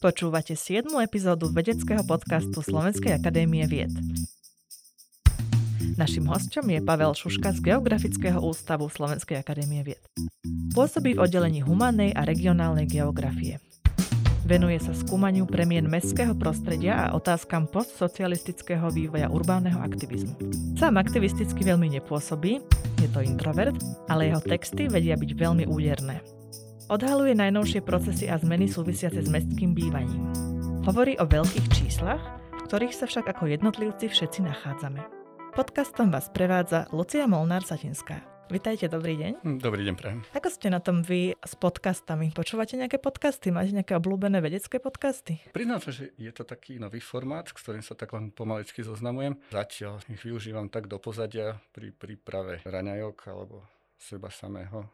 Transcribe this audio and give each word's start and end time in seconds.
Počúvate 0.00 0.56
7. 0.56 0.88
epizódu 1.04 1.52
vedeckého 1.52 2.00
podcastu 2.06 2.64
Slovenskej 2.64 3.12
akadémie 3.12 3.68
vied. 3.68 3.92
Našim 6.00 6.28
hostom 6.28 6.68
je 6.68 6.80
Pavel 6.80 7.12
Šuška 7.12 7.56
z 7.56 7.72
Geografického 7.72 8.40
ústavu 8.40 8.88
Slovenskej 8.88 9.40
akadémie 9.40 9.80
vied. 9.84 10.00
Pôsobí 10.72 11.16
v 11.16 11.24
oddelení 11.24 11.64
humannej 11.64 12.12
a 12.12 12.24
regionálnej 12.28 12.88
geografie. 12.88 13.60
Venuje 14.46 14.78
sa 14.78 14.94
skúmaniu 14.94 15.42
premien 15.42 15.90
mestského 15.90 16.36
prostredia 16.38 17.10
a 17.10 17.18
otázkam 17.18 17.66
postsocialistického 17.66 18.92
vývoja 18.94 19.26
urbánneho 19.26 19.82
aktivizmu. 19.82 20.38
Sám 20.78 21.02
aktivisticky 21.02 21.66
veľmi 21.66 21.98
nepôsobí, 21.98 22.62
je 23.02 23.08
to 23.10 23.20
introvert, 23.26 23.74
ale 24.06 24.30
jeho 24.30 24.40
texty 24.44 24.86
vedia 24.86 25.18
byť 25.18 25.30
veľmi 25.34 25.66
úderné. 25.66 26.35
Odhaluje 26.86 27.34
najnovšie 27.34 27.82
procesy 27.82 28.30
a 28.30 28.38
zmeny 28.38 28.70
súvisiace 28.70 29.18
s 29.18 29.26
mestským 29.26 29.74
bývaním. 29.74 30.22
Hovorí 30.86 31.18
o 31.18 31.26
veľkých 31.26 31.66
číslach, 31.74 32.22
v 32.54 32.62
ktorých 32.62 32.94
sa 32.94 33.10
však 33.10 33.26
ako 33.26 33.50
jednotlivci 33.50 34.06
všetci 34.06 34.46
nachádzame. 34.46 35.02
Podcastom 35.58 36.14
vás 36.14 36.30
prevádza 36.30 36.86
Lucia 36.94 37.26
Molnár-Satinská. 37.26 38.22
Vitajte, 38.54 38.86
dobrý 38.86 39.18
deň. 39.18 39.32
Hm, 39.42 39.58
dobrý 39.58 39.82
deň, 39.82 39.94
prajem. 39.98 40.22
Ako 40.30 40.46
ste 40.46 40.70
na 40.70 40.78
tom 40.78 41.02
vy 41.02 41.34
s 41.34 41.58
podcastami? 41.58 42.30
Počúvate 42.30 42.78
nejaké 42.78 43.02
podcasty? 43.02 43.50
Máte 43.50 43.74
nejaké 43.74 43.98
obľúbené 43.98 44.38
vedecké 44.38 44.78
podcasty? 44.78 45.42
Priznám 45.50 45.82
sa, 45.82 45.90
že 45.90 46.14
je 46.14 46.30
to 46.30 46.46
taký 46.46 46.78
nový 46.78 47.02
formát, 47.02 47.50
s 47.50 47.58
ktorým 47.58 47.82
sa 47.82 47.98
tak 47.98 48.14
len 48.14 48.30
pomaličky 48.30 48.86
zoznamujem. 48.86 49.34
Zatiaľ 49.50 50.06
ich 50.06 50.22
využívam 50.22 50.70
tak 50.70 50.86
do 50.86 51.02
pozadia 51.02 51.58
pri 51.74 51.90
príprave 51.90 52.62
raňajok 52.62 53.18
alebo 53.26 53.66
seba 53.98 54.30
samého 54.30 54.86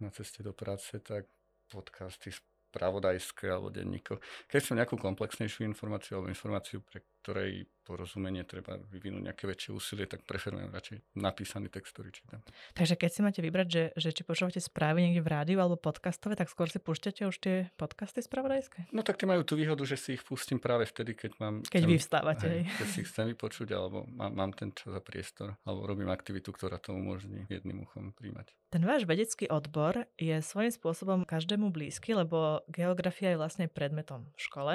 na 0.00 0.10
ceste 0.10 0.42
do 0.42 0.52
práce, 0.52 0.94
tak 1.00 1.26
podcasty 1.68 2.32
spravodajské 2.32 3.48
alebo 3.48 3.72
denníko. 3.72 4.20
Keď 4.48 4.60
som 4.60 4.76
nejakú 4.76 4.96
komplexnejšiu 5.00 5.64
informáciu 5.68 6.20
alebo 6.20 6.32
informáciu, 6.32 6.84
pre 6.84 7.04
ktorej 7.22 7.66
porozumenie 7.88 8.44
treba 8.44 8.76
vyvinúť 8.76 9.32
nejaké 9.32 9.48
väčšie 9.48 9.72
úsilie, 9.72 10.04
tak 10.04 10.28
preferujem 10.28 10.68
radšej 10.68 11.16
napísaný 11.16 11.72
text, 11.72 11.96
ktorý 11.96 12.12
čítam. 12.12 12.44
Takže 12.76 13.00
keď 13.00 13.10
si 13.10 13.20
máte 13.24 13.40
vybrať, 13.40 13.68
že, 13.72 13.84
že 13.96 14.08
či 14.12 14.28
počúvate 14.28 14.60
správy 14.60 15.08
niekde 15.08 15.24
v 15.24 15.32
rádiu 15.32 15.58
alebo 15.64 15.80
podcastové, 15.80 16.36
tak 16.36 16.52
skôr 16.52 16.68
si 16.68 16.76
púšťate 16.76 17.24
už 17.24 17.36
tie 17.40 17.56
podcasty 17.80 18.20
spravodajské? 18.20 18.92
No 18.92 19.00
tak 19.00 19.16
tie 19.16 19.24
majú 19.24 19.40
tú 19.40 19.56
výhodu, 19.56 19.80
že 19.88 19.96
si 19.96 20.20
ich 20.20 20.22
pustím 20.28 20.60
práve 20.60 20.84
vtedy, 20.84 21.16
keď 21.16 21.40
mám... 21.40 21.54
Keď 21.64 21.82
vy 21.88 21.96
vstávate. 21.96 22.44
Hej, 22.44 22.60
keď 22.76 22.86
si 22.92 22.98
ich 23.00 23.08
chcem 23.08 23.32
vypočuť, 23.32 23.72
alebo 23.72 24.04
mám, 24.12 24.36
mám 24.36 24.52
ten 24.52 24.68
čas 24.76 24.92
a 24.92 25.00
priestor, 25.00 25.56
alebo 25.64 25.88
robím 25.88 26.12
aktivitu, 26.12 26.52
ktorá 26.52 26.76
to 26.76 26.92
umožní 26.92 27.48
jedným 27.48 27.88
uchom 27.88 28.12
príjmať. 28.12 28.52
Ten 28.68 28.84
váš 28.84 29.08
vedecký 29.08 29.48
odbor 29.48 30.04
je 30.20 30.44
svojím 30.44 30.68
spôsobom 30.68 31.24
každému 31.24 31.72
blízky, 31.72 32.12
lebo 32.12 32.60
geografia 32.68 33.32
je 33.32 33.40
vlastne 33.40 33.64
predmetom 33.64 34.28
v 34.36 34.40
škole 34.44 34.74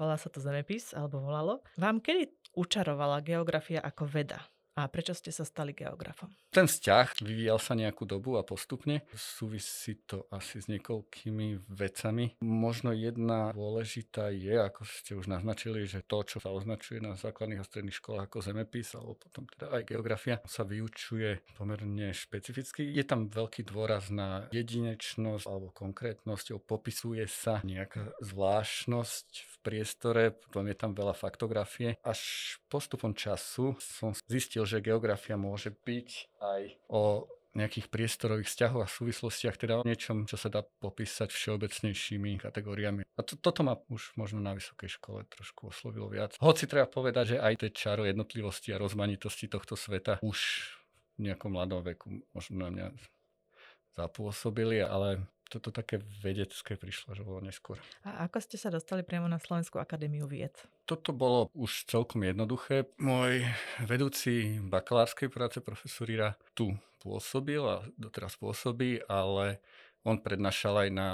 volá 0.00 0.16
sa 0.16 0.32
to 0.32 0.40
zemepis, 0.40 0.96
alebo 0.96 1.20
volalo. 1.20 1.60
Vám 1.76 2.00
kedy 2.00 2.56
učarovala 2.56 3.20
geografia 3.20 3.84
ako 3.84 4.08
veda? 4.08 4.40
A 4.80 4.88
prečo 4.88 5.12
ste 5.12 5.28
sa 5.28 5.44
stali 5.44 5.76
geografom? 5.76 6.32
Ten 6.48 6.64
vzťah 6.64 7.20
vyvíjal 7.20 7.60
sa 7.60 7.76
nejakú 7.76 8.08
dobu 8.08 8.40
a 8.40 8.46
postupne. 8.46 9.04
Súvisí 9.12 10.00
to 10.08 10.24
asi 10.32 10.62
s 10.62 10.72
niekoľkými 10.72 11.68
vecami. 11.68 12.40
Možno 12.40 12.94
jedna 12.96 13.52
dôležitá 13.52 14.32
je, 14.32 14.56
ako 14.56 14.86
ste 14.88 15.18
už 15.20 15.28
naznačili, 15.28 15.84
že 15.84 16.06
to, 16.06 16.24
čo 16.24 16.40
sa 16.40 16.54
označuje 16.54 17.02
na 17.02 17.18
základných 17.18 17.60
a 17.60 17.66
stredných 17.66 17.98
školách 17.98 18.30
ako 18.30 18.38
zemepis, 18.40 18.96
alebo 18.96 19.20
potom 19.20 19.44
teda 19.52 19.68
aj 19.74 19.82
geografia, 19.84 20.40
sa 20.48 20.64
vyučuje 20.64 21.44
pomerne 21.60 22.16
špecificky. 22.16 22.88
Je 22.88 23.04
tam 23.04 23.28
veľký 23.28 23.68
dôraz 23.68 24.08
na 24.08 24.48
jedinečnosť 24.54 25.44
alebo 25.44 25.74
konkrétnosť, 25.76 26.56
popisuje 26.62 27.26
sa 27.28 27.60
nejaká 27.66 28.16
zvláštnosť 28.22 29.28
v 29.44 29.54
priestore, 29.60 30.32
potom 30.32 30.66
je 30.66 30.76
tam 30.76 30.96
veľa 30.96 31.12
faktografie. 31.12 32.00
Až 32.02 32.20
postupom 32.72 33.12
času 33.12 33.76
som 33.80 34.16
zistil, 34.26 34.64
že 34.64 34.84
geografia 34.84 35.36
môže 35.36 35.70
byť 35.72 36.08
aj 36.40 36.62
o 36.88 37.28
nejakých 37.50 37.90
priestorových 37.90 38.46
vzťahoch 38.46 38.82
a 38.86 38.88
súvislostiach, 38.90 39.58
teda 39.58 39.82
o 39.82 39.86
niečom, 39.86 40.22
čo 40.30 40.38
sa 40.38 40.46
dá 40.46 40.62
popísať 40.62 41.34
všeobecnejšími 41.34 42.38
kategóriami. 42.38 43.02
A 43.18 43.20
to, 43.26 43.34
toto 43.34 43.66
ma 43.66 43.74
už 43.90 44.14
možno 44.14 44.38
na 44.38 44.54
vysokej 44.54 44.86
škole 44.86 45.26
trošku 45.26 45.74
oslovilo 45.74 46.06
viac. 46.06 46.38
Hoci 46.38 46.70
treba 46.70 46.86
povedať, 46.86 47.36
že 47.36 47.42
aj 47.42 47.66
tie 47.66 47.70
čaro 47.74 48.06
jednotlivosti 48.06 48.70
a 48.70 48.78
rozmanitosti 48.78 49.50
tohto 49.50 49.74
sveta 49.74 50.22
už 50.22 50.38
v 51.18 51.26
nejakom 51.26 51.50
mladom 51.50 51.82
veku 51.82 52.22
možno 52.30 52.54
na 52.62 52.68
mňa 52.70 52.86
zapôsobili, 53.98 54.78
ale 54.86 55.26
toto 55.50 55.74
také 55.74 55.98
vedecké 56.22 56.78
prišlo, 56.78 57.18
že 57.18 57.26
bolo 57.26 57.42
neskôr. 57.42 57.82
A 58.06 58.30
ako 58.30 58.38
ste 58.38 58.54
sa 58.54 58.70
dostali 58.70 59.02
priamo 59.02 59.26
na 59.26 59.42
Slovenskú 59.42 59.82
akadémiu 59.82 60.30
vied? 60.30 60.54
Toto 60.86 61.10
bolo 61.10 61.50
už 61.58 61.90
celkom 61.90 62.22
jednoduché. 62.22 62.86
Môj 63.02 63.42
vedúci 63.82 64.62
bakalárskej 64.62 65.26
práce, 65.26 65.58
profesor 65.58 66.06
Ira, 66.06 66.38
tu 66.54 66.78
pôsobil 67.02 67.58
a 67.58 67.82
doteraz 67.98 68.38
pôsobí, 68.38 69.02
ale 69.10 69.58
on 70.06 70.22
prednášal 70.22 70.86
aj 70.86 70.90
na 70.94 71.08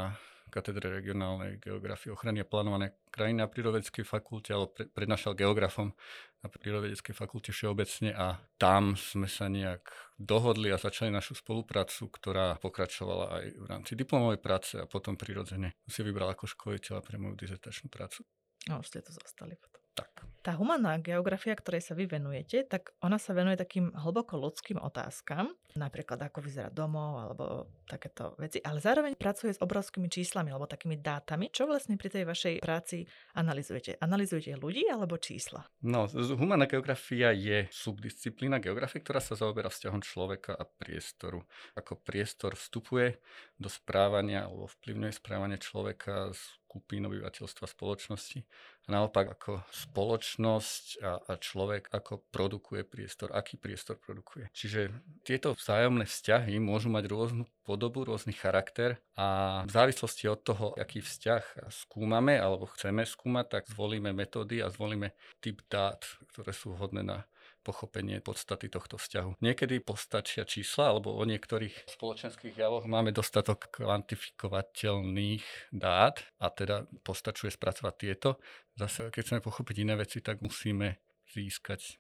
katedre 0.56 0.88
regionálnej 0.88 1.60
geografie 1.60 2.08
ochrany 2.08 2.40
a 2.40 2.48
plánovania 2.48 2.96
krajiny 3.12 3.44
na 3.44 3.48
prírodovedeckej 3.52 4.08
fakulte, 4.08 4.56
alebo 4.56 4.72
pre, 4.72 4.88
prednášal 4.88 5.36
geografom 5.36 5.92
na 6.40 6.48
prírodovedeckej 6.48 7.12
fakulte 7.12 7.52
všeobecne 7.52 8.16
a 8.16 8.40
tam 8.56 8.96
sme 8.96 9.28
sa 9.28 9.52
nejak 9.52 9.92
dohodli 10.16 10.72
a 10.72 10.80
začali 10.80 11.12
našu 11.12 11.36
spoluprácu, 11.36 12.08
ktorá 12.08 12.56
pokračovala 12.56 13.26
aj 13.36 13.44
v 13.52 13.64
rámci 13.68 13.92
diplomovej 13.92 14.40
práce 14.40 14.80
a 14.80 14.88
potom 14.88 15.20
prirodzene 15.20 15.76
si 15.84 16.00
vybral 16.00 16.32
ako 16.32 16.48
školiteľa 16.48 17.04
pre 17.04 17.20
moju 17.20 17.36
dizertačnú 17.36 17.92
prácu. 17.92 18.24
A 18.72 18.80
už 18.80 18.88
ste 18.88 19.04
to 19.04 19.12
zostali 19.12 19.60
potom. 19.60 19.75
Tak. 19.96 20.12
Tá 20.46 20.54
humanná 20.54 20.94
geografia, 21.02 21.58
ktorej 21.58 21.82
sa 21.82 21.98
vy 21.98 22.06
venujete, 22.06 22.62
tak 22.70 22.94
ona 23.02 23.18
sa 23.18 23.34
venuje 23.34 23.58
takým 23.58 23.90
hlboko 23.90 24.38
ľudským 24.38 24.78
otázkam, 24.78 25.50
napríklad 25.74 26.22
ako 26.22 26.38
vyzerá 26.38 26.70
domov 26.70 27.18
alebo 27.18 27.66
takéto 27.82 28.38
veci, 28.38 28.62
ale 28.62 28.78
zároveň 28.78 29.18
pracuje 29.18 29.50
s 29.50 29.58
obrovskými 29.58 30.06
číslami 30.06 30.54
alebo 30.54 30.70
takými 30.70 31.02
dátami. 31.02 31.50
Čo 31.50 31.66
vlastne 31.66 31.98
pri 31.98 32.14
tej 32.14 32.24
vašej 32.30 32.54
práci 32.62 33.10
analizujete? 33.34 33.98
Analizujete 33.98 34.54
ľudí 34.54 34.86
alebo 34.86 35.18
čísla? 35.18 35.66
No, 35.82 36.06
humanná 36.14 36.70
geografia 36.70 37.34
je 37.34 37.66
subdisciplína 37.74 38.62
geografie, 38.62 39.02
ktorá 39.02 39.18
sa 39.18 39.34
zaoberá 39.34 39.66
vzťahom 39.66 40.06
človeka 40.06 40.54
a 40.54 40.62
priestoru. 40.62 41.42
Ako 41.74 41.98
priestor 41.98 42.54
vstupuje 42.54 43.18
do 43.58 43.66
správania 43.66 44.46
alebo 44.46 44.70
vplyvňuje 44.78 45.10
správanie 45.10 45.58
človeka 45.58 46.30
skupín 46.76 47.08
obyvateľstva 47.08 47.64
spoločnosti. 47.72 48.44
A 48.86 48.88
naopak 48.92 49.32
ako 49.32 49.64
spoločnosť 49.72 50.84
a, 51.00 51.18
a 51.24 51.32
človek 51.40 51.88
ako 51.88 52.20
produkuje 52.28 52.84
priestor, 52.84 53.32
aký 53.32 53.56
priestor 53.56 53.96
produkuje. 53.96 54.52
Čiže 54.52 54.92
tieto 55.24 55.56
vzájomné 55.56 56.04
vzťahy 56.04 56.60
môžu 56.60 56.92
mať 56.92 57.08
rôznu 57.08 57.48
podobu, 57.64 58.04
rôzny 58.04 58.36
charakter 58.36 59.00
a 59.16 59.64
v 59.66 59.72
závislosti 59.72 60.28
od 60.28 60.38
toho, 60.44 60.66
aký 60.76 61.00
vzťah 61.02 61.66
skúmame 61.72 62.36
alebo 62.36 62.68
chceme 62.76 63.02
skúmať, 63.02 63.58
tak 63.58 63.62
zvolíme 63.72 64.12
metódy 64.12 64.60
a 64.60 64.70
zvolíme 64.70 65.16
typ 65.40 65.64
dát, 65.66 66.04
ktoré 66.30 66.52
sú 66.52 66.76
vhodné 66.76 67.02
na 67.02 67.26
pochopenie 67.66 68.22
podstaty 68.22 68.70
tohto 68.70 68.94
vzťahu. 68.94 69.42
Niekedy 69.42 69.82
postačia 69.82 70.46
čísla, 70.46 70.94
alebo 70.94 71.18
o 71.18 71.26
niektorých 71.26 71.98
spoločenských 71.98 72.54
javoch 72.54 72.86
máme 72.86 73.10
dostatok 73.10 73.66
kvantifikovateľných 73.74 75.74
dát 75.74 76.22
a 76.38 76.46
teda 76.54 76.86
postačuje 77.02 77.50
spracovať 77.50 77.94
tieto. 77.98 78.38
Zase, 78.78 79.10
keď 79.10 79.22
chceme 79.26 79.42
pochopiť 79.42 79.76
iné 79.82 79.98
veci, 79.98 80.22
tak 80.22 80.38
musíme 80.38 81.02
získať 81.26 81.98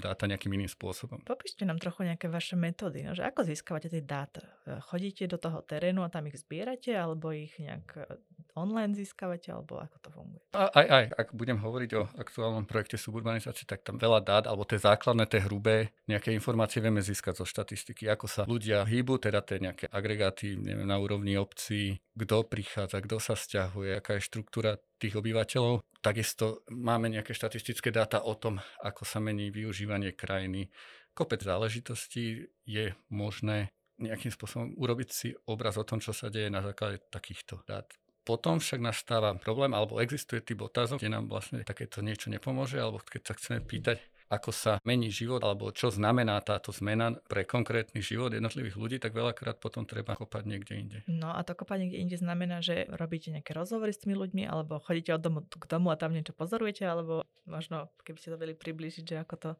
dáta 0.00 0.24
nejakým 0.24 0.50
iným 0.56 0.72
spôsobom. 0.72 1.20
Popíšte 1.22 1.68
nám 1.68 1.76
trochu 1.76 2.08
nejaké 2.08 2.26
vaše 2.32 2.56
metódy, 2.56 3.04
no, 3.04 3.12
že 3.12 3.22
ako 3.22 3.44
získavate 3.44 3.92
tie 3.92 4.00
dáta? 4.00 4.42
Chodíte 4.88 5.28
do 5.28 5.36
toho 5.36 5.60
terénu 5.60 6.00
a 6.02 6.08
tam 6.08 6.26
ich 6.26 6.40
zbierate, 6.40 6.96
alebo 6.96 7.30
ich 7.30 7.52
nejak 7.60 8.16
online 8.56 8.96
získavate, 8.96 9.52
alebo 9.52 9.78
ako 9.78 9.96
to 10.00 10.08
funguje? 10.10 10.42
Aj, 10.56 10.72
aj, 10.74 11.04
ak 11.14 11.28
budem 11.36 11.60
hovoriť 11.60 11.90
o 12.00 12.02
aktuálnom 12.18 12.64
projekte 12.66 12.98
suburbanizácie, 12.98 13.68
tak 13.68 13.84
tam 13.84 14.00
veľa 14.00 14.20
dát, 14.24 14.44
alebo 14.48 14.66
tie 14.66 14.80
základné, 14.80 15.28
tie 15.28 15.44
hrubé, 15.44 15.92
nejaké 16.08 16.34
informácie 16.34 16.82
vieme 16.82 17.04
získať 17.04 17.44
zo 17.44 17.46
štatistiky, 17.46 18.08
ako 18.10 18.26
sa 18.26 18.42
ľudia 18.48 18.82
hýbu, 18.82 19.20
teda 19.20 19.44
tie 19.44 19.62
nejaké 19.62 19.86
agregáty 19.92 20.58
neviem, 20.58 20.88
na 20.88 20.98
úrovni 20.98 21.38
obcí, 21.38 22.02
kto 22.16 22.48
prichádza, 22.48 22.98
kto 23.04 23.16
sa 23.22 23.34
stiahuje, 23.38 24.00
aká 24.00 24.18
je 24.18 24.26
štruktúra 24.26 24.80
tých 25.00 25.16
obyvateľov. 25.16 25.80
Takisto 26.04 26.62
máme 26.68 27.08
nejaké 27.08 27.32
štatistické 27.32 27.88
dáta 27.88 28.20
o 28.20 28.36
tom, 28.36 28.60
ako 28.84 29.08
sa 29.08 29.18
mení 29.18 29.48
využívanie 29.48 30.12
krajiny. 30.12 30.68
Kopec 31.16 31.40
záležitostí 31.40 32.52
je 32.68 32.92
možné 33.08 33.72
nejakým 34.00 34.32
spôsobom 34.32 34.72
urobiť 34.80 35.08
si 35.12 35.28
obraz 35.48 35.76
o 35.76 35.84
tom, 35.84 36.00
čo 36.00 36.16
sa 36.16 36.32
deje 36.32 36.48
na 36.48 36.64
základe 36.64 37.04
takýchto 37.12 37.60
dát. 37.68 37.84
Potom 38.24 38.60
však 38.60 38.80
nastáva 38.80 39.32
problém, 39.36 39.72
alebo 39.72 40.00
existuje 40.00 40.44
typ 40.44 40.60
otázok, 40.60 41.00
kde 41.00 41.12
nám 41.12 41.28
vlastne 41.28 41.64
takéto 41.64 42.04
niečo 42.04 42.28
nepomôže, 42.28 42.76
alebo 42.76 43.00
keď 43.00 43.32
sa 43.32 43.34
chceme 43.36 43.64
pýtať 43.64 44.00
ako 44.30 44.54
sa 44.54 44.78
mení 44.86 45.10
život 45.10 45.42
alebo 45.42 45.74
čo 45.74 45.90
znamená 45.90 46.38
táto 46.40 46.70
zmena 46.70 47.18
pre 47.26 47.42
konkrétny 47.42 47.98
život 47.98 48.30
jednotlivých 48.30 48.76
ľudí, 48.78 48.96
tak 49.02 49.10
veľakrát 49.10 49.58
potom 49.58 49.82
treba 49.82 50.14
kopať 50.14 50.46
niekde 50.46 50.74
inde. 50.78 50.98
No 51.10 51.34
a 51.34 51.42
to 51.42 51.58
kopať 51.58 51.82
niekde 51.82 51.98
inde 51.98 52.16
znamená, 52.16 52.62
že 52.62 52.86
robíte 52.94 53.34
nejaké 53.34 53.50
rozhovory 53.50 53.90
s 53.90 54.06
tými 54.06 54.14
ľuďmi 54.14 54.46
alebo 54.46 54.78
chodíte 54.78 55.10
od 55.10 55.22
domu 55.22 55.42
k 55.42 55.66
domu 55.66 55.90
a 55.90 55.98
tam 55.98 56.14
niečo 56.14 56.30
pozorujete, 56.30 56.86
alebo 56.86 57.26
možno 57.50 57.90
keby 58.06 58.18
ste 58.22 58.30
to 58.30 58.38
vedeli 58.38 58.54
približiť, 58.54 59.04
že 59.04 59.16
ako 59.18 59.34
to 59.36 59.50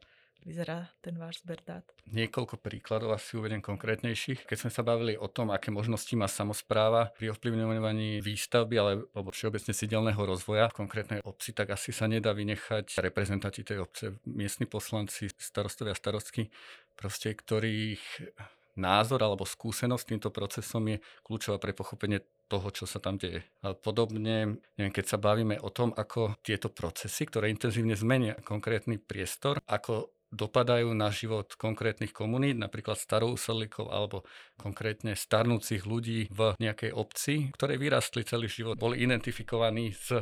vyzerá 0.45 0.89
ten 1.05 1.17
váš 1.17 1.43
zber 1.45 1.61
dát? 1.65 1.85
Niekoľko 2.11 2.59
príkladov 2.59 3.15
asi 3.15 3.37
uvedem 3.37 3.63
konkrétnejších. 3.63 4.49
Keď 4.49 4.59
sme 4.67 4.71
sa 4.73 4.83
bavili 4.83 5.15
o 5.15 5.29
tom, 5.31 5.53
aké 5.53 5.71
možnosti 5.71 6.13
má 6.17 6.27
samozpráva 6.27 7.13
pri 7.15 7.33
ovplyvňovaní 7.33 8.25
výstavby 8.25 8.75
alebo 8.81 9.29
všeobecne 9.31 9.73
sídelného 9.77 10.21
rozvoja 10.21 10.73
v 10.73 10.79
konkrétnej 10.85 11.21
obci, 11.23 11.53
tak 11.53 11.73
asi 11.73 11.93
sa 11.93 12.11
nedá 12.11 12.35
vynechať 12.35 12.99
reprezentanti 12.99 13.63
tej 13.63 13.85
obce, 13.85 14.05
miestni 14.27 14.65
poslanci, 14.67 15.31
starostovia 15.31 15.95
starostky, 15.95 16.49
proste 16.97 17.33
ktorých 17.33 18.03
názor 18.79 19.21
alebo 19.21 19.45
skúsenosť 19.45 20.05
týmto 20.09 20.31
procesom 20.33 20.87
je 20.89 21.03
kľúčová 21.27 21.59
pre 21.59 21.75
pochopenie 21.75 22.23
toho, 22.51 22.67
čo 22.75 22.89
sa 22.89 22.99
tam 22.99 23.21
deje. 23.21 23.47
A 23.63 23.77
podobne, 23.79 24.59
neviem, 24.75 24.95
keď 24.95 25.15
sa 25.15 25.19
bavíme 25.23 25.61
o 25.63 25.71
tom, 25.71 25.95
ako 25.95 26.35
tieto 26.43 26.67
procesy, 26.73 27.27
ktoré 27.31 27.51
intenzívne 27.51 27.95
zmenia 27.95 28.35
konkrétny 28.43 28.99
priestor, 28.99 29.63
ako 29.71 30.11
dopadajú 30.31 30.95
na 30.95 31.11
život 31.11 31.55
konkrétnych 31.59 32.15
komunít, 32.15 32.57
napríklad 32.57 32.97
starousedlíkov 32.97 33.91
alebo 33.91 34.23
konkrétne 34.57 35.19
starnúcich 35.19 35.83
ľudí 35.83 36.31
v 36.31 36.55
nejakej 36.63 36.95
obci, 36.95 37.35
ktoré 37.55 37.75
vyrastli 37.77 38.23
celý 38.23 38.47
život, 38.47 38.79
boli 38.79 39.03
identifikovaní 39.03 39.91
s 39.91 40.15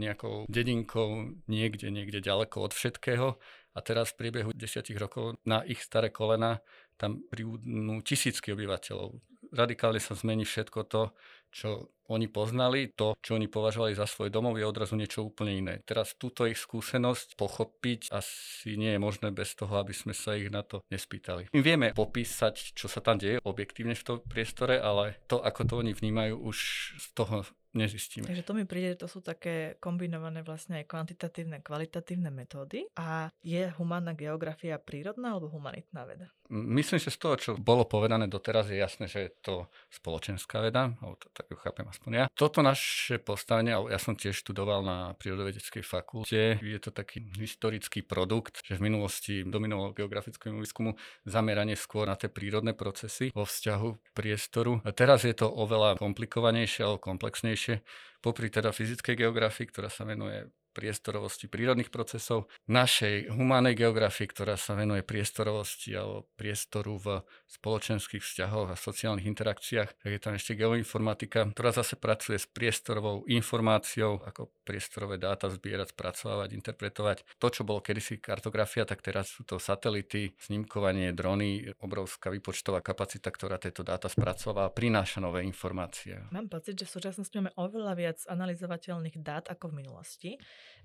nejakou 0.00 0.48
dedinkou 0.48 1.36
niekde, 1.50 1.92
niekde 1.92 2.24
ďaleko 2.24 2.64
od 2.64 2.72
všetkého 2.72 3.36
a 3.76 3.78
teraz 3.84 4.14
v 4.14 4.26
priebehu 4.26 4.50
desiatich 4.56 4.96
rokov 4.96 5.36
na 5.44 5.60
ich 5.66 5.84
staré 5.84 6.08
kolena 6.08 6.64
tam 6.96 7.20
pribudnú 7.28 8.00
tisícky 8.00 8.56
obyvateľov. 8.56 9.20
Radikálne 9.50 9.98
sa 9.98 10.14
zmení 10.14 10.46
všetko 10.46 10.80
to, 10.88 11.02
čo 11.50 11.90
oni 12.10 12.26
poznali, 12.26 12.90
to, 12.90 13.14
čo 13.22 13.38
oni 13.38 13.46
považovali 13.46 13.94
za 13.94 14.02
svoj 14.02 14.34
domov, 14.34 14.58
je 14.58 14.66
odrazu 14.66 14.98
niečo 14.98 15.22
úplne 15.22 15.54
iné. 15.54 15.74
Teraz 15.86 16.18
túto 16.18 16.42
ich 16.42 16.58
skúsenosť 16.58 17.38
pochopiť 17.38 18.10
asi 18.10 18.74
nie 18.74 18.98
je 18.98 19.00
možné 19.00 19.30
bez 19.30 19.54
toho, 19.54 19.78
aby 19.78 19.94
sme 19.94 20.10
sa 20.10 20.34
ich 20.34 20.50
na 20.50 20.66
to 20.66 20.82
nespýtali. 20.90 21.46
My 21.54 21.60
vieme 21.62 21.94
popísať, 21.94 22.74
čo 22.74 22.90
sa 22.90 22.98
tam 22.98 23.22
deje 23.22 23.38
objektívne 23.46 23.94
v 23.94 24.02
tom 24.02 24.18
priestore, 24.26 24.82
ale 24.82 25.22
to, 25.30 25.38
ako 25.38 25.62
to 25.62 25.74
oni 25.78 25.94
vnímajú, 25.94 26.34
už 26.34 26.58
z 26.98 27.06
toho 27.14 27.46
nezistíme. 27.78 28.26
Takže 28.26 28.42
to 28.42 28.58
mi 28.58 28.66
príde, 28.66 28.98
to 28.98 29.06
sú 29.06 29.22
také 29.22 29.78
kombinované 29.78 30.42
vlastne 30.42 30.82
aj 30.82 30.90
kvantitatívne, 30.90 31.62
kvalitatívne 31.62 32.34
metódy. 32.34 32.90
A 32.98 33.30
je 33.46 33.70
humánna 33.78 34.18
geografia 34.18 34.82
prírodná 34.82 35.38
alebo 35.38 35.54
humanitná 35.54 36.02
veda? 36.02 36.26
Myslím, 36.50 36.98
že 36.98 37.14
z 37.14 37.18
toho, 37.22 37.34
čo 37.38 37.50
bolo 37.54 37.86
povedané 37.86 38.26
doteraz, 38.26 38.66
je 38.66 38.82
jasné, 38.82 39.06
že 39.06 39.18
je 39.22 39.30
to 39.38 39.54
spoločenská 39.94 40.58
veda, 40.58 40.98
alebo 40.98 41.14
to 41.14 41.30
tak 41.30 41.46
ju 41.46 41.54
chápem 41.62 41.86
aspoň 41.86 42.10
ja. 42.10 42.24
Toto 42.34 42.58
naše 42.58 43.22
postavenie, 43.22 43.78
ja 43.78 43.98
som 44.02 44.18
tiež 44.18 44.34
študoval 44.42 44.82
na 44.82 45.14
prírodovedeckej 45.14 45.86
fakulte, 45.86 46.58
je 46.58 46.80
to 46.82 46.90
taký 46.90 47.22
historický 47.38 48.02
produkt, 48.02 48.66
že 48.66 48.82
v 48.82 48.90
minulosti 48.90 49.46
dominovalo 49.46 49.94
geografickému 49.94 50.58
výskumu 50.58 50.98
zameranie 51.22 51.78
skôr 51.78 52.10
na 52.10 52.18
tie 52.18 52.26
prírodné 52.26 52.74
procesy 52.74 53.30
vo 53.30 53.46
vzťahu 53.46 54.18
priestoru. 54.18 54.82
A 54.82 54.90
teraz 54.90 55.22
je 55.22 55.32
to 55.32 55.46
oveľa 55.46 56.02
komplikovanejšie 56.02 56.82
alebo 56.82 56.98
komplexnejšie, 56.98 57.78
popri 58.18 58.50
teda 58.50 58.74
fyzickej 58.74 59.22
geografii, 59.22 59.70
ktorá 59.70 59.86
sa 59.86 60.02
venuje 60.02 60.50
priestorovosti 60.70 61.50
prírodných 61.50 61.90
procesov, 61.90 62.46
našej 62.70 63.34
humánej 63.34 63.74
geografii, 63.74 64.30
ktorá 64.30 64.54
sa 64.54 64.78
venuje 64.78 65.02
priestorovosti 65.02 65.94
alebo 65.94 66.30
priestoru 66.38 66.96
v 66.96 67.06
spoločenských 67.50 68.22
vzťahoch 68.22 68.70
a 68.70 68.76
sociálnych 68.78 69.26
interakciách. 69.26 69.90
Tak 70.00 70.10
je 70.10 70.20
tam 70.22 70.34
ešte 70.38 70.54
geoinformatika, 70.54 71.50
ktorá 71.50 71.74
zase 71.74 71.98
pracuje 71.98 72.38
s 72.38 72.46
priestorovou 72.46 73.26
informáciou, 73.26 74.22
ako 74.22 74.54
priestorové 74.62 75.18
dáta 75.18 75.50
zbierať, 75.50 75.92
spracovávať, 75.92 76.54
interpretovať. 76.54 77.26
To, 77.42 77.46
čo 77.50 77.66
bolo 77.66 77.82
kedysi 77.82 78.22
kartografia, 78.22 78.86
tak 78.86 79.02
teraz 79.02 79.34
sú 79.34 79.42
to 79.42 79.58
satelity, 79.58 80.38
snímkovanie, 80.38 81.10
drony, 81.10 81.74
obrovská 81.82 82.30
výpočtová 82.30 82.78
kapacita, 82.80 83.34
ktorá 83.34 83.58
tieto 83.58 83.82
dáta 83.82 84.06
spracováva, 84.06 84.70
prináša 84.70 85.18
nové 85.18 85.42
informácie. 85.42 86.22
Mám 86.30 86.46
pocit, 86.46 86.78
že 86.78 86.86
v 86.86 86.94
súčasnosti 86.94 87.34
máme 87.34 87.50
oveľa 87.58 87.92
viac 87.98 88.18
analyzovateľných 88.30 89.16
dát 89.18 89.50
ako 89.50 89.74
v 89.74 89.76
minulosti. 89.82 90.30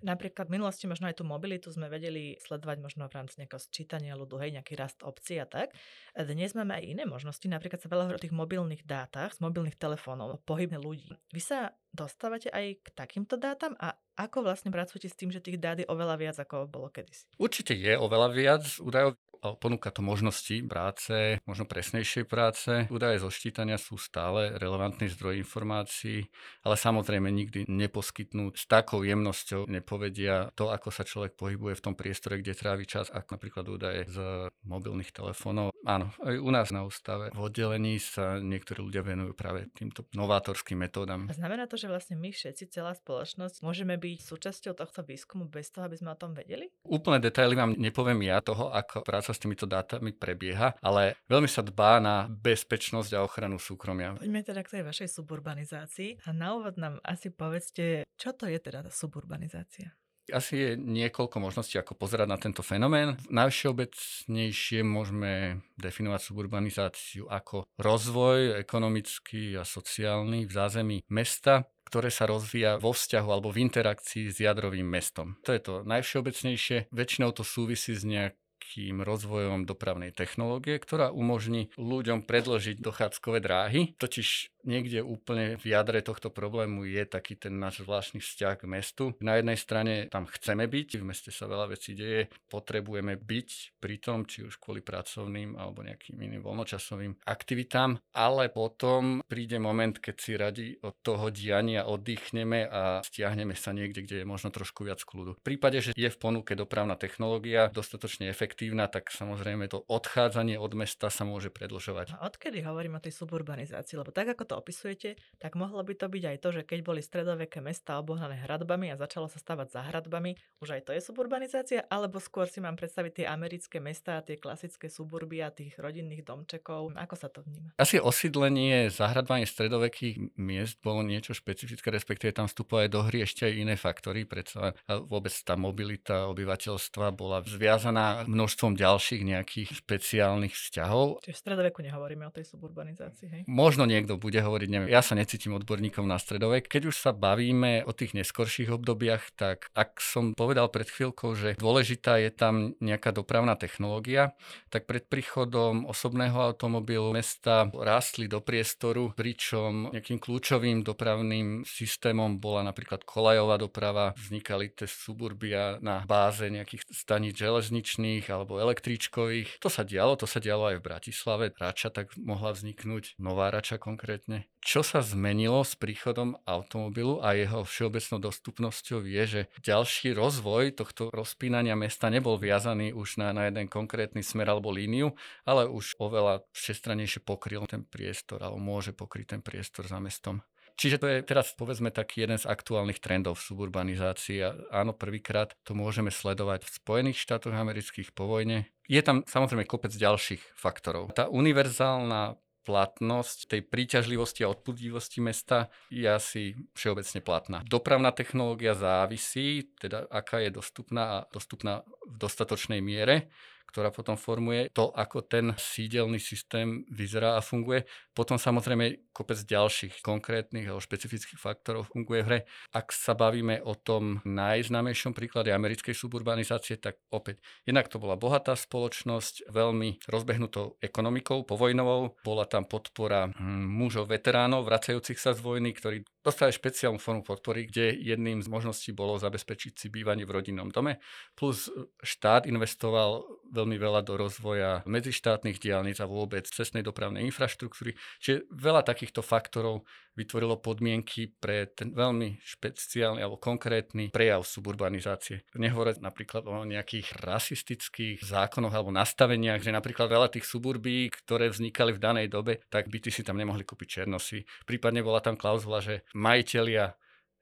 Napríklad 0.02 0.50
v 0.50 0.60
minulosti 0.60 0.86
možno 0.86 1.10
aj 1.10 1.20
tú 1.20 1.24
mobilitu 1.28 1.72
sme 1.72 1.90
vedeli 1.90 2.38
sledovať 2.42 2.78
možno 2.82 3.08
v 3.10 3.16
rámci 3.16 3.42
nejakého 3.42 3.62
sčítania 3.62 4.14
ľudu, 4.18 4.38
hej, 4.42 4.56
nejaký 4.56 4.74
rast 4.78 5.02
obcí 5.06 5.40
a 5.40 5.48
tak. 5.48 5.74
Dnes 6.16 6.54
máme 6.58 6.78
aj 6.78 6.84
iné 6.84 7.04
možnosti, 7.08 7.46
napríklad 7.46 7.80
sa 7.80 7.92
veľa 7.92 8.16
o 8.16 8.22
tých 8.22 8.36
mobilných 8.36 8.84
dátach, 8.84 9.36
z 9.36 9.40
mobilných 9.44 9.78
telefónov, 9.78 10.42
pohybne 10.44 10.80
ľudí. 10.80 11.14
Vy 11.32 11.42
sa 11.42 11.76
dostávate 11.96 12.52
aj 12.52 12.84
k 12.84 12.88
takýmto 12.92 13.40
dátam 13.40 13.74
a 13.80 13.96
ako 14.16 14.48
vlastne 14.48 14.72
pracujete 14.72 15.12
s 15.12 15.16
tým, 15.16 15.32
že 15.32 15.44
tých 15.44 15.60
dát 15.60 15.80
je 15.80 15.88
oveľa 15.88 16.16
viac, 16.20 16.38
ako 16.40 16.68
bolo 16.68 16.88
kedysi? 16.92 17.28
Určite 17.40 17.76
je 17.76 17.96
oveľa 17.96 18.28
viac 18.32 18.64
údajov 18.80 19.16
ponúka 19.54 19.94
to 19.94 20.02
možnosti 20.02 20.66
práce, 20.66 21.38
možno 21.46 21.70
presnejšej 21.70 22.26
práce. 22.26 22.90
Údaje 22.90 23.22
zo 23.22 23.30
ščítania 23.30 23.78
sú 23.78 24.02
stále 24.02 24.58
relevantný 24.58 25.14
zdroj 25.14 25.38
informácií, 25.46 26.26
ale 26.66 26.74
samozrejme 26.74 27.30
nikdy 27.30 27.70
neposkytnú 27.70 28.58
s 28.58 28.66
takou 28.66 29.06
jemnosťou, 29.06 29.70
nepovedia 29.70 30.50
to, 30.58 30.74
ako 30.74 30.90
sa 30.90 31.06
človek 31.06 31.38
pohybuje 31.38 31.78
v 31.78 31.84
tom 31.86 31.94
priestore, 31.94 32.42
kde 32.42 32.58
trávi 32.58 32.90
čas, 32.90 33.14
ako 33.14 33.38
napríklad 33.38 33.66
údaje 33.70 34.02
z 34.10 34.50
mobilných 34.66 35.14
telefónov. 35.14 35.70
Áno, 35.86 36.10
aj 36.26 36.36
u 36.42 36.50
nás 36.50 36.74
na 36.74 36.82
ústave 36.82 37.30
v 37.30 37.40
oddelení 37.46 38.02
sa 38.02 38.42
niektorí 38.42 38.82
ľudia 38.82 39.06
venujú 39.06 39.38
práve 39.38 39.70
týmto 39.78 40.08
novátorským 40.18 40.82
metódam. 40.82 41.30
A 41.30 41.38
znamená 41.38 41.70
to, 41.70 41.78
že 41.78 41.85
vlastne 41.88 42.20
my 42.20 42.34
všetci, 42.34 42.70
celá 42.70 42.94
spoločnosť, 42.94 43.62
môžeme 43.62 43.96
byť 43.96 44.20
súčasťou 44.22 44.74
tohto 44.76 45.02
výskumu 45.06 45.48
bez 45.48 45.72
toho, 45.72 45.88
aby 45.88 45.96
sme 45.98 46.14
o 46.14 46.20
tom 46.20 46.34
vedeli? 46.34 46.70
Úplné 46.86 47.18
detaily 47.22 47.56
vám 47.56 47.78
nepoviem 47.78 48.22
ja 48.26 48.42
toho, 48.42 48.74
ako 48.74 49.06
práca 49.06 49.32
s 49.32 49.42
týmito 49.42 49.70
dátami 49.70 50.14
prebieha, 50.14 50.78
ale 50.82 51.20
veľmi 51.32 51.48
sa 51.50 51.62
dbá 51.62 51.98
na 52.02 52.28
bezpečnosť 52.30 53.12
a 53.16 53.24
ochranu 53.24 53.62
súkromia. 53.62 54.18
Poďme 54.18 54.42
teda 54.44 54.62
k 54.66 54.80
tej 54.80 54.84
vašej 54.84 55.10
suburbanizácii 55.16 56.26
a 56.26 56.30
na 56.34 56.58
úvod 56.58 56.76
nám 56.76 57.00
asi 57.06 57.32
povedzte, 57.32 58.06
čo 58.16 58.32
to 58.34 58.48
je 58.48 58.58
teda 58.58 58.86
tá 58.86 58.92
suburbanizácia? 58.92 59.94
Asi 60.34 60.58
je 60.58 60.70
niekoľko 60.74 61.38
možností, 61.38 61.78
ako 61.78 61.94
pozerať 61.94 62.26
na 62.26 62.42
tento 62.42 62.66
fenomén. 62.66 63.14
Najvšeobecnejšie 63.30 64.82
môžeme 64.82 65.62
definovať 65.78 66.22
suburbanizáciu 66.26 67.30
ako 67.30 67.70
rozvoj 67.78 68.58
ekonomický 68.58 69.54
a 69.54 69.62
sociálny 69.62 70.50
v 70.50 70.52
zázemí 70.52 70.98
mesta, 71.14 71.70
ktoré 71.86 72.10
sa 72.10 72.26
rozvíja 72.26 72.82
vo 72.82 72.92
vzťahu 72.92 73.30
alebo 73.30 73.54
v 73.54 73.66
interakcii 73.70 74.34
s 74.34 74.38
jadrovým 74.42 74.86
mestom. 74.86 75.38
To 75.46 75.54
je 75.54 75.62
to 75.62 75.74
najvšeobecnejšie. 75.86 76.90
Väčšinou 76.90 77.32
to 77.32 77.46
súvisí 77.46 77.94
s 77.94 78.04
nejak 78.04 78.34
veľkým 78.66 79.06
rozvojom 79.06 79.70
dopravnej 79.70 80.10
technológie, 80.10 80.82
ktorá 80.82 81.14
umožní 81.14 81.70
ľuďom 81.78 82.26
predložiť 82.26 82.82
dochádzkové 82.82 83.38
dráhy. 83.38 83.94
Totiž 84.02 84.50
niekde 84.66 85.06
úplne 85.06 85.62
v 85.62 85.66
jadre 85.70 86.02
tohto 86.02 86.34
problému 86.34 86.90
je 86.90 87.06
taký 87.06 87.38
ten 87.38 87.54
náš 87.62 87.86
zvláštny 87.86 88.20
vzťah 88.20 88.56
k 88.58 88.66
mestu. 88.66 89.04
Na 89.22 89.38
jednej 89.38 89.56
strane 89.56 90.10
tam 90.10 90.26
chceme 90.26 90.66
byť, 90.66 90.90
v 90.98 91.06
meste 91.06 91.30
sa 91.30 91.46
veľa 91.46 91.78
vecí 91.78 91.94
deje, 91.94 92.28
potrebujeme 92.50 93.16
byť 93.16 93.78
pri 93.78 93.96
tom, 94.02 94.26
či 94.26 94.42
už 94.42 94.58
kvôli 94.58 94.82
pracovným 94.82 95.56
alebo 95.56 95.86
nejakým 95.86 96.18
iným 96.18 96.42
voľnočasovým 96.42 97.22
aktivitám, 97.30 98.02
ale 98.18 98.50
potom 98.50 99.22
príde 99.30 99.62
moment, 99.62 99.94
keď 100.02 100.16
si 100.18 100.34
radi 100.34 100.68
od 100.82 100.98
toho 101.06 101.30
diania 101.30 101.86
oddychneme 101.86 102.66
a 102.66 103.06
stiahneme 103.06 103.54
sa 103.54 103.70
niekde, 103.70 104.02
kde 104.02 104.26
je 104.26 104.28
možno 104.28 104.50
trošku 104.50 104.82
viac 104.82 105.06
kľudu. 105.06 105.38
V 105.38 105.46
prípade, 105.46 105.78
že 105.86 105.92
je 105.94 106.10
v 106.10 106.18
ponuke 106.18 106.58
dopravná 106.58 106.98
technológia 106.98 107.70
dostatočne 107.70 108.34
efektívna, 108.34 108.55
tak 108.90 109.12
samozrejme 109.12 109.68
to 109.68 109.84
odchádzanie 109.88 110.56
od 110.56 110.72
mesta 110.78 111.12
sa 111.12 111.28
môže 111.28 111.52
predlžovať. 111.52 112.16
A 112.16 112.28
odkedy 112.30 112.64
hovorím 112.64 112.98
o 112.98 113.04
tej 113.04 113.12
suburbanizácii? 113.12 114.00
Lebo 114.00 114.16
tak, 114.16 114.32
ako 114.32 114.44
to 114.46 114.56
opisujete, 114.56 115.20
tak 115.40 115.58
mohlo 115.60 115.84
by 115.84 115.94
to 115.98 116.08
byť 116.08 116.24
aj 116.24 116.38
to, 116.40 116.50
že 116.56 116.62
keď 116.64 116.80
boli 116.86 117.02
stredoveké 117.02 117.60
mesta 117.60 117.98
obohnané 118.00 118.40
hradbami 118.46 118.94
a 118.94 119.00
začalo 119.00 119.28
sa 119.28 119.42
stavať 119.42 119.68
za 119.74 119.82
hradbami, 119.92 120.38
už 120.62 120.80
aj 120.80 120.82
to 120.88 120.92
je 120.94 121.02
suburbanizácia, 121.02 121.84
alebo 121.90 122.22
skôr 122.22 122.46
si 122.48 122.62
mám 122.62 122.78
predstaviť 122.80 123.24
tie 123.24 123.26
americké 123.28 123.82
mesta 123.84 124.20
a 124.20 124.26
tie 124.26 124.40
klasické 124.40 124.88
suburby 124.88 125.42
a 125.42 125.52
tých 125.52 125.76
rodinných 125.76 126.24
domčekov. 126.24 126.96
Ako 126.96 127.16
sa 127.18 127.28
to 127.28 127.42
vníma? 127.44 127.76
Asi 127.82 127.98
osídlenie 128.00 128.94
zahradbanie 128.94 129.50
stredovekých 129.50 130.38
miest 130.38 130.80
bolo 130.80 131.02
niečo 131.02 131.34
špecifické, 131.34 131.90
respektíve 131.90 132.32
tam 132.32 132.48
vstupovali 132.48 132.88
do 132.88 133.02
hry 133.04 133.26
ešte 133.26 133.50
aj 133.50 133.54
iné 133.58 133.76
faktory, 133.76 134.24
predsa 134.30 134.78
vôbec 134.88 135.34
tá 135.42 135.58
mobilita 135.58 136.30
obyvateľstva 136.30 137.10
bola 137.12 137.42
zviazaná 137.42 138.24
množ 138.30 138.45
množstvom 138.46 138.78
ďalších 138.78 139.26
nejakých 139.26 139.70
špeciálnych 139.82 140.54
vzťahov. 140.54 141.26
Čiže 141.26 141.34
v 141.34 141.42
stredoveku 141.42 141.82
nehovoríme 141.82 142.30
o 142.30 142.32
tej 142.32 142.46
suburbanizácii, 142.46 143.28
hej? 143.34 143.42
Možno 143.50 143.90
niekto 143.90 144.22
bude 144.22 144.38
hovoriť, 144.38 144.70
neviem, 144.70 144.94
ja 144.94 145.02
sa 145.02 145.18
necítim 145.18 145.58
odborníkom 145.58 146.06
na 146.06 146.22
stredovek. 146.22 146.70
Keď 146.70 146.94
už 146.94 146.96
sa 147.02 147.10
bavíme 147.10 147.82
o 147.90 147.92
tých 147.98 148.14
neskorších 148.14 148.70
obdobiach, 148.70 149.34
tak 149.34 149.74
ak 149.74 149.98
som 149.98 150.38
povedal 150.38 150.70
pred 150.70 150.86
chvíľkou, 150.86 151.34
že 151.34 151.58
dôležitá 151.58 152.22
je 152.22 152.30
tam 152.30 152.78
nejaká 152.78 153.10
dopravná 153.18 153.58
technológia, 153.58 154.38
tak 154.70 154.86
pred 154.86 155.10
príchodom 155.10 155.90
osobného 155.90 156.38
automobilu 156.38 157.18
mesta 157.18 157.66
rástli 157.74 158.30
do 158.30 158.46
priestoru, 158.46 159.10
pričom 159.18 159.90
nejakým 159.90 160.22
kľúčovým 160.22 160.86
dopravným 160.86 161.66
systémom 161.66 162.38
bola 162.38 162.62
napríklad 162.62 163.02
kolajová 163.10 163.58
doprava, 163.58 164.14
vznikali 164.14 164.70
tie 164.70 164.86
suburbia 164.86 165.82
na 165.82 166.06
báze 166.06 166.46
nejakých 166.46 166.86
staníc 166.94 167.42
železničných 167.42 168.35
alebo 168.36 168.60
električkových. 168.60 169.64
To 169.64 169.72
sa 169.72 169.88
dialo, 169.88 170.20
to 170.20 170.28
sa 170.28 170.44
dialo 170.44 170.76
aj 170.76 170.84
v 170.84 170.86
Bratislave. 170.86 171.46
Rača 171.56 171.88
tak 171.90 172.12
mohla 172.20 172.52
vzniknúť, 172.52 173.16
nová 173.16 173.48
Rača 173.48 173.80
konkrétne. 173.80 174.52
Čo 174.66 174.82
sa 174.82 175.00
zmenilo 175.06 175.62
s 175.62 175.78
príchodom 175.78 176.42
automobilu 176.44 177.22
a 177.22 177.38
jeho 177.38 177.62
všeobecnou 177.64 178.18
dostupnosťou 178.18 179.06
je, 179.06 179.24
že 179.24 179.42
ďalší 179.62 180.18
rozvoj 180.18 180.74
tohto 180.74 181.14
rozpínania 181.14 181.78
mesta 181.78 182.10
nebol 182.10 182.36
viazaný 182.42 182.92
už 182.92 183.22
na, 183.22 183.30
na 183.30 183.46
jeden 183.48 183.70
konkrétny 183.70 184.26
smer 184.26 184.50
alebo 184.50 184.74
líniu, 184.74 185.14
ale 185.46 185.70
už 185.70 186.02
oveľa 186.02 186.44
všestranejšie 186.52 187.22
pokryl 187.22 187.70
ten 187.70 187.86
priestor 187.86 188.42
alebo 188.42 188.58
môže 188.58 188.92
pokryť 188.92 189.38
ten 189.38 189.42
priestor 189.46 189.86
za 189.86 190.02
mestom. 190.02 190.42
Čiže 190.76 191.00
to 191.00 191.08
je 191.08 191.18
teraz 191.24 191.56
povedzme 191.56 191.88
taký 191.88 192.28
jeden 192.28 192.36
z 192.36 192.46
aktuálnych 192.46 193.00
trendov 193.00 193.40
v 193.40 193.46
suburbanizácii 193.48 194.40
a 194.44 194.50
áno, 194.76 194.92
prvýkrát 194.92 195.56
to 195.64 195.72
môžeme 195.72 196.12
sledovať 196.12 196.68
v 196.68 196.74
Spojených 196.76 197.18
štátoch 197.24 197.56
amerických 197.56 198.12
po 198.12 198.28
vojne. 198.28 198.68
Je 198.86 199.00
tam 199.00 199.24
samozrejme 199.24 199.64
kopec 199.64 199.96
ďalších 199.96 200.60
faktorov. 200.60 201.16
Tá 201.16 201.32
univerzálna 201.32 202.36
platnosť 202.66 203.46
tej 203.48 203.62
príťažlivosti 203.62 204.42
a 204.42 204.52
odpudivosti 204.52 205.22
mesta 205.22 205.70
je 205.94 206.10
asi 206.10 206.58
všeobecne 206.74 207.22
platná. 207.22 207.58
Dopravná 207.64 208.10
technológia 208.10 208.74
závisí, 208.74 209.70
teda 209.78 210.10
aká 210.10 210.42
je 210.42 210.50
dostupná 210.50 211.04
a 211.06 211.18
dostupná 211.30 211.86
v 212.10 212.16
dostatočnej 212.20 212.82
miere 212.82 213.30
ktorá 213.76 213.92
potom 213.92 214.16
formuje 214.16 214.72
to, 214.72 214.88
ako 214.96 215.20
ten 215.28 215.52
sídelný 215.60 216.16
systém 216.16 216.88
vyzerá 216.88 217.36
a 217.36 217.44
funguje. 217.44 217.84
Potom 218.16 218.40
samozrejme 218.40 219.12
kopec 219.12 219.36
ďalších 219.44 220.00
konkrétnych 220.00 220.72
alebo 220.72 220.80
špecifických 220.80 221.36
faktorov 221.36 221.92
funguje 221.92 222.24
v 222.24 222.28
hre. 222.28 222.40
Ak 222.72 222.96
sa 222.96 223.12
bavíme 223.12 223.60
o 223.60 223.76
tom 223.76 224.24
najznámejšom 224.24 225.12
príklade 225.12 225.52
americkej 225.52 225.92
suburbanizácie, 225.92 226.80
tak 226.80 227.04
opäť 227.12 227.44
jednak 227.68 227.92
to 227.92 228.00
bola 228.00 228.16
bohatá 228.16 228.56
spoločnosť, 228.56 229.52
veľmi 229.52 230.08
rozbehnutou 230.08 230.80
ekonomikou, 230.80 231.44
povojnovou. 231.44 232.16
Bola 232.24 232.48
tam 232.48 232.64
podpora 232.64 233.36
hm, 233.36 233.68
mužov, 233.68 234.08
veteránov, 234.08 234.64
vracajúcich 234.64 235.20
sa 235.20 235.36
z 235.36 235.44
vojny, 235.44 235.76
ktorí 235.76 236.08
dostali 236.24 236.56
špeciálnu 236.56 236.98
formu 236.98 237.22
podpory, 237.22 237.68
kde 237.68 238.00
jedným 238.00 238.40
z 238.42 238.48
možností 238.48 238.96
bolo 238.96 239.20
zabezpečiť 239.20 239.76
si 239.76 239.88
bývanie 239.92 240.24
v 240.24 240.40
rodinnom 240.40 240.72
dome. 240.72 241.04
Plus 241.36 241.68
štát 242.00 242.48
investoval 242.48 243.28
veľmi 243.54 243.78
veľa 243.78 244.02
do 244.02 244.18
rozvoja 244.18 244.82
medzištátnych 244.90 245.62
diálnic 245.62 246.02
a 246.02 246.10
vôbec 246.10 246.50
cestnej 246.50 246.82
dopravnej 246.82 247.22
infraštruktúry. 247.30 247.94
Čiže 248.22 248.50
veľa 248.52 248.82
takýchto 248.86 249.22
faktorov 249.26 249.86
vytvorilo 250.16 250.64
podmienky 250.64 251.36
pre 251.36 251.68
ten 251.68 251.92
veľmi 251.92 252.40
špeciálny 252.40 253.20
alebo 253.20 253.36
konkrétny 253.36 254.10
prejav 254.16 254.48
suburbanizácie. 254.48 255.44
Nehovoriť 255.54 256.00
napríklad 256.00 256.48
o 256.48 256.64
nejakých 256.64 257.20
rasistických 257.20 258.24
zákonoch 258.24 258.72
alebo 258.72 258.96
nastaveniach, 258.96 259.60
že 259.60 259.76
napríklad 259.76 260.08
veľa 260.08 260.32
tých 260.32 260.48
suburbí, 260.48 261.12
ktoré 261.12 261.52
vznikali 261.52 261.92
v 261.92 262.02
danej 262.02 262.28
dobe, 262.32 262.64
tak 262.72 262.88
by 262.88 263.04
si 263.12 263.22
tam 263.28 263.36
nemohli 263.36 263.68
kúpiť 263.68 264.02
černosy. 264.02 264.48
Prípadne 264.64 265.04
bola 265.04 265.20
tam 265.20 265.36
klauzula, 265.36 265.84
že 265.84 266.08
majiteľia 266.16 266.96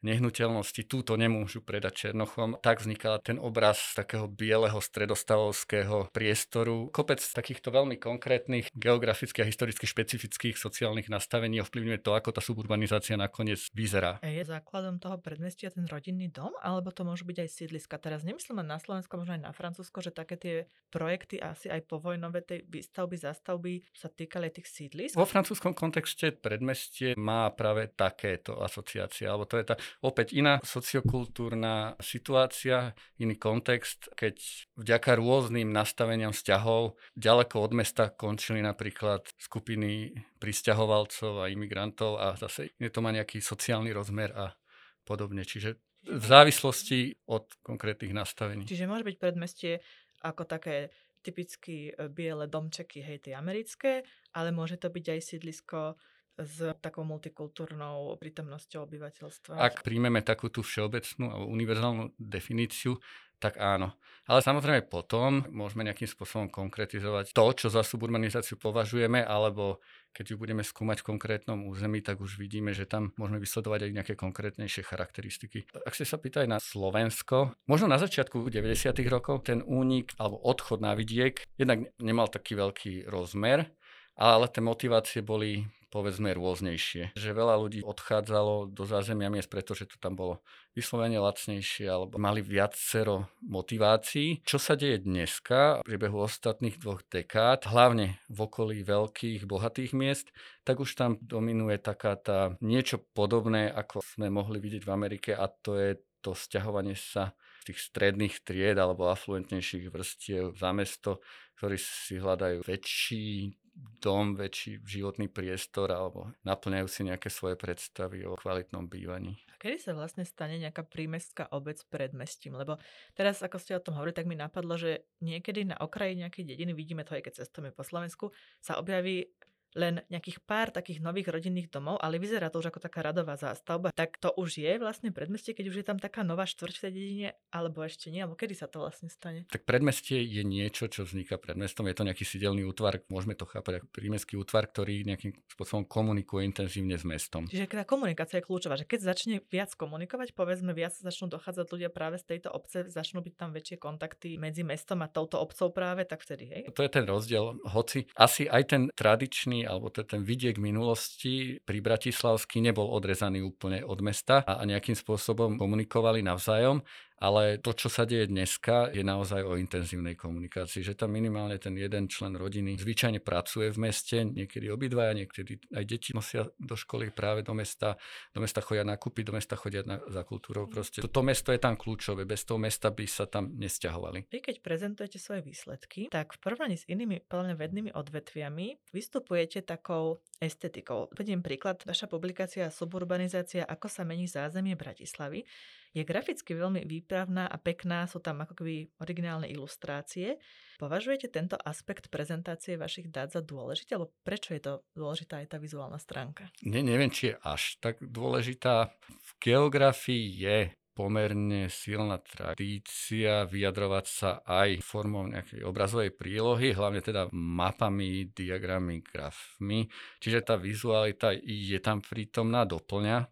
nehnuteľnosti 0.04 0.84
túto 0.86 1.16
nemôžu 1.16 1.64
predať 1.64 2.08
Černochom. 2.08 2.60
Tak 2.60 2.84
vznikal 2.84 3.24
ten 3.24 3.40
obraz 3.40 3.96
takého 3.96 4.28
bieleho 4.28 4.78
stredostavovského 4.84 6.12
priestoru. 6.12 6.92
Kopec 6.92 7.24
takýchto 7.24 7.72
veľmi 7.72 7.98
konkrétnych 7.98 8.70
geografických 8.76 9.44
a 9.44 9.50
historicky 9.50 9.88
špecifických 9.88 10.60
sociálnych 10.60 11.08
nastavení 11.08 11.64
ovplyvňuje 11.64 12.00
to, 12.04 12.12
ako 12.14 12.36
tá 12.36 12.44
suburbanizácia 12.44 13.16
nakoniec 13.16 13.64
vyzerá. 13.72 14.20
Je 14.22 14.44
základom 14.44 15.00
toho 15.00 15.18
predmestia 15.18 15.72
ten 15.72 15.88
rodinný 15.88 16.28
dom, 16.30 16.52
alebo 16.60 16.92
to 16.92 17.08
môžu 17.08 17.24
byť 17.24 17.38
aj 17.44 17.50
sídliska? 17.50 17.96
Teraz 17.98 18.28
nemyslím 18.28 18.62
len 18.62 18.70
na 18.70 18.78
Slovensko, 18.78 19.16
možno 19.16 19.40
aj 19.40 19.44
na 19.48 19.54
Francúzsko, 19.56 20.04
že 20.04 20.12
také 20.12 20.36
tie 20.36 20.56
projekty 20.92 21.40
asi 21.40 21.72
aj 21.72 21.88
po 21.88 22.04
vojnové 22.04 22.44
tej 22.44 22.68
výstavby, 22.68 23.16
zastavby 23.16 23.74
sa 23.96 24.12
týkali 24.12 24.52
tých 24.52 24.68
sídlisk. 24.68 25.16
Vo 25.16 25.30
francúzskom 25.30 25.72
kontexte 25.72 26.36
predmestie 26.36 27.16
má 27.16 27.48
práve 27.56 27.88
takéto 27.96 28.60
asociácie, 28.60 29.26
alebo 29.30 29.48
to 29.48 29.56
je 29.62 29.66
tá 29.72 29.76
opäť 30.02 30.34
iná 30.34 30.58
sociokultúrna 30.64 32.00
situácia, 32.02 32.98
iný 33.20 33.38
kontext, 33.38 34.10
keď 34.18 34.40
vďaka 34.80 35.20
rôznym 35.20 35.70
nastaveniam 35.70 36.34
vzťahov 36.34 36.98
ďaleko 37.14 37.56
od 37.60 37.72
mesta 37.78 38.10
končili 38.10 38.64
napríklad 38.64 39.28
skupiny 39.38 40.16
pristahovalcov 40.42 41.46
a 41.46 41.52
imigrantov 41.52 42.18
a 42.18 42.34
zase 42.40 42.74
to 42.80 43.00
má 43.04 43.14
nejaký 43.14 43.44
sociálny 43.44 43.94
rozmer 43.94 44.34
a 44.34 44.56
podobne. 45.04 45.44
Čiže 45.44 45.78
v 46.04 46.26
závislosti 46.26 47.16
od 47.32 47.48
konkrétnych 47.64 48.12
nastavení. 48.12 48.68
Čiže 48.68 48.92
môže 48.92 49.08
byť 49.08 49.18
predmestie 49.20 49.80
ako 50.24 50.44
také 50.44 50.92
typicky 51.24 51.96
e, 51.96 52.12
biele 52.12 52.52
domčeky, 52.52 53.00
hej, 53.00 53.18
tie 53.24 53.34
americké, 53.40 54.04
ale 54.36 54.52
môže 54.52 54.76
to 54.76 54.92
byť 54.92 55.06
aj 55.16 55.20
sídlisko 55.24 55.96
s 56.38 56.74
takou 56.82 57.06
multikultúrnou 57.06 58.18
prítomnosťou 58.18 58.90
obyvateľstva. 58.90 59.60
Ak 59.62 59.86
príjmeme 59.86 60.26
takú 60.26 60.50
tú 60.50 60.66
všeobecnú 60.66 61.30
alebo 61.30 61.46
univerzálnu 61.54 62.18
definíciu, 62.18 62.98
tak 63.44 63.60
áno. 63.60 63.92
Ale 64.24 64.40
samozrejme 64.40 64.88
potom 64.88 65.44
môžeme 65.52 65.84
nejakým 65.84 66.08
spôsobom 66.08 66.48
konkretizovať 66.48 67.36
to, 67.36 67.46
čo 67.52 67.68
za 67.68 67.84
suburbanizáciu 67.84 68.56
považujeme, 68.56 69.20
alebo 69.20 69.84
keď 70.16 70.32
ju 70.32 70.36
budeme 70.40 70.64
skúmať 70.64 71.04
v 71.04 71.08
konkrétnom 71.12 71.60
území, 71.68 72.00
tak 72.00 72.24
už 72.24 72.40
vidíme, 72.40 72.72
že 72.72 72.88
tam 72.88 73.12
môžeme 73.20 73.44
vysledovať 73.44 73.84
aj 73.84 73.92
nejaké 74.00 74.14
konkrétnejšie 74.16 74.88
charakteristiky. 74.88 75.68
Ak 75.84 75.92
ste 75.92 76.08
sa 76.08 76.16
pýtali 76.16 76.48
na 76.48 76.64
Slovensko, 76.64 77.52
možno 77.68 77.92
na 77.92 78.00
začiatku 78.00 78.48
90. 78.48 78.96
rokov 79.12 79.44
ten 79.44 79.60
únik 79.60 80.16
alebo 80.16 80.40
odchod 80.40 80.80
na 80.80 80.96
vidiek 80.96 81.44
jednak 81.60 81.92
nemal 82.00 82.32
taký 82.32 82.56
veľký 82.56 83.12
rozmer, 83.12 83.68
ale 84.16 84.48
tie 84.48 84.64
motivácie 84.64 85.20
boli 85.20 85.68
povedzme 85.94 86.34
rôznejšie. 86.34 87.14
Že 87.14 87.38
veľa 87.38 87.56
ľudí 87.62 87.80
odchádzalo 87.86 88.74
do 88.74 88.84
zázemia 88.90 89.30
miest, 89.30 89.54
pretože 89.54 89.86
to 89.86 90.02
tam 90.02 90.18
bolo 90.18 90.42
vyslovene 90.74 91.22
lacnejšie 91.22 91.86
alebo 91.86 92.18
mali 92.18 92.42
viacero 92.42 93.30
motivácií. 93.46 94.42
Čo 94.42 94.58
sa 94.58 94.74
deje 94.74 95.06
dneska 95.06 95.86
v 95.86 95.94
priebehu 95.94 96.26
ostatných 96.26 96.82
dvoch 96.82 97.06
dekád, 97.06 97.70
hlavne 97.70 98.18
v 98.26 98.38
okolí 98.42 98.82
veľkých, 98.82 99.46
bohatých 99.46 99.94
miest, 99.94 100.34
tak 100.66 100.82
už 100.82 100.98
tam 100.98 101.22
dominuje 101.22 101.78
taká 101.78 102.18
tá 102.18 102.58
niečo 102.58 102.98
podobné, 103.14 103.70
ako 103.70 104.02
sme 104.02 104.34
mohli 104.34 104.58
vidieť 104.58 104.82
v 104.82 104.94
Amerike 104.98 105.32
a 105.38 105.46
to 105.46 105.78
je 105.78 106.02
to 106.24 106.34
sťahovanie 106.34 106.96
sa 106.96 107.36
tých 107.68 107.80
stredných 107.80 108.44
tried 108.44 108.80
alebo 108.80 109.12
afluentnejších 109.12 109.92
vrstiev 109.92 110.56
za 110.56 110.72
mesto, 110.72 111.20
ktorí 111.60 111.76
si 111.80 112.20
hľadajú 112.20 112.64
väčší 112.64 113.56
dom, 113.74 114.38
väčší 114.38 114.84
životný 114.86 115.32
priestor 115.32 115.90
alebo 115.90 116.30
naplňajú 116.46 116.88
si 116.92 117.02
nejaké 117.10 117.34
svoje 117.34 117.58
predstavy 117.58 118.22
o 118.28 118.38
kvalitnom 118.38 118.86
bývaní. 118.86 119.42
A 119.50 119.58
kedy 119.58 119.82
sa 119.82 119.92
vlastne 119.98 120.28
stane 120.28 120.62
nejaká 120.62 120.86
prímestská 120.86 121.50
obec 121.50 121.82
pred 121.90 122.14
mestím? 122.14 122.54
Lebo 122.54 122.78
teraz, 123.18 123.42
ako 123.42 123.58
ste 123.58 123.74
o 123.74 123.84
tom 123.84 123.98
hovorili, 123.98 124.14
tak 124.14 124.30
mi 124.30 124.38
napadlo, 124.38 124.78
že 124.78 125.10
niekedy 125.24 125.66
na 125.66 125.80
okraji 125.82 126.22
nejakej 126.22 126.54
dediny, 126.54 126.72
vidíme 126.78 127.02
to 127.02 127.18
aj 127.18 127.26
keď 127.26 127.34
cestujeme 127.42 127.74
po 127.74 127.82
Slovensku, 127.82 128.30
sa 128.62 128.78
objaví 128.78 129.34
len 129.74 130.02
nejakých 130.10 130.42
pár 130.46 130.70
takých 130.70 131.02
nových 131.02 131.30
rodinných 131.30 131.70
domov, 131.70 131.98
ale 132.02 132.22
vyzerá 132.22 132.50
to 132.50 132.62
už 132.62 132.74
ako 132.74 132.80
taká 132.82 133.06
radová 133.06 133.38
zástavba. 133.38 133.90
Tak 133.94 134.22
to 134.22 134.30
už 134.38 134.62
je 134.62 134.74
vlastne 134.78 135.10
predmestie, 135.10 135.54
keď 135.54 135.66
už 135.70 135.78
je 135.82 135.86
tam 135.86 135.98
taká 135.98 136.22
nová 136.22 136.46
štvrť 136.46 136.76
v 136.78 136.82
tej 136.82 136.92
dedine, 136.94 137.30
alebo 137.50 137.82
ešte 137.86 138.14
nie, 138.14 138.22
alebo 138.22 138.38
kedy 138.38 138.54
sa 138.54 138.70
to 138.70 138.82
vlastne 138.82 139.10
stane? 139.10 139.46
Tak 139.50 139.66
predmestie 139.66 140.22
je 140.22 140.42
niečo, 140.46 140.90
čo 140.90 141.06
vzniká 141.06 141.38
pred 141.42 141.58
mestom. 141.58 141.86
Je 141.90 141.98
to 141.98 142.06
nejaký 142.06 142.26
sídelný 142.26 142.66
útvar, 142.66 143.02
môžeme 143.10 143.34
to 143.34 143.50
chápať 143.50 143.82
ako 143.82 143.88
prímestský 143.90 144.38
útvar, 144.38 144.70
ktorý 144.70 145.06
nejakým 145.06 145.34
spôsobom 145.50 145.86
komunikuje 145.86 146.46
intenzívne 146.46 146.96
s 146.98 147.06
mestom. 147.06 147.50
Čiže 147.50 147.70
tá 147.70 147.86
komunikácia 147.86 148.40
je 148.40 148.46
kľúčová, 148.46 148.78
že 148.78 148.86
keď 148.86 149.14
začne 149.14 149.42
viac 149.50 149.74
komunikovať, 149.74 150.38
povedzme 150.38 150.72
viac 150.72 150.94
začnú 150.94 151.30
dochádzať 151.34 151.66
ľudia 151.70 151.90
práve 151.90 152.22
z 152.22 152.38
tejto 152.38 152.54
obce, 152.54 152.88
začnú 152.90 153.26
byť 153.26 153.34
tam 153.36 153.50
väčšie 153.52 153.78
kontakty 153.82 154.38
medzi 154.38 154.62
mestom 154.62 155.02
a 155.02 155.08
touto 155.10 155.42
obcov 155.42 155.74
práve, 155.74 156.06
tak 156.06 156.22
vtedy, 156.22 156.46
hej? 156.50 156.62
To 156.74 156.86
je 156.86 156.92
ten 156.92 157.06
rozdiel. 157.06 157.58
Hoci 157.66 158.06
asi 158.16 158.46
aj 158.46 158.64
ten 158.70 158.82
tradičný 158.94 159.63
alebo 159.64 159.90
ten 159.90 160.22
vidiek 160.22 160.60
minulosti 160.62 161.60
pri 161.64 161.80
Bratislavsky 161.80 162.60
nebol 162.60 162.92
odrezaný 162.92 163.44
úplne 163.44 163.82
od 163.84 164.00
mesta 164.04 164.44
a 164.44 164.62
nejakým 164.64 164.96
spôsobom 164.96 165.58
komunikovali 165.58 166.22
navzájom, 166.22 166.84
Ale 167.24 167.56
to, 167.64 167.72
čo 167.72 167.88
sa 167.88 168.04
deje 168.04 168.28
dneska, 168.28 168.92
je 168.92 169.00
naozaj 169.00 169.48
o 169.48 169.56
intenzívnej 169.56 170.20
komunikácii, 170.20 170.84
že 170.84 170.92
tam 170.92 171.16
minimálne 171.16 171.56
ten 171.56 171.72
jeden 171.80 172.12
člen 172.12 172.36
rodiny 172.36 172.76
zvyčajne 172.76 173.24
pracuje 173.24 173.72
v 173.72 173.80
meste, 173.80 174.28
niekedy 174.28 174.68
obidvaja, 174.68 175.16
niekedy 175.16 175.56
aj 175.72 175.84
deti 175.88 176.12
nosia 176.12 176.44
do 176.60 176.76
školy 176.76 177.16
práve 177.16 177.40
do 177.48 177.56
mesta, 177.56 177.96
do 178.36 178.44
mesta 178.44 178.60
chodia 178.60 178.84
nakúpiť, 178.84 179.24
do 179.32 179.40
mesta 179.40 179.56
chodia 179.56 179.88
na, 179.88 180.04
za 180.04 180.28
kultúrou. 180.28 180.68
Proste 180.68 181.00
to 181.00 181.22
mesto 181.24 181.56
je 181.56 181.64
tam 181.64 181.80
kľúčové, 181.80 182.28
bez 182.28 182.44
toho 182.44 182.60
mesta 182.60 182.92
by 182.92 183.08
sa 183.08 183.24
tam 183.24 183.56
nesťahovali. 183.56 184.28
Vy 184.28 184.44
keď 184.44 184.60
prezentujete 184.60 185.16
svoje 185.16 185.48
výsledky, 185.48 186.12
tak 186.12 186.36
v 186.36 186.44
porovnaní 186.44 186.76
s 186.76 186.84
inými 186.92 187.24
plne 187.24 187.56
vednými 187.56 187.96
odvetviami 187.96 188.92
vystupujete 188.92 189.64
takou 189.64 190.20
estetikou. 190.44 191.08
Vediem 191.16 191.40
príklad, 191.40 191.80
vaša 191.88 192.12
publikácia 192.12 192.68
Suburbanizácia, 192.68 193.64
ako 193.64 193.88
sa 193.88 194.04
mení 194.04 194.28
zázemie 194.28 194.76
Bratislavy 194.76 195.48
je 195.94 196.02
graficky 196.02 196.58
veľmi 196.58 196.90
výpravná 196.90 197.46
a 197.46 197.58
pekná, 197.62 198.10
sú 198.10 198.18
tam 198.18 198.42
ako 198.42 198.58
keby 198.58 198.90
originálne 198.98 199.46
ilustrácie. 199.46 200.42
Považujete 200.82 201.30
tento 201.30 201.54
aspekt 201.62 202.10
prezentácie 202.10 202.76
vašich 202.76 203.14
dát 203.14 203.30
za 203.30 203.46
dôležitý, 203.46 203.96
alebo 203.96 204.10
prečo 204.26 204.58
je 204.58 204.62
to 204.62 204.74
dôležitá 204.98 205.46
aj 205.46 205.54
tá 205.54 205.58
vizuálna 205.62 206.02
stránka? 206.02 206.50
Ne, 206.66 206.82
neviem, 206.82 207.14
či 207.14 207.32
je 207.32 207.36
až 207.46 207.78
tak 207.78 208.02
dôležitá. 208.02 208.90
V 209.06 209.32
geografii 209.38 210.26
je 210.34 210.58
pomerne 210.94 211.74
silná 211.74 212.22
tradícia 212.22 213.50
vyjadrovať 213.50 214.06
sa 214.06 214.32
aj 214.46 214.82
formou 214.86 215.26
nejakej 215.26 215.66
obrazovej 215.66 216.14
prílohy, 216.14 216.74
hlavne 216.78 217.02
teda 217.02 217.34
mapami, 217.34 218.30
diagramy, 218.30 219.02
grafmi. 219.02 219.90
Čiže 220.22 220.40
tá 220.46 220.56
vizualita 220.58 221.34
je 221.42 221.78
tam 221.82 222.00
prítomná, 222.00 222.66
doplňa 222.70 223.26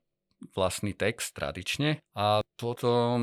vlastný 0.58 0.98
text 0.98 1.38
tradične 1.38 2.02
a 2.18 2.41
potom, 2.62 3.18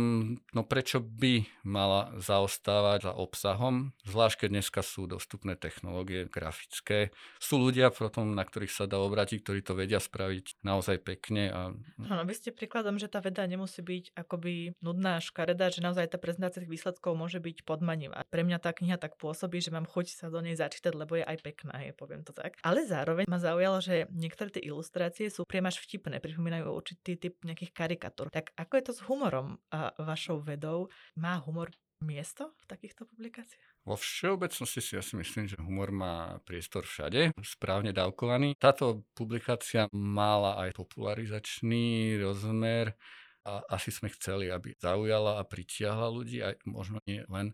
no 0.50 0.62
prečo 0.66 0.98
by 0.98 1.46
mala 1.62 2.10
zaostávať 2.18 3.06
za 3.06 3.12
obsahom, 3.14 3.94
zvlášť 4.02 4.44
keď 4.44 4.48
dneska 4.50 4.80
sú 4.82 5.06
dostupné 5.06 5.54
technológie 5.54 6.26
grafické. 6.26 7.14
Sú 7.38 7.62
ľudia 7.62 7.94
potom, 7.94 8.34
na 8.34 8.42
ktorých 8.42 8.74
sa 8.74 8.90
dá 8.90 8.98
obrátiť, 8.98 9.46
ktorí 9.46 9.62
to 9.62 9.78
vedia 9.78 10.02
spraviť 10.02 10.66
naozaj 10.66 10.98
pekne. 11.06 11.54
A... 11.54 11.70
Áno, 12.10 12.22
vy 12.26 12.34
ste 12.34 12.50
príkladom, 12.50 12.98
že 12.98 13.06
tá 13.06 13.22
veda 13.22 13.46
nemusí 13.46 13.78
byť 13.78 14.18
akoby 14.18 14.74
nudná, 14.82 15.22
škaredá, 15.22 15.70
že 15.70 15.86
naozaj 15.86 16.10
tá 16.10 16.18
prezentácia 16.18 16.58
tých 16.58 16.74
výsledkov 16.74 17.14
môže 17.14 17.38
byť 17.38 17.62
podmanivá. 17.62 18.26
Pre 18.26 18.42
mňa 18.42 18.58
tá 18.58 18.74
kniha 18.74 18.98
tak 18.98 19.14
pôsobí, 19.22 19.62
že 19.62 19.70
mám 19.70 19.86
chuť 19.86 20.18
sa 20.18 20.26
do 20.26 20.42
nej 20.42 20.58
začítať, 20.58 20.90
lebo 20.98 21.14
je 21.14 21.22
aj 21.22 21.38
pekná, 21.46 21.78
je, 21.86 21.94
poviem 21.94 22.26
to 22.26 22.34
tak. 22.34 22.58
Ale 22.66 22.82
zároveň 22.82 23.30
ma 23.30 23.38
zaujalo, 23.38 23.78
že 23.78 24.10
niektoré 24.10 24.50
tie 24.50 24.66
ilustrácie 24.66 25.30
sú 25.30 25.46
priam 25.46 25.70
až 25.70 25.78
vtipné, 25.78 26.18
pripomínajú 26.18 26.66
určitý 26.74 27.14
typ 27.14 27.38
nejakých 27.46 27.70
karikatúr. 27.70 28.34
Tak 28.34 28.50
ako 28.58 28.72
je 28.74 28.82
to 28.82 28.92
s 28.96 29.00
humorom? 29.06 29.27
Humorom 29.28 29.60
a 29.68 29.92
vašou 30.00 30.40
vedou. 30.40 30.88
Má 31.20 31.36
humor 31.44 31.68
miesto 32.00 32.56
v 32.64 32.64
takýchto 32.64 33.04
publikáciách? 33.04 33.68
Vo 33.84 33.96
všeobecnosti 34.00 34.80
si 34.80 34.96
ja 34.96 35.04
si 35.04 35.20
myslím, 35.20 35.44
že 35.44 35.60
humor 35.60 35.92
má 35.92 36.40
priestor 36.48 36.88
všade, 36.88 37.36
správne 37.44 37.92
dávkovaný. 37.92 38.56
Táto 38.56 39.04
publikácia 39.12 39.84
mala 39.92 40.56
aj 40.64 40.80
popularizačný 40.80 42.16
rozmer 42.24 42.96
a 43.44 43.60
asi 43.68 43.92
sme 43.92 44.08
chceli, 44.16 44.48
aby 44.48 44.72
zaujala 44.80 45.40
a 45.40 45.44
pritiahla 45.44 46.08
ľudí, 46.08 46.40
aj 46.40 46.64
možno 46.64 47.00
nie 47.04 47.20
len 47.28 47.52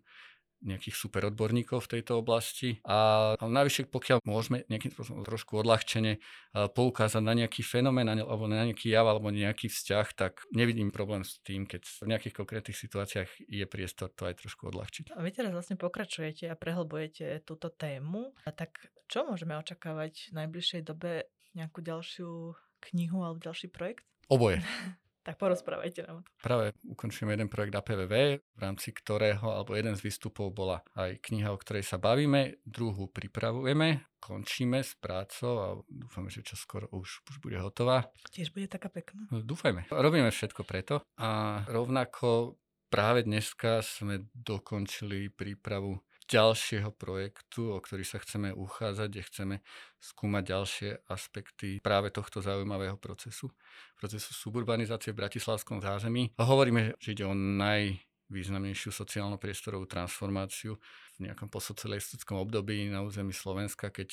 nejakých 0.64 0.97
super 0.97 1.28
odborníkov 1.28 1.85
v 1.85 2.00
tejto 2.00 2.18
oblasti. 2.18 2.80
A 2.88 3.37
najvyššie, 3.38 3.92
pokiaľ 3.92 4.18
môžeme 4.25 4.64
nejakým 4.66 4.90
spôsobom 4.97 5.23
trošku 5.23 5.61
odľahčene 5.61 6.18
poukázať 6.52 7.23
na 7.23 7.37
nejaký 7.37 7.61
fenomén 7.61 8.09
alebo 8.09 8.49
na 8.49 8.64
nejaký 8.64 8.88
jav 8.88 9.04
alebo 9.04 9.28
nejaký 9.28 9.68
vzťah, 9.68 10.06
tak 10.16 10.49
nevidím 10.56 10.88
problém 10.88 11.23
s 11.23 11.38
tým, 11.44 11.68
keď 11.68 11.85
v 11.85 12.09
nejakých 12.09 12.35
konkrétnych 12.35 12.78
situáciách 12.78 13.28
je 13.44 13.64
priestor 13.68 14.09
to 14.11 14.25
aj 14.25 14.40
trošku 14.40 14.73
odľahčiť. 14.73 15.12
A 15.14 15.21
vy 15.21 15.30
teraz 15.30 15.52
vlastne 15.52 15.76
pokračujete 15.76 16.49
a 16.49 16.59
prehlbujete 16.59 17.44
túto 17.44 17.68
tému. 17.68 18.33
A 18.49 18.50
tak 18.50 18.80
čo 19.06 19.28
môžeme 19.28 19.54
očakávať 19.61 20.33
v 20.33 20.44
najbližšej 20.44 20.80
dobe 20.83 21.28
nejakú 21.52 21.85
ďalšiu 21.85 22.56
knihu 22.90 23.23
alebo 23.23 23.40
ďalší 23.40 23.68
projekt? 23.68 24.09
Oboje. 24.33 24.64
Tak 25.25 25.40
porozprávajte 25.40 26.04
nám. 26.04 26.21
Práve 26.37 26.76
ukončujeme 26.85 27.33
jeden 27.33 27.49
projekt 27.49 27.73
APVV, 27.73 28.14
v 28.45 28.61
rámci 28.61 28.93
ktorého, 28.93 29.57
alebo 29.57 29.73
jeden 29.73 29.97
z 29.97 30.04
výstupov 30.04 30.52
bola 30.52 30.85
aj 31.00 31.16
kniha, 31.25 31.49
o 31.49 31.57
ktorej 31.57 31.81
sa 31.81 31.97
bavíme, 31.97 32.61
druhú 32.69 33.09
pripravujeme, 33.09 34.04
končíme 34.21 34.85
s 34.85 34.93
prácou 35.00 35.54
a 35.57 35.66
dúfame, 35.88 36.28
že 36.28 36.45
čo 36.45 36.61
skoro 36.61 36.93
už, 36.93 37.25
už 37.25 37.40
bude 37.40 37.57
hotová. 37.57 38.04
Tiež 38.37 38.52
bude 38.52 38.69
taká 38.69 38.93
pekná. 38.93 39.25
No, 39.33 39.40
dúfajme. 39.40 39.88
Robíme 39.88 40.28
všetko 40.28 40.61
preto 40.69 41.00
a 41.16 41.64
rovnako 41.73 42.61
práve 42.93 43.25
dneska 43.25 43.81
sme 43.81 44.29
dokončili 44.37 45.33
prípravu 45.33 46.05
ďalšieho 46.24 46.90
projektu, 46.96 47.72
o 47.72 47.78
ktorý 47.80 48.04
sa 48.04 48.16
chceme 48.20 48.56
uchádzať, 48.56 49.08
kde 49.12 49.22
chceme 49.28 49.56
skúmať 50.00 50.42
ďalšie 50.44 50.90
aspekty 51.12 51.80
práve 51.84 52.08
tohto 52.08 52.40
zaujímavého 52.40 52.96
procesu, 52.96 53.52
procesu 53.96 54.32
suburbanizácie 54.32 55.12
v 55.12 55.20
bratislavskom 55.20 55.84
zázemí. 55.84 56.32
A 56.40 56.48
hovoríme, 56.48 56.96
že 56.96 57.12
ide 57.12 57.28
o 57.28 57.37
najvýznamnejšiu 57.37 58.88
sociálno-priestorovú 58.92 59.84
transformáciu 59.84 60.80
v 61.20 61.28
nejakom 61.28 61.52
posocialistickom 61.52 62.40
období 62.40 62.88
na 62.88 63.04
území 63.04 63.37
Slovenska, 63.37 63.92
keď 63.92 64.12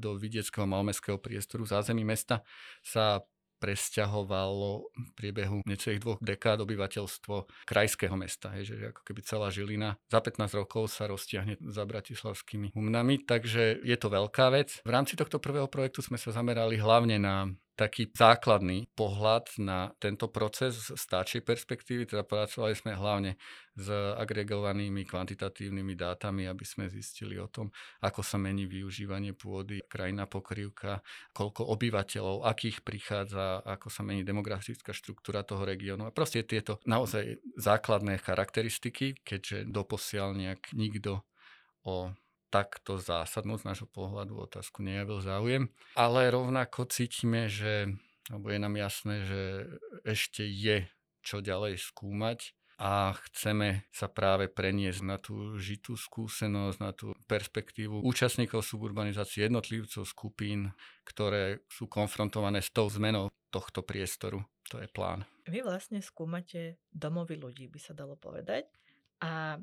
do 0.00 0.16
vidieckého 0.16 0.64
malmestského 0.64 1.20
priestoru 1.20 1.68
zázemí 1.68 2.00
mesta 2.00 2.40
sa 2.80 3.20
presťahovalo 3.58 4.70
v 4.94 5.10
priebehu 5.18 5.62
necelých 5.66 6.02
dvoch 6.02 6.18
dekád 6.22 6.62
obyvateľstvo 6.62 7.66
krajského 7.66 8.14
mesta, 8.14 8.54
hej, 8.54 8.74
že 8.74 8.74
ako 8.94 9.02
keby 9.04 9.20
celá 9.26 9.50
Žilina 9.50 9.98
za 10.08 10.22
15 10.22 10.58
rokov 10.58 10.94
sa 10.94 11.10
roztiahne 11.10 11.58
za 11.60 11.82
bratislavskými 11.84 12.72
humnami, 12.72 13.22
takže 13.26 13.82
je 13.82 13.96
to 13.98 14.08
veľká 14.08 14.54
vec. 14.54 14.80
V 14.86 14.90
rámci 14.90 15.18
tohto 15.18 15.42
prvého 15.42 15.66
projektu 15.66 16.00
sme 16.00 16.16
sa 16.16 16.30
zamerali 16.30 16.78
hlavne 16.78 17.18
na 17.18 17.50
taký 17.78 18.10
základný 18.10 18.90
pohľad 18.98 19.54
na 19.62 19.94
tento 20.02 20.26
proces 20.26 20.90
z 20.90 20.98
stáčej 20.98 21.46
perspektívy, 21.46 22.10
teda 22.10 22.26
pracovali 22.26 22.74
sme 22.74 22.98
hlavne 22.98 23.38
s 23.78 23.86
agregovanými 24.18 25.06
kvantitatívnymi 25.06 25.94
dátami, 25.94 26.50
aby 26.50 26.66
sme 26.66 26.90
zistili 26.90 27.38
o 27.38 27.46
tom, 27.46 27.70
ako 28.02 28.26
sa 28.26 28.34
mení 28.34 28.66
využívanie 28.66 29.38
pôdy, 29.38 29.78
krajina 29.86 30.26
pokrývka, 30.26 30.98
koľko 31.30 31.70
obyvateľov, 31.78 32.42
akých 32.50 32.82
prichádza, 32.82 33.62
ako 33.62 33.86
sa 33.86 34.02
mení 34.02 34.26
demografická 34.26 34.90
štruktúra 34.90 35.46
toho 35.46 35.62
regiónu. 35.62 36.10
A 36.10 36.10
proste 36.10 36.42
tieto 36.42 36.82
naozaj 36.82 37.38
základné 37.54 38.18
charakteristiky, 38.18 39.22
keďže 39.22 39.70
doposiaľ 39.70 40.34
nejak 40.34 40.74
nikto 40.74 41.22
o 41.86 42.10
takto 42.48 42.96
zásadnú 42.96 43.60
z 43.60 43.68
nášho 43.68 43.88
pohľadu 43.88 44.48
otázku 44.48 44.80
nejavil 44.80 45.20
záujem. 45.20 45.68
Ale 45.96 46.32
rovnako 46.32 46.88
cítime, 46.88 47.46
že, 47.48 47.92
alebo 48.32 48.48
je 48.52 48.58
nám 48.60 48.74
jasné, 48.76 49.14
že 49.24 49.42
ešte 50.04 50.44
je 50.44 50.88
čo 51.20 51.44
ďalej 51.44 51.76
skúmať 51.76 52.56
a 52.78 53.10
chceme 53.26 53.90
sa 53.90 54.06
práve 54.06 54.46
preniesť 54.46 55.00
na 55.02 55.18
tú 55.18 55.58
žitú 55.58 55.98
skúsenosť, 55.98 56.78
na 56.78 56.94
tú 56.94 57.10
perspektívu 57.26 58.06
účastníkov 58.06 58.62
suburbanizácie, 58.62 59.50
jednotlivcov 59.50 60.06
skupín, 60.06 60.70
ktoré 61.02 61.66
sú 61.66 61.90
konfrontované 61.90 62.62
s 62.62 62.70
tou 62.70 62.86
zmenou 62.86 63.34
tohto 63.50 63.82
priestoru. 63.82 64.46
To 64.70 64.78
je 64.78 64.86
plán. 64.86 65.26
Vy 65.50 65.64
vlastne 65.66 65.98
skúmate 65.98 66.78
domovy 66.94 67.34
ľudí, 67.34 67.66
by 67.66 67.80
sa 67.82 67.98
dalo 67.98 68.14
povedať. 68.14 68.70
A 69.24 69.58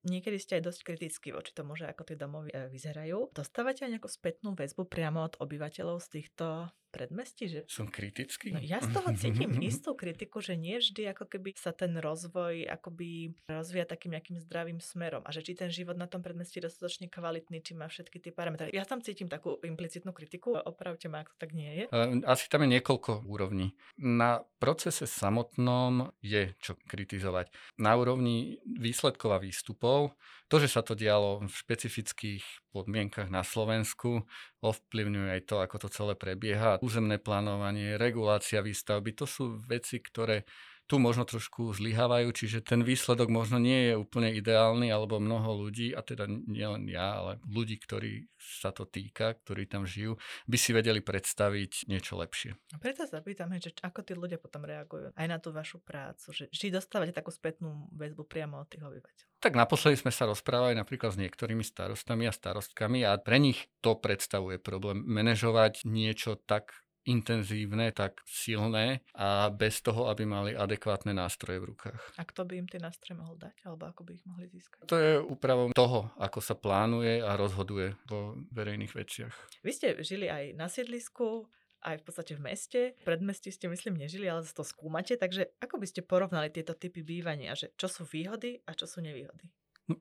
Niekedy 0.00 0.40
ste 0.40 0.52
aj 0.58 0.72
dosť 0.72 0.80
kritickí 0.86 1.28
voči 1.28 1.52
tomu, 1.52 1.76
že 1.76 1.84
ako 1.84 2.08
tie 2.08 2.16
domovy 2.16 2.48
e, 2.56 2.72
vyzerajú. 2.72 3.36
Dostávate 3.36 3.84
aj 3.84 4.00
nejakú 4.00 4.08
spätnú 4.08 4.56
väzbu 4.56 4.88
priamo 4.88 5.20
od 5.28 5.36
obyvateľov 5.36 6.00
z 6.00 6.08
týchto 6.20 6.72
predmestí? 6.90 7.46
Že... 7.46 7.60
Som 7.70 7.86
kritický? 7.88 8.52
No, 8.52 8.60
ja 8.60 8.82
z 8.82 8.90
toho 8.90 9.08
cítim 9.14 9.54
istú 9.70 9.94
kritiku, 9.94 10.42
že 10.42 10.58
nie 10.58 10.82
vždy 10.82 11.14
ako 11.14 11.30
keby 11.30 11.54
sa 11.56 11.70
ten 11.70 11.94
rozvoj 11.96 12.66
akoby 12.66 13.38
rozvíja 13.46 13.86
takým 13.86 14.18
nejakým 14.18 14.42
zdravým 14.42 14.82
smerom 14.82 15.22
a 15.22 15.30
že 15.30 15.46
či 15.46 15.54
ten 15.54 15.70
život 15.70 15.94
na 15.94 16.10
tom 16.10 16.20
predmestí 16.20 16.58
je 16.58 16.66
dostatočne 16.66 17.06
kvalitný, 17.06 17.62
či 17.62 17.78
má 17.78 17.86
všetky 17.86 18.18
tie 18.18 18.32
parametre. 18.34 18.74
Ja 18.74 18.82
tam 18.82 19.00
cítim 19.00 19.30
takú 19.30 19.56
implicitnú 19.62 20.10
kritiku, 20.10 20.58
opravte 20.58 21.06
ma, 21.06 21.22
ak 21.22 21.32
to 21.32 21.36
tak 21.38 21.54
nie 21.54 21.70
je. 21.70 21.84
Asi 22.26 22.50
tam 22.50 22.66
je 22.66 22.76
niekoľko 22.76 23.24
úrovní. 23.24 23.72
Na 23.96 24.42
procese 24.58 25.06
samotnom 25.06 26.10
je 26.20 26.52
čo 26.58 26.74
kritizovať. 26.90 27.54
Na 27.78 27.94
úrovni 27.94 28.58
výsledkov 28.66 29.30
a 29.32 29.38
výstupov 29.38 30.18
to, 30.50 30.58
že 30.58 30.66
sa 30.66 30.82
to 30.82 30.98
dialo 30.98 31.46
v 31.46 31.54
špecifických 31.54 32.42
podmienkach 32.74 33.30
na 33.30 33.46
Slovensku, 33.46 34.26
ovplyvňuje 34.58 35.38
aj 35.38 35.42
to, 35.46 35.62
ako 35.62 35.86
to 35.86 35.88
celé 35.94 36.18
prebieha. 36.18 36.79
Územné 36.80 37.20
plánovanie, 37.20 38.00
regulácia 38.00 38.64
výstavby, 38.64 39.12
to 39.12 39.28
sú 39.28 39.60
veci, 39.68 40.00
ktoré 40.00 40.48
tu 40.90 40.98
možno 40.98 41.22
trošku 41.22 41.70
zlyhávajú, 41.70 42.34
čiže 42.34 42.66
ten 42.66 42.82
výsledok 42.82 43.30
možno 43.30 43.62
nie 43.62 43.90
je 43.90 43.94
úplne 43.94 44.34
ideálny, 44.34 44.90
alebo 44.90 45.22
mnoho 45.22 45.62
ľudí, 45.62 45.94
a 45.94 46.02
teda 46.02 46.26
nielen 46.26 46.90
ja, 46.90 47.22
ale 47.22 47.38
ľudí, 47.46 47.78
ktorí 47.78 48.26
sa 48.34 48.74
to 48.74 48.90
týka, 48.90 49.38
ktorí 49.46 49.70
tam 49.70 49.86
žijú, 49.86 50.18
by 50.50 50.58
si 50.58 50.74
vedeli 50.74 50.98
predstaviť 50.98 51.86
niečo 51.86 52.18
lepšie. 52.18 52.58
A 52.74 52.82
preto 52.82 53.06
sa 53.06 53.22
pýtame, 53.22 53.62
že 53.62 53.70
ako 53.78 54.02
tí 54.02 54.18
ľudia 54.18 54.42
potom 54.42 54.66
reagujú 54.66 55.14
aj 55.14 55.26
na 55.30 55.38
tú 55.38 55.54
vašu 55.54 55.78
prácu, 55.78 56.34
že 56.34 56.50
či 56.50 56.74
dostávate 56.74 57.14
takú 57.14 57.30
spätnú 57.30 57.86
väzbu 57.94 58.26
priamo 58.26 58.58
od 58.58 58.66
tých 58.66 58.82
obyvateľov. 58.82 59.30
Tak 59.38 59.54
naposledy 59.54 59.96
sme 59.96 60.10
sa 60.10 60.26
rozprávali 60.26 60.74
napríklad 60.74 61.14
s 61.14 61.20
niektorými 61.22 61.62
starostami 61.62 62.26
a 62.26 62.34
starostkami 62.34 63.06
a 63.06 63.14
pre 63.16 63.38
nich 63.38 63.70
to 63.78 63.94
predstavuje 63.94 64.58
problém 64.58 65.06
manažovať 65.06 65.86
niečo 65.86 66.34
tak 66.34 66.82
intenzívne, 67.08 67.92
tak 67.96 68.20
silné 68.28 69.00
a 69.16 69.48
bez 69.48 69.80
toho, 69.80 70.12
aby 70.12 70.28
mali 70.28 70.52
adekvátne 70.52 71.16
nástroje 71.16 71.60
v 71.60 71.72
rukách. 71.72 72.00
A 72.20 72.22
kto 72.24 72.44
by 72.44 72.60
im 72.60 72.68
tie 72.68 72.80
nástroje 72.80 73.16
mohol 73.16 73.40
dať, 73.40 73.64
alebo 73.64 73.88
ako 73.88 74.02
by 74.04 74.10
ich 74.16 74.24
mohli 74.28 74.46
získať? 74.50 74.84
To 74.88 74.96
je 74.96 75.12
úpravom 75.20 75.72
toho, 75.72 76.12
ako 76.20 76.38
sa 76.44 76.52
plánuje 76.52 77.24
a 77.24 77.36
rozhoduje 77.40 77.96
vo 78.04 78.36
verejných 78.52 78.92
veciach. 78.92 79.34
Vy 79.64 79.72
ste 79.72 79.88
žili 80.04 80.28
aj 80.28 80.56
na 80.56 80.68
sídlisku, 80.68 81.48
aj 81.80 81.96
v 82.00 82.04
podstate 82.04 82.32
v 82.36 82.44
meste. 82.44 82.80
V 83.00 83.04
predmestí 83.08 83.48
ste, 83.48 83.72
myslím, 83.72 83.96
nežili, 83.96 84.28
ale 84.28 84.44
to 84.44 84.60
skúmate. 84.60 85.16
Takže 85.16 85.56
ako 85.64 85.80
by 85.80 85.86
ste 85.88 86.04
porovnali 86.04 86.52
tieto 86.52 86.76
typy 86.76 87.00
bývania? 87.00 87.56
Že 87.56 87.72
čo 87.80 87.88
sú 87.88 88.02
výhody 88.04 88.60
a 88.68 88.76
čo 88.76 88.84
sú 88.84 89.00
nevýhody? 89.00 89.48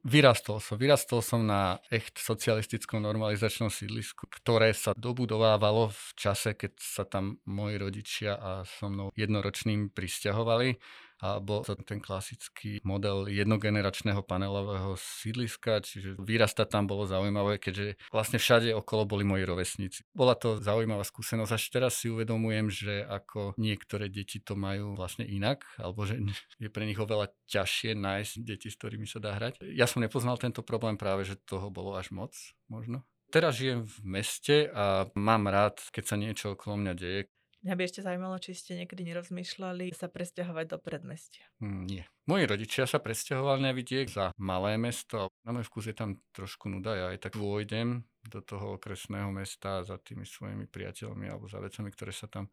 Vyrastol 0.06 0.62
som. 0.62 0.76
Vyrastol 0.78 1.22
som 1.24 1.42
na 1.46 1.80
echt 1.90 2.20
socialistickom 2.20 3.02
normalizačnom 3.02 3.72
sídlisku, 3.72 4.30
ktoré 4.30 4.74
sa 4.76 4.94
dobudovávalo 4.94 5.90
v 5.90 6.10
čase, 6.16 6.54
keď 6.54 6.72
sa 6.78 7.04
tam 7.08 7.42
moji 7.50 7.76
rodičia 7.80 8.38
a 8.38 8.52
so 8.68 8.92
mnou 8.92 9.10
jednoročným 9.16 9.94
pristahovali 9.94 10.78
a 11.20 11.44
bol 11.44 11.68
to 11.68 11.76
ten 11.84 12.00
klasický 12.00 12.80
model 12.88 13.28
jednogeneračného 13.28 14.24
panelového 14.24 14.96
sídliska, 14.96 15.84
čiže 15.84 16.16
vyrastať 16.20 16.68
tam 16.72 16.88
bolo 16.88 17.04
zaujímavé, 17.04 17.60
keďže 17.60 18.00
vlastne 18.10 18.40
všade 18.40 18.72
okolo 18.72 19.04
boli 19.04 19.24
moji 19.28 19.44
rovesníci. 19.44 20.00
Bola 20.16 20.34
to 20.40 20.64
zaujímavá 20.64 21.04
skúsenosť, 21.04 21.52
až 21.52 21.64
teraz 21.70 22.00
si 22.00 22.08
uvedomujem, 22.08 22.72
že 22.72 23.04
ako 23.04 23.60
niektoré 23.60 24.08
deti 24.08 24.40
to 24.40 24.56
majú 24.56 24.96
vlastne 24.96 25.28
inak, 25.28 25.68
alebo 25.76 26.08
že 26.08 26.20
je 26.64 26.70
pre 26.72 26.88
nich 26.88 26.98
oveľa 26.98 27.32
ťažšie 27.52 28.00
nájsť 28.00 28.34
deti, 28.44 28.72
s 28.72 28.80
ktorými 28.80 29.06
sa 29.06 29.20
dá 29.20 29.36
hrať. 29.36 29.60
Ja 29.76 29.86
som 29.86 30.00
nepoznal 30.00 30.40
tento 30.40 30.64
problém 30.64 30.96
práve, 30.96 31.28
že 31.28 31.36
toho 31.36 31.68
bolo 31.68 32.00
až 32.00 32.16
moc 32.16 32.32
možno. 32.72 33.04
Teraz 33.30 33.62
žijem 33.62 33.86
v 33.86 33.98
meste 34.10 34.74
a 34.74 35.06
mám 35.14 35.46
rád, 35.46 35.78
keď 35.94 36.04
sa 36.04 36.16
niečo 36.18 36.58
okolo 36.58 36.82
mňa 36.82 36.94
deje. 36.98 37.30
Mňa 37.60 37.76
by 37.76 37.84
ešte 37.84 38.00
zaujímalo, 38.00 38.40
či 38.40 38.56
ste 38.56 38.80
niekedy 38.80 39.04
nerozmýšľali 39.04 39.92
sa 39.92 40.08
presťahovať 40.08 40.66
do 40.72 40.78
predmestia. 40.80 41.44
Mm, 41.60 41.84
nie. 41.92 42.04
Moji 42.24 42.48
rodičia 42.48 42.88
sa 42.88 43.04
presťahovali 43.04 43.60
na 43.60 43.76
vidiek 43.76 44.08
za 44.08 44.32
malé 44.40 44.80
mesto. 44.80 45.28
Na 45.44 45.52
môj 45.52 45.68
vkus 45.68 45.92
je 45.92 45.96
tam 46.00 46.24
trošku 46.32 46.72
nuda. 46.72 46.96
Ja 46.96 47.06
aj 47.12 47.20
tak 47.20 47.36
vôjdem 47.36 48.08
do 48.24 48.40
toho 48.40 48.80
okresného 48.80 49.28
mesta 49.36 49.84
za 49.84 50.00
tými 50.00 50.24
svojimi 50.24 50.72
priateľmi 50.72 51.28
alebo 51.28 51.52
za 51.52 51.60
vecami, 51.60 51.92
ktoré 51.92 52.16
sa 52.16 52.32
tam 52.32 52.48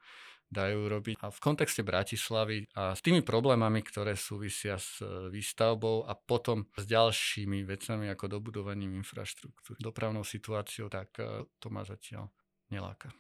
dajú 0.51 0.91
robiť. 0.91 1.15
A 1.23 1.31
v 1.31 1.39
kontexte 1.43 1.87
Bratislavy 1.87 2.67
a 2.75 2.95
s 2.95 3.03
tými 3.03 3.23
problémami, 3.23 3.83
ktoré 3.87 4.15
súvisia 4.15 4.79
s 4.79 5.03
e, 5.03 5.31
výstavbou 5.31 6.07
a 6.07 6.15
potom 6.15 6.71
s 6.79 6.87
ďalšími 6.87 7.67
vecami 7.67 8.11
ako 8.11 8.39
dobudovaním 8.39 8.95
infraštruktúry, 8.99 9.79
dopravnou 9.83 10.23
situáciou, 10.23 10.87
tak 10.87 11.19
e, 11.19 11.51
to 11.59 11.67
ma 11.71 11.83
zatiaľ 11.83 12.31
neláka. 12.71 13.11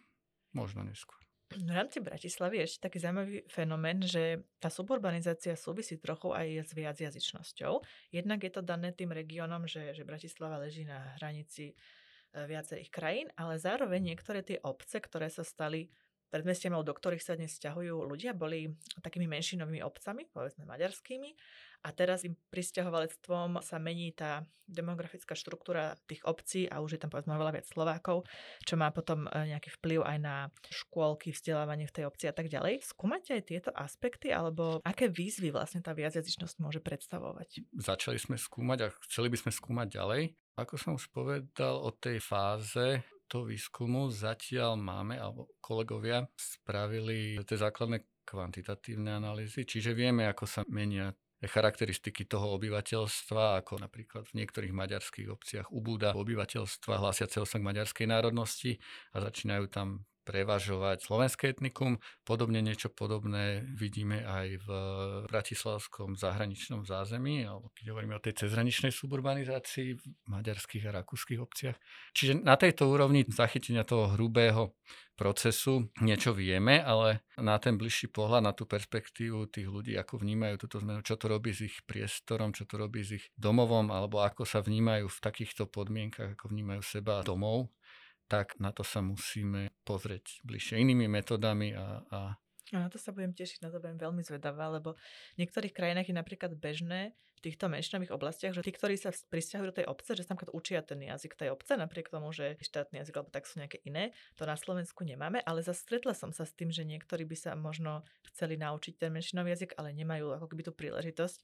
Možno 0.55 0.87
neskôr. 0.87 1.26
V 1.46 1.70
rámci 1.70 2.02
Bratislavy 2.02 2.59
je 2.59 2.66
ešte 2.66 2.90
taký 2.90 2.98
zaujímavý 2.98 3.46
fenomén, 3.46 4.02
že 4.02 4.42
tá 4.59 4.66
suburbanizácia 4.66 5.54
súvisí 5.54 5.94
trochu 5.94 6.35
aj 6.35 6.66
s 6.66 6.70
viacjazyčnosťou. 6.74 7.87
Jednak 8.11 8.42
je 8.42 8.50
to 8.50 8.66
dané 8.66 8.90
tým 8.90 9.14
regiónom, 9.14 9.62
že, 9.70 9.94
že 9.94 10.02
Bratislava 10.02 10.59
leží 10.59 10.82
na 10.82 11.14
hranici 11.22 11.70
e, 11.70 11.74
viacerých 12.35 12.90
krajín, 12.90 13.28
ale 13.38 13.62
zároveň 13.62 14.11
niektoré 14.11 14.42
tie 14.42 14.59
obce, 14.66 14.98
ktoré 14.98 15.30
sa 15.30 15.46
stali 15.46 15.87
predmestiem, 16.31 16.75
do 16.77 16.95
ktorých 16.95 17.23
sa 17.23 17.39
dnes 17.39 17.55
stiahujú 17.57 18.07
ľudia, 18.07 18.37
boli 18.37 18.73
takými 19.01 19.31
menšinovými 19.31 19.81
obcami, 19.83 20.27
povedzme 20.31 20.67
maďarskými, 20.67 21.31
a 21.87 21.95
teraz 21.95 22.27
im 22.27 22.35
pristahovalectvom 22.51 23.62
sa 23.62 23.79
mení 23.79 24.11
tá 24.11 24.43
demografická 24.67 25.39
štruktúra 25.39 25.95
tých 26.11 26.27
obcí 26.27 26.67
a 26.67 26.83
už 26.83 26.99
je 26.99 27.01
tam 27.07 27.15
povedzme 27.15 27.39
veľa 27.39 27.55
viac 27.55 27.67
Slovákov, 27.71 28.27
čo 28.67 28.75
má 28.75 28.91
potom 28.91 29.31
e, 29.31 29.55
nejaký 29.55 29.71
vplyv 29.79 30.03
aj 30.03 30.19
na 30.19 30.37
škôlky, 30.67 31.31
vzdelávanie 31.31 31.87
v 31.87 31.95
tej 31.95 32.05
obci 32.11 32.27
a 32.27 32.35
tak 32.35 32.51
ďalej. 32.51 32.83
Skúmate 32.83 33.39
aj 33.39 33.47
tieto 33.47 33.71
aspekty 33.71 34.35
alebo 34.35 34.83
aké 34.83 35.07
výzvy 35.07 35.55
vlastne 35.55 35.79
tá 35.79 35.95
viacjazyčnosť 35.95 36.59
môže 36.59 36.83
predstavovať? 36.83 37.62
Začali 37.79 38.19
sme 38.19 38.35
skúmať 38.35 38.79
a 38.83 38.89
chceli 39.07 39.31
by 39.31 39.39
sme 39.47 39.51
skúmať 39.55 39.87
ďalej. 39.95 40.23
Ako 40.59 40.75
som 40.75 40.99
už 40.99 41.07
povedal 41.15 41.79
o 41.79 41.95
tej 41.95 42.19
fáze 42.19 43.07
toho 43.29 43.47
výskumu, 43.47 44.09
zatiaľ 44.09 44.79
máme, 44.79 45.19
alebo 45.19 45.51
kolegovia 45.61 46.27
spravili 46.39 47.39
tie 47.43 47.59
základné 47.59 48.27
kvantitatívne 48.27 49.19
analýzy, 49.19 49.62
čiže 49.62 49.95
vieme, 49.95 50.27
ako 50.27 50.45
sa 50.47 50.61
menia 50.67 51.15
charakteristiky 51.45 52.25
toho 52.25 52.57
obyvateľstva, 52.57 53.61
ako 53.62 53.85
napríklad 53.85 54.25
v 54.33 54.43
niektorých 54.43 54.73
maďarských 54.73 55.29
obciach 55.29 55.67
ubúda 55.69 56.17
obyvateľstva 56.17 56.97
hlásiaceho 56.97 57.45
sa 57.45 57.61
k 57.61 57.67
maďarskej 57.69 58.07
národnosti 58.09 58.81
a 59.12 59.21
začínajú 59.21 59.69
tam 59.69 60.09
prevažovať 60.27 61.07
slovenské 61.07 61.55
etnikum. 61.55 62.03
Podobne 62.27 62.59
niečo 62.59 62.91
podobné 62.91 63.62
vidíme 63.62 64.27
aj 64.27 64.47
v 64.67 64.69
bratislavskom 65.31 66.19
zahraničnom 66.19 66.83
zázemí, 66.83 67.47
alebo 67.47 67.71
keď 67.79 67.95
hovoríme 67.95 68.19
o 68.19 68.25
tej 68.25 68.43
cezhraničnej 68.43 68.91
suburbanizácii 68.91 69.89
v 69.95 70.03
maďarských 70.27 70.91
a 70.91 70.95
rakúskych 70.99 71.39
obciach. 71.39 71.79
Čiže 72.11 72.43
na 72.43 72.59
tejto 72.59 72.91
úrovni 72.91 73.23
zachytenia 73.31 73.87
toho 73.87 74.19
hrubého 74.19 74.75
procesu 75.17 75.89
niečo 76.05 76.37
vieme, 76.37 76.77
ale 76.85 77.25
na 77.41 77.57
ten 77.57 77.81
bližší 77.81 78.12
pohľad, 78.12 78.45
na 78.45 78.53
tú 78.53 78.69
perspektívu 78.69 79.49
tých 79.49 79.65
ľudí, 79.65 79.97
ako 79.97 80.21
vnímajú 80.21 80.61
túto 80.61 80.77
zmenu, 80.85 81.01
čo 81.01 81.17
to 81.17 81.33
robí 81.33 81.57
s 81.57 81.65
ich 81.65 81.77
priestorom, 81.89 82.53
čo 82.53 82.69
to 82.69 82.77
robí 82.77 83.01
s 83.01 83.17
ich 83.17 83.25
domovom, 83.33 83.89
alebo 83.89 84.21
ako 84.21 84.45
sa 84.45 84.61
vnímajú 84.61 85.09
v 85.09 85.19
takýchto 85.25 85.73
podmienkach, 85.73 86.37
ako 86.37 86.53
vnímajú 86.53 86.85
seba 86.85 87.25
domov, 87.25 87.73
tak 88.27 88.59
na 88.59 88.75
to 88.75 88.83
sa 88.83 89.03
musíme 89.03 89.71
pozrieť 89.87 90.43
bližšie 90.43 90.83
inými 90.83 91.07
metodami 91.07 91.75
a, 91.75 92.03
a 92.11 92.21
a 92.75 92.83
na 92.83 92.91
to 92.91 92.99
sa 92.99 93.15
budem 93.15 93.31
tešiť, 93.31 93.62
na 93.62 93.71
to 93.71 93.79
budem 93.79 93.95
veľmi 93.95 94.27
zvedavá, 94.27 94.67
lebo 94.67 94.99
v 95.39 95.47
niektorých 95.47 95.71
krajinách 95.71 96.11
je 96.11 96.19
napríklad 96.19 96.51
bežné 96.59 97.15
v 97.39 97.41
týchto 97.47 97.71
menšinových 97.71 98.11
oblastiach, 98.11 98.59
že 98.59 98.67
tí, 98.67 98.75
ktorí 98.75 98.99
sa 98.99 99.15
pristahujú 99.15 99.71
do 99.71 99.77
tej 99.79 99.87
obce, 99.87 100.19
že 100.19 100.27
sa 100.27 100.35
napríklad 100.35 100.51
učia 100.57 100.83
ten 100.83 100.99
jazyk 100.99 101.39
tej 101.39 101.55
obce, 101.55 101.79
napriek 101.79 102.11
tomu, 102.11 102.35
že 102.35 102.59
štátny 102.59 102.99
jazyk 103.07 103.15
alebo 103.23 103.31
tak 103.31 103.47
sú 103.47 103.62
nejaké 103.62 103.79
iné. 103.87 104.11
To 104.41 104.51
na 104.51 104.59
Slovensku 104.59 105.07
nemáme, 105.07 105.47
ale 105.47 105.62
zase 105.62 105.87
stretla 105.87 106.11
som 106.11 106.35
sa 106.35 106.43
s 106.43 106.59
tým, 106.59 106.75
že 106.75 106.83
niektorí 106.83 107.23
by 107.23 107.37
sa 107.39 107.55
možno 107.55 108.03
chceli 108.35 108.59
naučiť 108.59 108.99
ten 108.99 109.15
menšinový 109.15 109.55
jazyk, 109.55 109.79
ale 109.79 109.95
nemajú 109.95 110.35
ako 110.35 110.51
keby 110.51 110.67
tú 110.67 110.73
príležitosť 110.75 111.39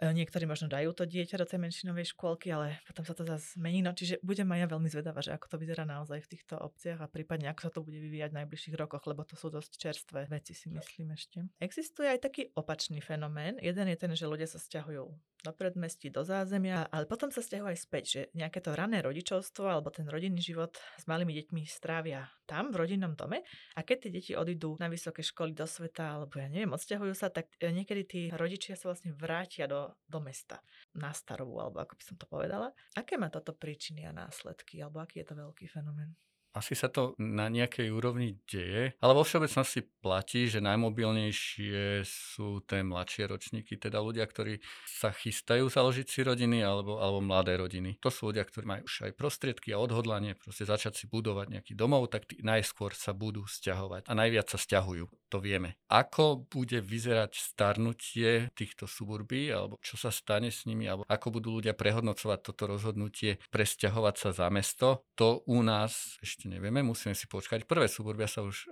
niektorí 0.00 0.48
možno 0.48 0.72
dajú 0.72 0.96
to 0.96 1.04
dieťa 1.04 1.36
do 1.36 1.46
tej 1.46 1.60
menšinovej 1.60 2.16
škôlky, 2.16 2.48
ale 2.48 2.80
potom 2.88 3.04
sa 3.04 3.12
to 3.12 3.28
zase 3.28 3.60
zmení. 3.60 3.84
No, 3.84 3.92
čiže 3.92 4.16
budem 4.24 4.48
aj 4.56 4.64
ja 4.64 4.66
veľmi 4.72 4.88
zvedavá, 4.88 5.20
že 5.20 5.36
ako 5.36 5.46
to 5.52 5.56
vyzerá 5.60 5.84
naozaj 5.84 6.24
v 6.24 6.30
týchto 6.32 6.56
obciach 6.56 7.04
a 7.04 7.10
prípadne 7.12 7.52
ako 7.52 7.60
sa 7.68 7.70
to 7.70 7.84
bude 7.84 8.00
vyvíjať 8.00 8.32
v 8.32 8.38
najbližších 8.44 8.76
rokoch, 8.80 9.04
lebo 9.04 9.22
to 9.28 9.36
sú 9.36 9.52
dosť 9.52 9.76
čerstvé 9.76 10.26
veci, 10.32 10.56
si 10.56 10.72
myslím 10.72 11.12
ešte. 11.12 11.44
Existuje 11.60 12.08
aj 12.08 12.24
taký 12.24 12.42
opačný 12.56 13.04
fenomén. 13.04 13.60
Jeden 13.60 13.86
je 13.92 13.96
ten, 14.00 14.12
že 14.16 14.24
ľudia 14.24 14.48
sa 14.48 14.56
stiahujú 14.56 15.12
do 15.40 15.52
predmestí, 15.56 16.12
do 16.12 16.22
zázemia, 16.22 16.86
ale 16.92 17.08
potom 17.08 17.32
sa 17.32 17.40
stiahujú 17.40 17.72
aj 17.72 17.80
späť, 17.80 18.04
že 18.06 18.20
nejaké 18.36 18.60
to 18.60 18.76
rané 18.76 19.00
rodičovstvo 19.00 19.64
alebo 19.64 19.88
ten 19.88 20.04
rodinný 20.06 20.40
život 20.40 20.76
s 20.98 21.04
malými 21.08 21.32
deťmi 21.36 21.62
strávia 21.64 22.28
tam, 22.44 22.74
v 22.74 22.82
rodinnom 22.82 23.14
dome 23.14 23.46
a 23.76 23.80
keď 23.80 23.96
tie 24.06 24.10
deti 24.10 24.32
odídu 24.34 24.74
na 24.82 24.90
vysoké 24.90 25.22
školy 25.22 25.54
do 25.54 25.64
sveta 25.64 26.18
alebo 26.18 26.36
ja 26.42 26.50
neviem, 26.50 26.70
odsťahujú 26.74 27.14
sa, 27.14 27.30
tak 27.30 27.50
e, 27.62 27.70
niekedy 27.70 28.02
tí 28.04 28.20
rodičia 28.34 28.74
sa 28.74 28.90
vlastne 28.90 29.14
vrátia 29.14 29.70
do, 29.70 29.94
do 30.10 30.18
mesta 30.18 30.60
na 30.98 31.14
starovú, 31.14 31.62
alebo 31.62 31.80
ako 31.80 31.94
by 31.94 32.02
som 32.02 32.16
to 32.18 32.26
povedala. 32.26 32.68
Aké 32.98 33.14
má 33.14 33.30
toto 33.30 33.54
príčiny 33.54 34.04
a 34.04 34.12
následky, 34.12 34.82
alebo 34.82 35.00
aký 35.00 35.22
je 35.22 35.26
to 35.30 35.34
veľký 35.38 35.66
fenomén? 35.70 36.18
Asi 36.54 36.74
sa 36.74 36.90
to 36.90 37.14
na 37.18 37.46
nejakej 37.46 37.94
úrovni 37.94 38.38
deje, 38.50 38.94
ale 38.98 39.12
vo 39.14 39.22
všeobecnosti 39.22 39.86
platí, 40.02 40.50
že 40.50 40.58
najmobilnejšie 40.64 42.02
sú 42.02 42.64
tie 42.66 42.82
mladšie 42.82 43.30
ročníky, 43.30 43.78
teda 43.78 44.02
ľudia, 44.02 44.26
ktorí 44.26 44.58
sa 44.88 45.14
chystajú 45.14 45.70
založiť 45.70 46.06
si 46.08 46.20
rodiny 46.26 46.64
alebo, 46.64 46.98
alebo 46.98 47.22
mladé 47.22 47.54
rodiny. 47.60 48.02
To 48.02 48.10
sú 48.10 48.34
ľudia, 48.34 48.42
ktorí 48.42 48.64
majú 48.66 48.82
už 48.88 49.10
aj 49.10 49.12
prostriedky 49.14 49.70
a 49.70 49.78
odhodlanie 49.78 50.34
proste 50.34 50.66
začať 50.66 50.98
si 50.98 51.04
budovať 51.06 51.60
nejaký 51.60 51.72
domov, 51.78 52.10
tak 52.10 52.26
tí 52.26 52.42
najskôr 52.42 52.96
sa 52.96 53.14
budú 53.14 53.46
stiahovať 53.46 54.10
a 54.10 54.12
najviac 54.16 54.50
sa 54.50 54.58
stiahujú. 54.58 55.06
to 55.30 55.38
vieme. 55.38 55.78
Ako 55.86 56.42
bude 56.50 56.82
vyzerať 56.82 57.38
starnutie 57.38 58.50
týchto 58.58 58.90
suburbí, 58.90 59.46
alebo 59.54 59.78
čo 59.78 59.94
sa 59.94 60.10
stane 60.10 60.50
s 60.50 60.66
nimi, 60.66 60.90
alebo 60.90 61.06
ako 61.06 61.38
budú 61.38 61.62
ľudia 61.62 61.78
prehodnocovať 61.78 62.38
toto 62.42 62.66
rozhodnutie 62.66 63.38
presťahovať 63.54 64.14
sa 64.18 64.30
za 64.34 64.46
mesto, 64.50 65.06
to 65.14 65.46
u 65.46 65.62
nás 65.62 66.18
nevieme, 66.46 66.80
musíme 66.80 67.12
si 67.12 67.26
počkať. 67.26 67.66
Prvé 67.66 67.90
suburbia 67.90 68.30
sa 68.30 68.40
už, 68.46 68.70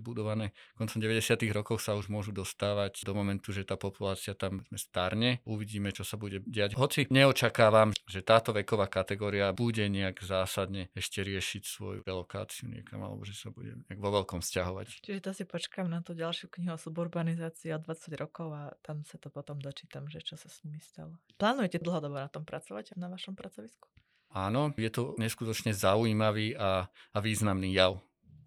budované 0.00 0.54
koncom 0.78 1.02
90. 1.02 1.36
rokov 1.50 1.82
sa 1.82 1.98
už 1.98 2.08
môžu 2.08 2.30
dostávať 2.30 3.02
do 3.02 3.12
momentu, 3.12 3.50
že 3.50 3.66
tá 3.66 3.74
populácia 3.74 4.32
tam 4.38 4.62
starne. 4.78 5.42
Uvidíme, 5.42 5.90
čo 5.90 6.06
sa 6.06 6.14
bude 6.14 6.40
diať. 6.46 6.78
Hoci 6.78 7.10
neočakávam, 7.10 7.90
že 8.06 8.22
táto 8.22 8.54
veková 8.54 8.86
kategória 8.86 9.50
bude 9.50 9.82
nejak 9.90 10.22
zásadne 10.22 10.88
ešte 10.94 11.20
riešiť 11.26 11.62
svoju 11.66 12.00
relokáciu 12.06 12.70
niekam, 12.70 13.02
alebo 13.02 13.26
že 13.26 13.34
sa 13.34 13.50
bude 13.50 13.74
nejak 13.90 13.98
vo 13.98 14.10
veľkom 14.14 14.38
vzťahovať. 14.40 15.02
Čiže 15.02 15.20
to 15.20 15.32
si 15.34 15.44
počkám 15.44 15.90
na 15.90 15.98
tú 16.04 16.14
ďalšiu 16.14 16.46
knihu 16.54 16.76
o 16.76 16.80
suburbanizácii 16.80 17.74
o 17.74 17.82
20 17.82 18.14
rokov 18.20 18.48
a 18.54 18.70
tam 18.84 19.02
sa 19.02 19.18
to 19.18 19.32
potom 19.32 19.58
dočítam, 19.58 20.06
že 20.06 20.22
čo 20.22 20.38
sa 20.38 20.46
s 20.46 20.62
nimi 20.62 20.78
stalo. 20.78 21.18
Plánujete 21.40 21.82
dlhodobo 21.82 22.20
na 22.20 22.28
tom 22.28 22.44
pracovať 22.44 22.94
na 22.94 23.08
vašom 23.08 23.34
pracovisku? 23.34 23.88
Áno, 24.30 24.70
je 24.78 24.90
to 24.90 25.18
neskutočne 25.18 25.74
zaujímavý 25.74 26.54
a, 26.54 26.86
a 26.86 27.18
významný 27.18 27.74
jav 27.74 27.98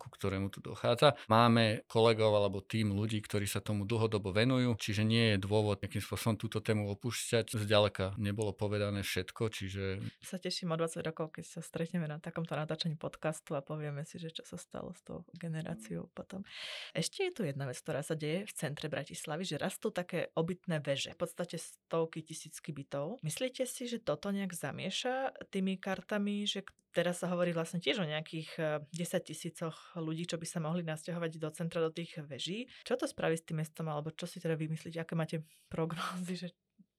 ku 0.03 0.11
ktorému 0.11 0.51
tu 0.51 0.59
dochádza. 0.59 1.15
Máme 1.31 1.87
kolegov 1.87 2.35
alebo 2.35 2.59
tým 2.59 2.91
ľudí, 2.91 3.23
ktorí 3.23 3.47
sa 3.47 3.63
tomu 3.63 3.87
dlhodobo 3.87 4.35
venujú, 4.35 4.75
čiže 4.75 5.07
nie 5.07 5.35
je 5.35 5.37
dôvod 5.39 5.79
nejakým 5.79 6.03
spôsobom 6.03 6.35
túto 6.35 6.59
tému 6.59 6.91
opúšťať. 6.91 7.55
Zďaleka 7.55 8.19
nebolo 8.19 8.51
povedané 8.51 9.05
všetko, 9.05 9.41
čiže... 9.47 10.03
Sa 10.19 10.35
teším 10.35 10.75
o 10.75 10.77
20 10.77 10.99
rokov, 11.07 11.39
keď 11.39 11.45
sa 11.47 11.61
stretneme 11.63 12.09
na 12.09 12.19
takomto 12.19 12.59
natáčaní 12.59 12.99
podcastu 12.99 13.55
a 13.55 13.63
povieme 13.63 14.03
si, 14.03 14.19
že 14.19 14.35
čo 14.35 14.43
sa 14.43 14.59
stalo 14.59 14.91
s 14.91 15.01
tou 15.07 15.23
generáciou 15.39 16.11
potom. 16.11 16.43
Ešte 16.91 17.29
je 17.29 17.31
tu 17.31 17.41
jedna 17.47 17.69
vec, 17.69 17.79
ktorá 17.79 18.03
sa 18.03 18.19
deje 18.19 18.43
v 18.43 18.53
centre 18.53 18.91
Bratislavy, 18.91 19.47
že 19.47 19.55
rastú 19.55 19.93
také 19.93 20.33
obytné 20.35 20.83
veže, 20.83 21.15
v 21.15 21.19
podstate 21.23 21.55
stovky 21.55 22.25
tisícky 22.25 22.75
bytov. 22.75 23.23
Myslíte 23.23 23.63
si, 23.63 23.87
že 23.87 24.03
toto 24.03 24.33
nejak 24.33 24.51
zamieša 24.51 25.47
tými 25.53 25.79
kartami, 25.79 26.43
že 26.43 26.65
Teraz 26.93 27.25
sa 27.25 27.27
hovorí 27.33 27.57
vlastne 27.57 27.81
tiež 27.81 28.05
o 28.05 28.09
nejakých 28.09 28.85
10 28.93 28.93
eh, 28.93 29.21
tisícoch 29.25 29.92
ľudí, 29.99 30.25
čo 30.25 30.39
by 30.39 30.47
sa 30.47 30.63
mohli 30.63 30.81
nasťahovať 30.81 31.31
do 31.37 31.49
centra, 31.53 31.79
do 31.83 31.91
tých 31.93 32.21
veží. 32.25 32.65
Čo 32.87 32.97
to 32.97 33.05
spraví 33.05 33.37
s 33.37 33.45
tým 33.45 33.61
mestom, 33.61 33.89
alebo 33.91 34.09
čo 34.15 34.25
si 34.25 34.41
teda 34.41 34.57
vymyslíte, 34.57 34.97
aké 35.01 35.13
máte 35.13 35.43
prognózy, 35.73 36.47
že 36.47 36.47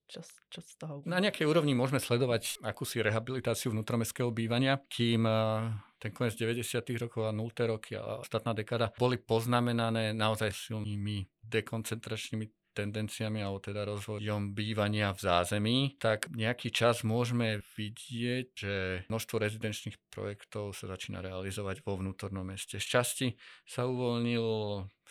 čo, 0.05 0.21
čo 0.53 0.61
z 0.61 0.73
toho? 0.77 0.93
Na 1.09 1.17
nejakej 1.17 1.49
úrovni 1.49 1.73
môžeme 1.73 1.97
sledovať 1.97 2.61
akúsi 2.61 3.01
rehabilitáciu 3.01 3.73
vnútromestského 3.73 4.29
bývania, 4.29 4.77
kým 4.85 5.25
eh, 5.25 5.73
ten 5.97 6.13
koniec 6.13 6.37
90. 6.37 6.61
rokov 7.01 7.25
a 7.25 7.33
0. 7.33 7.41
roky 7.65 7.97
a 7.97 8.21
ostatná 8.21 8.53
dekada 8.53 8.93
boli 9.01 9.17
poznamenané 9.17 10.13
naozaj 10.13 10.53
silnými 10.53 11.25
dekoncentračnými 11.41 12.45
tendenciami 12.75 13.39
alebo 13.39 13.63
teda 13.63 13.87
rozvojom 13.87 14.51
bývania 14.51 15.15
v 15.15 15.23
zázemí, 15.23 15.77
tak 15.95 16.27
nejaký 16.35 16.75
čas 16.75 17.07
môžeme 17.07 17.63
vidieť, 17.79 18.47
že 18.51 18.75
množstvo 19.07 19.35
rezidenčných 19.39 19.95
projektov 20.11 20.75
sa 20.75 20.91
začína 20.91 21.23
realizovať 21.23 21.79
vo 21.87 21.95
vnútornom 21.95 22.43
meste. 22.43 22.83
Z 22.83 22.87
časti 22.99 23.27
sa 23.63 23.87
uvoľnil 23.87 24.43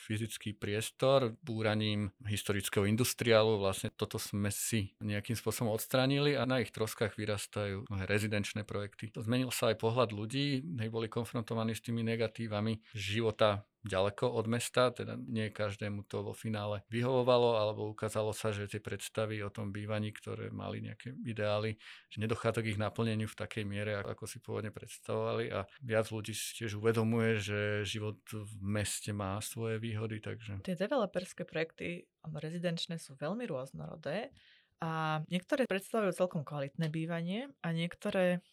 fyzický 0.05 0.53
priestor 0.53 1.33
búraním 1.41 2.13
historického 2.29 2.85
industriálu. 2.85 3.57
Vlastne 3.57 3.89
toto 3.89 4.21
sme 4.21 4.53
si 4.53 4.93
nejakým 5.01 5.35
spôsobom 5.35 5.73
odstránili 5.73 6.37
a 6.37 6.45
na 6.45 6.61
ich 6.61 6.69
troskách 6.71 7.17
vyrastajú 7.17 7.89
mnohé 7.89 8.05
rezidenčné 8.05 8.69
projekty. 8.69 9.11
Zmenil 9.17 9.49
sa 9.49 9.73
aj 9.73 9.81
pohľad 9.81 10.13
ľudí, 10.13 10.61
boli 10.95 11.11
konfrontovaní 11.11 11.75
s 11.75 11.83
tými 11.83 12.07
negatívami 12.07 12.79
života 12.95 13.67
ďaleko 13.85 14.33
od 14.33 14.47
mesta, 14.49 14.89
teda 14.89 15.21
nie 15.21 15.53
každému 15.53 16.09
to 16.09 16.25
vo 16.25 16.33
finále 16.33 16.81
vyhovovalo, 16.89 17.61
alebo 17.61 17.93
ukázalo 17.93 18.33
sa, 18.33 18.49
že 18.51 18.65
tie 18.65 18.81
predstavy 18.81 19.45
o 19.45 19.53
tom 19.53 19.71
bývaní, 19.71 20.09
ktoré 20.11 20.49
mali 20.49 20.81
nejaké 20.81 21.13
ideály, 21.29 21.77
že 22.09 22.25
nedochádza 22.25 22.65
k 22.65 22.73
ich 22.73 22.81
naplneniu 22.81 23.29
v 23.29 23.37
takej 23.37 23.65
miere, 23.69 24.01
ako 24.01 24.25
si 24.25 24.41
pôvodne 24.41 24.73
predstavovali 24.73 25.53
a 25.53 25.69
viac 25.85 26.09
ľudí 26.09 26.33
si 26.33 26.65
tiež 26.65 26.81
uvedomuje, 26.81 27.37
že 27.45 27.59
život 27.85 28.17
v 28.33 28.53
meste 28.65 29.13
má 29.13 29.37
svoje 29.45 29.77
výhody. 29.77 29.94
Takže... 29.99 30.61
Tie 30.67 30.77
developerské 30.77 31.47
projekty 31.47 32.07
rezidenčné 32.25 32.99
sú 32.99 33.15
veľmi 33.17 33.47
rôznorodé 33.47 34.35
a 34.83 35.23
niektoré 35.31 35.65
predstavujú 35.65 36.13
celkom 36.13 36.43
kvalitné 36.43 36.91
bývanie 36.91 37.49
a 37.65 37.73
niektoré 37.73 38.45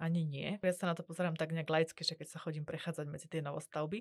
ani 0.00 0.24
nie. 0.24 0.56
Ja 0.64 0.72
sa 0.72 0.88
na 0.88 0.96
to 0.96 1.04
pozerám 1.04 1.36
tak 1.36 1.52
nejak 1.52 1.68
laicky, 1.68 2.00
že 2.02 2.16
keď 2.16 2.32
sa 2.32 2.40
chodím 2.40 2.64
prechádzať 2.64 3.06
medzi 3.06 3.28
tie 3.28 3.44
novostavby. 3.44 4.00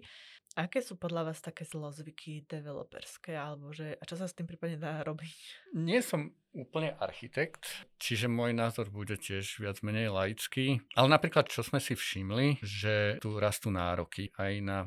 Aké 0.55 0.79
sú 0.79 0.95
podľa 0.95 1.29
vás 1.29 1.43
také 1.43 1.67
zlozvyky 1.67 2.47
developerské, 2.47 3.35
alebo 3.35 3.75
že, 3.75 3.99
a 3.99 4.03
čo 4.07 4.15
sa 4.15 4.25
s 4.25 4.33
tým 4.33 4.47
prípadne 4.47 4.79
dá 4.79 5.03
robiť? 5.03 5.35
Nie 5.75 5.99
som 5.99 6.31
úplne 6.55 6.95
architekt, 6.97 7.85
čiže 7.99 8.31
môj 8.31 8.55
názor 8.55 8.87
bude 8.89 9.19
tiež 9.19 9.59
viac 9.59 9.83
menej 9.83 10.09
laický. 10.09 10.79
Ale 10.95 11.11
napríklad, 11.11 11.51
čo 11.51 11.61
sme 11.61 11.83
si 11.83 11.93
všimli, 11.93 12.63
že 12.63 13.19
tu 13.19 13.35
rastú 13.35 13.69
nároky 13.69 14.31
aj 14.39 14.53
na 14.63 14.79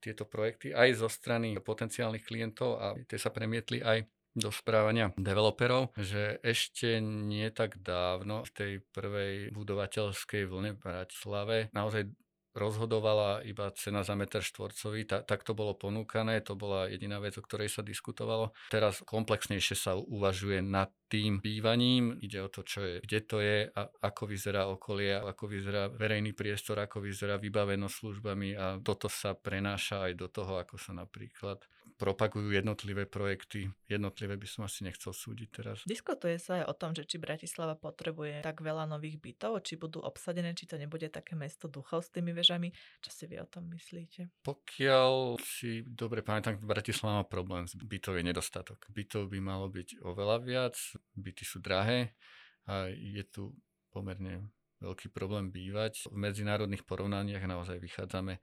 tieto 0.00 0.24
projekty, 0.24 0.72
aj 0.72 1.04
zo 1.04 1.08
strany 1.12 1.54
potenciálnych 1.60 2.24
klientov 2.24 2.80
a 2.80 2.96
tie 3.06 3.20
sa 3.20 3.28
premietli 3.28 3.84
aj 3.84 4.08
do 4.30 4.54
správania 4.54 5.10
developerov, 5.18 5.90
že 5.98 6.38
ešte 6.46 7.02
nie 7.02 7.50
tak 7.50 7.82
dávno 7.82 8.46
v 8.46 8.50
tej 8.54 8.72
prvej 8.94 9.50
budovateľskej 9.50 10.46
vlne 10.46 10.78
v 10.78 10.82
Bratislave 10.82 11.56
naozaj 11.74 12.06
rozhodovala 12.54 13.46
iba 13.46 13.70
cena 13.74 14.02
za 14.02 14.18
meter 14.18 14.42
štvorcový, 14.42 15.06
ta, 15.06 15.22
tak 15.22 15.46
to 15.46 15.54
bolo 15.54 15.78
ponúkané, 15.78 16.42
to 16.42 16.58
bola 16.58 16.90
jediná 16.90 17.22
vec, 17.22 17.38
o 17.38 17.44
ktorej 17.44 17.70
sa 17.70 17.82
diskutovalo. 17.86 18.50
Teraz 18.74 19.02
komplexnejšie 19.06 19.76
sa 19.78 19.92
uvažuje 19.94 20.58
nad 20.64 20.90
tým 21.10 21.42
bývaním, 21.42 22.14
ide 22.22 22.38
o 22.38 22.48
to, 22.50 22.62
čo 22.62 22.80
je, 22.86 22.94
kde 23.02 23.20
to 23.26 23.38
je, 23.42 23.66
a 23.66 23.82
ako 24.06 24.30
vyzerá 24.30 24.70
okolie, 24.70 25.18
ako 25.18 25.50
vyzerá 25.50 25.90
verejný 25.90 26.34
priestor, 26.34 26.78
ako 26.78 27.02
vyzerá 27.02 27.34
vybavenosť 27.42 27.94
službami 27.94 28.54
a 28.54 28.78
toto 28.78 29.10
sa 29.10 29.34
prenáša 29.34 30.06
aj 30.06 30.12
do 30.14 30.30
toho, 30.30 30.62
ako 30.62 30.78
sa 30.78 30.94
napríklad 30.94 31.66
propagujú 32.00 32.48
jednotlivé 32.48 33.04
projekty. 33.04 33.68
Jednotlivé 33.84 34.40
by 34.40 34.48
som 34.48 34.64
asi 34.64 34.88
nechcel 34.88 35.12
súdiť 35.12 35.48
teraz. 35.52 35.84
Diskutuje 35.84 36.40
sa 36.40 36.64
aj 36.64 36.72
o 36.72 36.74
tom, 36.74 36.96
že 36.96 37.04
či 37.04 37.20
Bratislava 37.20 37.76
potrebuje 37.76 38.40
tak 38.40 38.64
veľa 38.64 38.88
nových 38.88 39.20
bytov, 39.20 39.60
či 39.60 39.76
budú 39.76 40.00
obsadené, 40.00 40.56
či 40.56 40.64
to 40.64 40.80
nebude 40.80 41.12
také 41.12 41.36
mesto 41.36 41.68
duchov 41.68 42.08
s 42.08 42.08
tými 42.08 42.32
vežami. 42.32 42.72
Čo 43.04 43.10
si 43.12 43.24
vy 43.28 43.44
o 43.44 43.46
tom 43.46 43.68
myslíte? 43.68 44.32
Pokiaľ 44.40 45.36
si 45.44 45.84
dobre 45.84 46.24
pamätám, 46.24 46.56
Bratislava 46.64 47.20
má 47.20 47.24
problém 47.28 47.68
s 47.68 47.76
bytový 47.76 48.24
nedostatok. 48.24 48.88
Bytov 48.88 49.28
by 49.28 49.38
malo 49.44 49.68
byť 49.68 50.00
oveľa 50.00 50.36
viac, 50.40 50.80
byty 51.12 51.44
sú 51.44 51.60
drahé 51.60 52.16
a 52.64 52.88
je 52.88 53.20
tu 53.28 53.52
pomerne 53.92 54.48
veľký 54.80 55.12
problém 55.12 55.52
bývať. 55.52 56.08
V 56.08 56.16
medzinárodných 56.16 56.88
porovnaniach 56.88 57.44
naozaj 57.44 57.76
vychádzame 57.76 58.40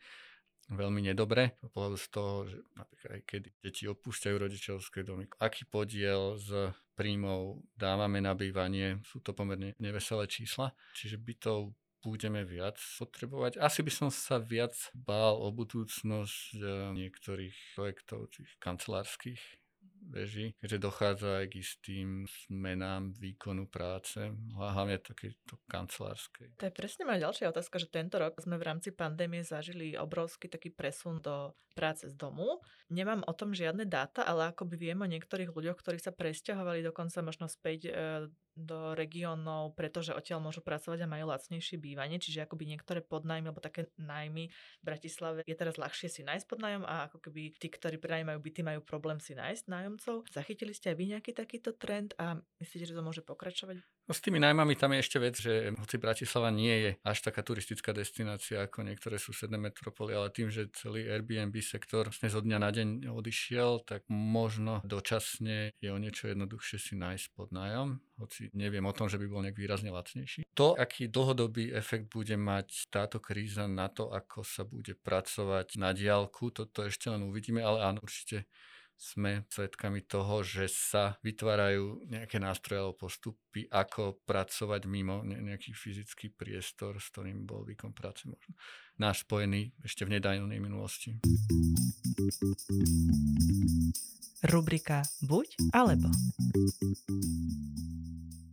veľmi 0.72 1.02
nedobre. 1.04 1.56
Pohľadu 1.72 1.98
z 1.98 2.08
toho, 2.12 2.34
že 2.48 2.58
napríklad 2.76 3.12
aj 3.18 3.22
keď 3.24 3.42
deti 3.64 3.84
opúšťajú 3.88 4.36
rodičovské 4.36 5.00
domy, 5.08 5.28
aký 5.40 5.64
podiel 5.68 6.36
z 6.40 6.76
príjmov 6.98 7.62
dávame 7.78 8.20
na 8.20 8.34
bývanie, 8.34 9.00
sú 9.06 9.22
to 9.22 9.32
pomerne 9.32 9.78
neveselé 9.78 10.28
čísla. 10.28 10.74
Čiže 10.98 11.22
bytov 11.22 11.78
budeme 12.02 12.46
viac 12.48 12.78
potrebovať. 12.98 13.60
Asi 13.60 13.84
by 13.84 13.92
som 13.92 14.10
sa 14.14 14.40
viac 14.40 14.74
bál 14.94 15.38
o 15.38 15.50
budúcnosť 15.52 16.56
eh, 16.56 16.66
niektorých 16.96 17.56
projektov, 17.76 18.32
tých 18.32 18.52
kancelárskych 18.62 19.42
beží, 20.08 20.56
keďže 20.64 20.80
dochádza 20.80 21.30
aj 21.44 21.46
k 21.52 21.56
istým 21.60 22.10
zmenám 22.48 23.12
výkonu 23.20 23.68
práce, 23.68 24.32
hlavne 24.56 24.98
takéto 25.04 25.60
kancelárskej. 25.68 26.56
To 26.58 26.68
je 26.68 26.74
presne 26.74 27.04
moja 27.04 27.28
ďalšia 27.28 27.52
otázka, 27.52 27.78
že 27.78 27.92
tento 27.92 28.16
rok 28.18 28.40
sme 28.40 28.56
v 28.56 28.68
rámci 28.68 28.96
pandémie 28.96 29.44
zažili 29.44 30.00
obrovský 30.00 30.48
taký 30.48 30.72
presun 30.72 31.20
do 31.20 31.54
práce 31.78 32.10
z 32.10 32.16
domu. 32.18 32.64
Nemám 32.90 33.22
o 33.30 33.34
tom 33.38 33.54
žiadne 33.54 33.86
dáta, 33.86 34.26
ale 34.26 34.50
akoby 34.50 34.90
viem 34.90 35.00
o 35.04 35.06
niektorých 35.06 35.54
ľuďoch, 35.54 35.78
ktorí 35.78 36.02
sa 36.02 36.10
presťahovali 36.10 36.82
dokonca 36.82 37.22
možno 37.22 37.46
späť 37.46 37.80
e, 37.86 37.92
do 38.58 38.98
regiónov, 38.98 39.78
pretože 39.78 40.12
odtiaľ 40.12 40.42
môžu 40.42 40.66
pracovať 40.66 41.06
a 41.06 41.12
majú 41.12 41.30
lacnejšie 41.30 41.78
bývanie, 41.78 42.18
čiže 42.18 42.44
akoby 42.44 42.66
niektoré 42.66 43.06
podnajmy 43.06 43.54
alebo 43.54 43.62
také 43.62 43.88
najmy 44.02 44.50
v 44.50 44.84
Bratislave 44.84 45.46
je 45.46 45.56
teraz 45.56 45.78
ľahšie 45.78 46.10
si 46.10 46.22
nájsť 46.26 46.46
podnájom 46.50 46.84
a 46.84 47.08
ako 47.08 47.22
keby 47.30 47.54
tí, 47.56 47.70
ktorí 47.70 48.02
prenajímajú 48.02 48.40
byty, 48.42 48.62
majú 48.66 48.82
problém 48.82 49.22
si 49.22 49.38
nájsť 49.38 49.70
nájomcov. 49.70 50.26
Zachytili 50.34 50.74
ste 50.74 50.92
aj 50.92 50.98
vy 50.98 51.06
nejaký 51.14 51.32
takýto 51.38 51.78
trend 51.78 52.18
a 52.18 52.42
myslíte, 52.60 52.90
že 52.90 52.98
to 52.98 53.06
môže 53.06 53.22
pokračovať? 53.22 53.97
No 54.08 54.16
s 54.16 54.24
tými 54.24 54.40
najmami 54.40 54.80
tam 54.80 54.96
je 54.96 55.04
ešte 55.04 55.20
vec, 55.20 55.36
že 55.36 55.76
hoci 55.76 56.00
Bratislava 56.00 56.48
nie 56.48 56.72
je 56.72 56.92
až 57.04 57.28
taká 57.28 57.44
turistická 57.44 57.92
destinácia 57.92 58.64
ako 58.64 58.88
niektoré 58.88 59.20
susedné 59.20 59.60
metropoly, 59.60 60.16
ale 60.16 60.32
tým, 60.32 60.48
že 60.48 60.72
celý 60.72 61.12
Airbnb 61.12 61.52
sektor 61.60 62.08
vlastne 62.08 62.32
zo 62.32 62.40
dňa 62.40 62.56
na 62.56 62.72
deň 62.72 63.12
odišiel, 63.12 63.84
tak 63.84 64.08
možno 64.08 64.80
dočasne 64.88 65.76
je 65.84 65.90
o 65.92 66.00
niečo 66.00 66.32
jednoduchšie 66.32 66.80
si 66.80 66.96
nájsť 66.96 67.36
pod 67.36 67.52
nájom, 67.52 68.00
hoci 68.16 68.48
neviem 68.56 68.88
o 68.88 68.96
tom, 68.96 69.12
že 69.12 69.20
by 69.20 69.28
bol 69.28 69.44
nejak 69.44 69.60
výrazne 69.60 69.92
lacnejší. 69.92 70.48
To, 70.56 70.80
aký 70.80 71.12
dlhodobý 71.12 71.76
efekt 71.76 72.08
bude 72.08 72.40
mať 72.40 72.88
táto 72.88 73.20
kríza 73.20 73.68
na 73.68 73.92
to, 73.92 74.08
ako 74.16 74.40
sa 74.48 74.64
bude 74.64 74.96
pracovať 74.96 75.76
na 75.76 75.92
diálku, 75.92 76.56
toto 76.56 76.88
ešte 76.88 77.12
len 77.12 77.28
uvidíme, 77.28 77.60
ale 77.60 77.84
áno, 77.84 78.00
určite 78.00 78.48
sme 78.98 79.46
svedkami 79.54 80.02
toho, 80.10 80.42
že 80.42 80.66
sa 80.68 81.22
vytvárajú 81.22 82.10
nejaké 82.10 82.42
nástroje 82.42 82.82
alebo 82.82 83.06
postupy, 83.06 83.70
ako 83.70 84.26
pracovať 84.26 84.82
mimo 84.90 85.22
nejaký 85.22 85.78
fyzický 85.78 86.34
priestor, 86.34 86.98
s 86.98 87.14
ktorým 87.14 87.46
bol 87.46 87.62
výkon 87.62 87.94
práce 87.94 88.26
možno 88.26 88.58
náš 88.98 89.24
spojený 89.24 89.78
ešte 89.86 90.04
v 90.10 90.18
nedajnej 90.18 90.58
minulosti. 90.58 91.14
Rubrika 94.50 95.06
Buď 95.22 95.48
alebo. 95.74 96.10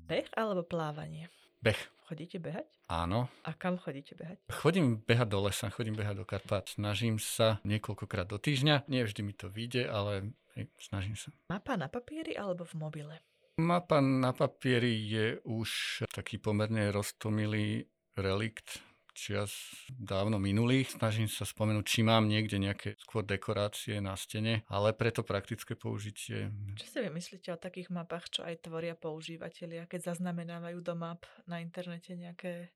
Beh 0.04 0.28
alebo 0.36 0.62
plávanie? 0.64 1.32
Beh. 1.64 1.80
Chodíte 2.04 2.36
behať? 2.36 2.68
Áno. 2.92 3.32
A 3.48 3.56
kam 3.56 3.80
chodíte 3.80 4.12
behať? 4.12 4.36
Chodím 4.52 5.00
behať 5.00 5.28
do 5.32 5.48
lesa, 5.48 5.72
chodím 5.72 5.96
behať 5.96 6.20
do 6.20 6.28
Karpát. 6.28 6.68
Snažím 6.68 7.16
sa 7.16 7.64
niekoľkokrát 7.64 8.28
do 8.28 8.36
týždňa. 8.36 8.84
Nie 8.92 9.08
vždy 9.08 9.24
mi 9.24 9.32
to 9.32 9.48
vyjde, 9.48 9.88
ale 9.88 10.36
hej, 10.60 10.68
snažím 10.76 11.16
sa. 11.16 11.32
Mapa 11.48 11.80
na 11.80 11.88
papieri 11.88 12.36
alebo 12.36 12.68
v 12.68 12.74
mobile? 12.76 13.16
Mapa 13.56 14.04
na 14.04 14.36
papieri 14.36 14.92
je 15.08 15.40
už 15.48 16.04
taký 16.12 16.36
pomerne 16.36 16.92
roztomilý 16.92 17.88
relikt 18.12 18.84
čias 19.14 19.54
dávno 19.88 20.42
minulých. 20.42 20.98
Snažím 20.98 21.30
sa 21.30 21.46
spomenúť, 21.46 21.84
či 21.86 22.00
mám 22.02 22.26
niekde 22.26 22.58
nejaké 22.58 22.98
skôr 23.00 23.22
dekorácie 23.22 24.02
na 24.02 24.18
stene, 24.18 24.66
ale 24.68 24.92
preto 24.92 25.22
praktické 25.22 25.78
použitie. 25.78 26.50
Čo 26.76 26.86
si 26.86 26.98
vymyslíte 27.00 27.54
o 27.54 27.58
takých 27.58 27.94
mapách, 27.94 28.28
čo 28.28 28.40
aj 28.42 28.66
tvoria 28.66 28.98
používateľia, 28.98 29.86
keď 29.86 30.12
zaznamenávajú 30.12 30.78
do 30.82 30.94
map 30.98 31.24
na 31.46 31.62
internete 31.62 32.12
nejaké 32.18 32.74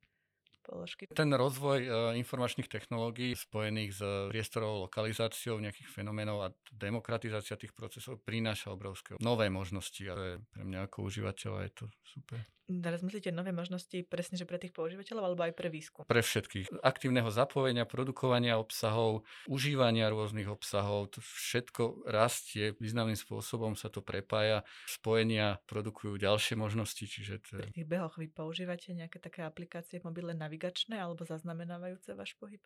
položky. 0.68 1.09
Ten 1.09 1.33
rozvoj 1.33 1.81
uh, 1.88 1.92
informačných 2.20 2.68
technológií 2.68 3.33
spojených 3.33 3.90
s 3.96 4.01
priestorovou 4.29 4.85
lokalizáciou 4.85 5.57
nejakých 5.57 5.88
fenoménov 5.88 6.44
a 6.44 6.53
demokratizácia 6.77 7.57
tých 7.57 7.72
procesov 7.72 8.20
prináša 8.20 8.77
obrovské 8.77 9.16
nové 9.24 9.48
možnosti 9.48 10.05
a 10.05 10.37
pre 10.44 10.62
mňa 10.68 10.85
ako 10.92 11.09
užívateľa 11.09 11.59
je 11.64 11.72
to 11.72 11.85
super. 12.05 12.44
Teraz 12.68 13.00
myslíte 13.00 13.33
nové 13.33 13.48
možnosti 13.48 13.96
presne, 14.12 14.37
že 14.37 14.44
pre 14.44 14.61
tých 14.61 14.76
používateľov 14.76 15.24
alebo 15.33 15.40
aj 15.48 15.57
pre 15.57 15.72
výskum? 15.72 16.04
Pre 16.04 16.20
všetkých. 16.20 16.85
Aktívneho 16.85 17.33
zapojenia, 17.33 17.88
produkovania 17.88 18.61
obsahov, 18.61 19.24
užívania 19.48 20.12
rôznych 20.12 20.44
obsahov, 20.52 21.09
to 21.16 21.24
všetko 21.24 22.04
rastie, 22.04 22.76
významným 22.76 23.16
spôsobom 23.16 23.72
sa 23.72 23.88
to 23.88 24.04
prepája, 24.04 24.68
spojenia 24.85 25.64
produkujú 25.64 26.20
ďalšie 26.20 26.61
možnosti, 26.61 27.00
čiže 27.00 27.40
to. 27.48 27.64
Pri 27.64 27.72
tých 27.72 27.88
behoch 27.88 28.20
vy 28.20 28.28
používate 28.28 28.92
nejaké 28.92 29.16
také 29.16 29.48
aplikácie 29.48 30.04
mobile 30.04 30.37
navigačné 30.37 31.00
alebo 31.00 31.24
zaznamenávajúce 31.24 32.12
váš 32.12 32.37
pohyb? 32.37 32.61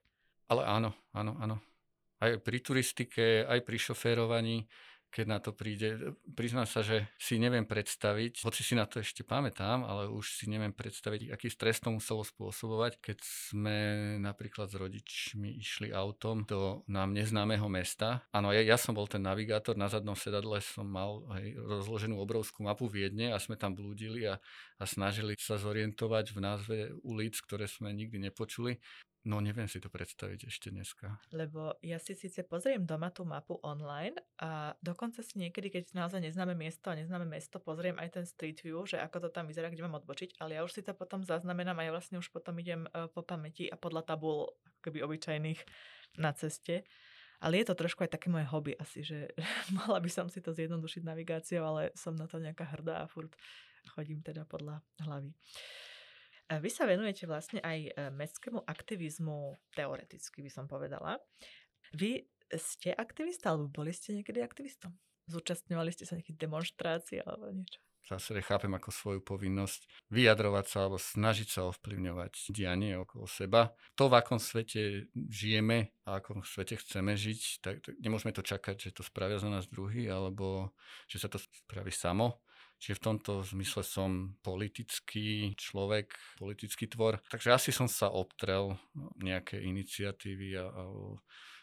Ale 0.50 0.66
áno, 0.66 0.98
áno, 1.14 1.38
áno. 1.38 1.62
Aj 2.18 2.38
pri 2.42 2.58
turistike, 2.58 3.46
aj 3.46 3.62
pri 3.62 3.78
šoférovaní 3.78 4.66
keď 5.12 5.26
na 5.28 5.38
to 5.38 5.52
príde. 5.52 6.16
Priznám 6.32 6.64
sa, 6.64 6.80
že 6.80 7.12
si 7.20 7.36
neviem 7.36 7.68
predstaviť, 7.68 8.40
hoci 8.40 8.64
si 8.64 8.72
na 8.72 8.88
to 8.88 9.04
ešte 9.04 9.20
pamätám, 9.22 9.84
ale 9.84 10.08
už 10.08 10.40
si 10.40 10.48
neviem 10.48 10.72
predstaviť, 10.72 11.28
aký 11.28 11.52
stres 11.52 11.84
to 11.84 11.92
muselo 11.92 12.24
spôsobovať, 12.24 12.96
keď 13.04 13.18
sme 13.20 13.76
napríklad 14.24 14.72
s 14.72 14.80
rodičmi 14.80 15.60
išli 15.60 15.92
autom 15.92 16.48
do 16.48 16.80
nám 16.88 17.12
neznámeho 17.12 17.68
mesta. 17.68 18.24
Áno, 18.32 18.56
ja, 18.56 18.64
ja 18.64 18.80
som 18.80 18.96
bol 18.96 19.04
ten 19.04 19.20
navigátor, 19.20 19.76
na 19.76 19.92
zadnom 19.92 20.16
sedadle 20.16 20.64
som 20.64 20.88
mal 20.88 21.28
hej, 21.36 21.60
rozloženú 21.60 22.16
obrovskú 22.16 22.64
mapu 22.64 22.88
Viedne 22.88 23.36
a 23.36 23.38
sme 23.38 23.60
tam 23.60 23.76
blúdili 23.76 24.24
a, 24.24 24.40
a 24.80 24.84
snažili 24.88 25.36
sa 25.36 25.60
zorientovať 25.60 26.32
v 26.32 26.38
názve 26.40 26.76
ulic, 27.04 27.36
ktoré 27.44 27.68
sme 27.68 27.92
nikdy 27.92 28.16
nepočuli. 28.32 28.80
No 29.22 29.38
neviem 29.38 29.70
si 29.70 29.78
to 29.78 29.86
predstaviť 29.86 30.50
ešte 30.50 30.74
dneska. 30.74 31.22
Lebo 31.30 31.78
ja 31.78 32.02
si 32.02 32.18
síce 32.18 32.42
pozriem 32.42 32.82
doma 32.82 33.14
tú 33.14 33.22
mapu 33.22 33.54
online 33.62 34.18
a 34.42 34.74
dokonca 34.82 35.22
si 35.22 35.38
niekedy, 35.38 35.70
keď 35.70 35.94
naozaj 35.94 36.18
neznáme 36.18 36.58
miesto 36.58 36.90
a 36.90 36.98
neznáme 36.98 37.30
mesto, 37.30 37.62
pozriem 37.62 37.94
aj 38.02 38.18
ten 38.18 38.24
street 38.26 38.66
view, 38.66 38.82
že 38.82 38.98
ako 38.98 39.26
to 39.26 39.28
tam 39.30 39.46
vyzerá, 39.46 39.70
kde 39.70 39.86
mám 39.86 40.02
odbočiť, 40.02 40.42
ale 40.42 40.58
ja 40.58 40.66
už 40.66 40.74
si 40.74 40.82
to 40.82 40.90
potom 40.90 41.22
zaznamenám 41.22 41.78
a 41.78 41.86
ja 41.86 41.94
vlastne 41.94 42.18
už 42.18 42.34
potom 42.34 42.58
idem 42.58 42.82
e, 42.90 43.06
po 43.14 43.22
pamäti 43.22 43.70
a 43.70 43.78
podľa 43.78 44.02
tabul 44.10 44.58
keby 44.82 45.06
obyčajných 45.06 45.60
na 46.18 46.34
ceste. 46.34 46.82
Ale 47.42 47.62
je 47.62 47.66
to 47.70 47.78
trošku 47.78 48.02
aj 48.02 48.18
také 48.18 48.26
moje 48.26 48.46
hobby 48.50 48.74
asi, 48.74 49.06
že 49.06 49.30
mohla 49.78 50.02
by 50.02 50.10
som 50.10 50.26
si 50.26 50.42
to 50.42 50.50
zjednodušiť 50.50 51.02
navigáciou, 51.06 51.62
ale 51.62 51.94
som 51.94 52.18
na 52.18 52.26
to 52.26 52.42
nejaká 52.42 52.66
hrdá 52.74 53.06
a 53.06 53.10
furt 53.10 53.38
chodím 53.94 54.18
teda 54.18 54.46
podľa 54.50 54.82
hlavy. 55.02 55.30
Vy 56.58 56.68
sa 56.68 56.84
venujete 56.84 57.24
vlastne 57.24 57.62
aj 57.62 57.78
e, 57.88 57.90
mestskému 58.12 58.66
aktivizmu, 58.66 59.56
teoreticky 59.72 60.42
by 60.44 60.50
som 60.52 60.64
povedala. 60.68 61.16
Vy 61.96 62.26
ste 62.58 62.92
aktivista, 62.92 63.54
alebo 63.54 63.72
boli 63.72 63.94
ste 63.94 64.12
niekedy 64.12 64.44
aktivistom? 64.44 64.92
Zúčastňovali 65.30 65.94
ste 65.94 66.04
sa 66.04 66.18
nejakých 66.18 66.40
demonstrácií 66.42 67.22
alebo 67.22 67.48
niečo? 67.54 67.80
zásade 68.12 68.44
chápem 68.44 68.72
ako 68.76 68.90
svoju 68.92 69.20
povinnosť 69.24 69.88
vyjadrovať 70.12 70.64
sa 70.68 70.78
alebo 70.84 70.98
snažiť 71.00 71.48
sa 71.48 71.60
ovplyvňovať 71.72 72.52
dianie 72.52 73.00
okolo 73.00 73.24
seba. 73.24 73.72
To, 73.96 74.12
v 74.12 74.18
akom 74.20 74.36
svete 74.36 75.08
žijeme 75.16 75.96
a 76.04 76.20
akom 76.20 76.44
svete 76.44 76.76
chceme 76.76 77.16
žiť, 77.16 77.40
tak 77.64 77.80
nemôžeme 78.02 78.36
to 78.36 78.44
čakať, 78.44 78.90
že 78.90 78.96
to 79.00 79.02
spravia 79.06 79.40
za 79.40 79.48
nás 79.48 79.70
druhý 79.70 80.12
alebo 80.12 80.76
že 81.08 81.22
sa 81.22 81.28
to 81.32 81.40
spraví 81.40 81.94
samo. 81.94 82.44
Čiže 82.82 82.98
v 82.98 83.04
tomto 83.14 83.32
zmysle 83.46 83.86
som 83.86 84.34
politický 84.42 85.54
človek, 85.54 86.18
politický 86.34 86.90
tvor. 86.90 87.22
Takže 87.30 87.54
asi 87.54 87.70
som 87.70 87.86
sa 87.86 88.10
obtrel 88.10 88.74
nejaké 89.22 89.62
iniciatívy 89.62 90.58
a, 90.58 90.66
a 90.66 90.82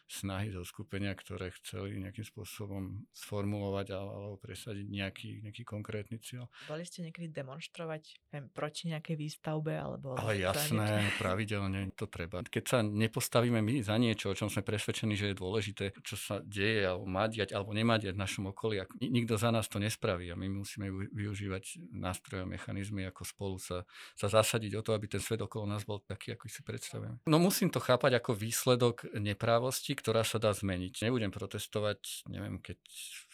snahy 0.09 0.49
zo 0.49 0.65
skupenia, 0.65 1.13
ktoré 1.13 1.53
chceli 1.61 2.01
nejakým 2.01 2.25
spôsobom 2.25 3.05
sformulovať 3.13 3.93
alebo 3.93 4.41
presadiť 4.41 4.89
nejaký, 4.89 5.29
nejaký 5.45 5.61
konkrétny 5.61 6.17
cieľ. 6.17 6.49
Boli 6.65 6.81
ste 6.81 7.05
niekedy 7.05 7.29
demonstrovať 7.29 8.17
neviem, 8.33 8.49
proti 8.49 8.89
nejakej 8.89 9.15
výstavbe? 9.15 9.77
Alebo 9.77 10.17
Ale 10.17 10.41
jasné, 10.41 11.05
pravidelne 11.21 11.93
to 11.93 12.09
treba. 12.09 12.41
Keď 12.41 12.63
sa 12.65 12.81
nepostavíme 12.81 13.61
my 13.61 13.85
za 13.85 14.01
niečo, 14.01 14.33
o 14.33 14.37
čom 14.37 14.49
sme 14.49 14.65
presvedčení, 14.65 15.13
že 15.13 15.31
je 15.31 15.37
dôležité, 15.37 15.93
čo 16.01 16.17
sa 16.17 16.41
deje 16.41 16.89
alebo 16.89 17.05
má 17.05 17.29
diať 17.29 17.53
alebo 17.53 17.77
nemá 17.77 18.01
diať 18.01 18.17
v 18.17 18.23
našom 18.25 18.49
okolí, 18.49 18.81
nikto 18.97 19.37
za 19.37 19.53
nás 19.53 19.69
to 19.69 19.77
nespraví 19.77 20.33
a 20.33 20.35
my 20.35 20.49
musíme 20.49 20.89
využívať 21.13 21.93
nástroje 21.93 22.41
a 22.41 22.49
mechanizmy, 22.49 23.05
ako 23.05 23.21
spolu 23.21 23.57
sa, 23.61 23.85
sa 24.17 24.25
zasadiť 24.25 24.73
o 24.73 24.81
to, 24.81 24.97
aby 24.97 25.05
ten 25.05 25.21
svet 25.21 25.45
okolo 25.45 25.69
nás 25.69 25.85
bol 25.85 26.01
taký, 26.01 26.33
ako 26.33 26.49
si 26.49 26.65
predstavujeme. 26.65 27.21
No 27.29 27.37
musím 27.37 27.69
to 27.69 27.77
chápať 27.77 28.17
ako 28.17 28.33
výsledok 28.33 29.05
neprávosti, 29.13 29.98
ktorá 29.99 30.23
sa 30.23 30.39
dá 30.39 30.55
zmeniť. 30.55 31.03
Nebudem 31.03 31.29
protestovať, 31.35 32.23
neviem, 32.31 32.63
keď 32.63 32.79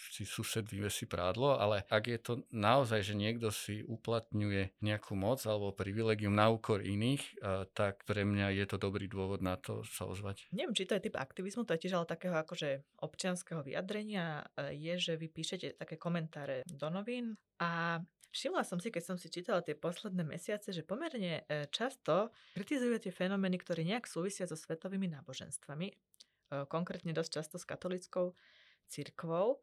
si 0.10 0.26
sused 0.26 0.66
vyvesí 0.66 1.06
prádlo, 1.06 1.62
ale 1.62 1.86
ak 1.86 2.04
je 2.10 2.20
to 2.20 2.34
naozaj, 2.50 3.06
že 3.06 3.14
niekto 3.14 3.54
si 3.54 3.86
uplatňuje 3.86 4.82
nejakú 4.82 5.14
moc 5.14 5.46
alebo 5.46 5.70
privilegium 5.70 6.34
na 6.34 6.50
úkor 6.50 6.82
iných, 6.82 7.38
tak 7.78 8.02
pre 8.10 8.26
mňa 8.26 8.58
je 8.58 8.66
to 8.66 8.82
dobrý 8.82 9.06
dôvod 9.06 9.46
na 9.46 9.62
to 9.62 9.86
sa 9.86 10.10
ozvať. 10.10 10.50
Neviem, 10.50 10.74
či 10.74 10.90
to 10.90 10.98
je 10.98 11.06
typ 11.06 11.16
aktivizmu, 11.16 11.70
to 11.70 11.78
je 11.78 11.86
tiež 11.86 12.02
ale 12.02 12.10
takého 12.10 12.34
akože 12.34 12.82
občianského 13.06 13.62
vyjadrenia, 13.62 14.50
je, 14.74 14.94
že 14.98 15.14
vy 15.16 15.28
píšete 15.30 15.78
také 15.78 16.02
komentáre 16.02 16.66
do 16.66 16.90
novín 16.90 17.38
a 17.62 18.02
Všimla 18.36 18.68
som 18.68 18.84
si, 18.84 18.92
keď 18.92 19.04
som 19.08 19.16
si 19.16 19.32
čítala 19.32 19.64
tie 19.64 19.80
posledné 19.80 20.28
mesiace, 20.28 20.76
že 20.76 20.84
pomerne 20.84 21.48
e, 21.48 21.72
často 21.72 22.36
kritizujete 22.60 23.08
fenomény, 23.08 23.56
ktoré 23.64 23.88
nejak 23.88 24.12
súvisia 24.12 24.44
so 24.44 24.60
svetovými 24.60 25.08
náboženstvami 25.08 25.88
konkrétne 26.70 27.12
dosť 27.14 27.32
často 27.42 27.56
s 27.58 27.66
katolickou 27.66 28.36
cirkvou. 28.88 29.60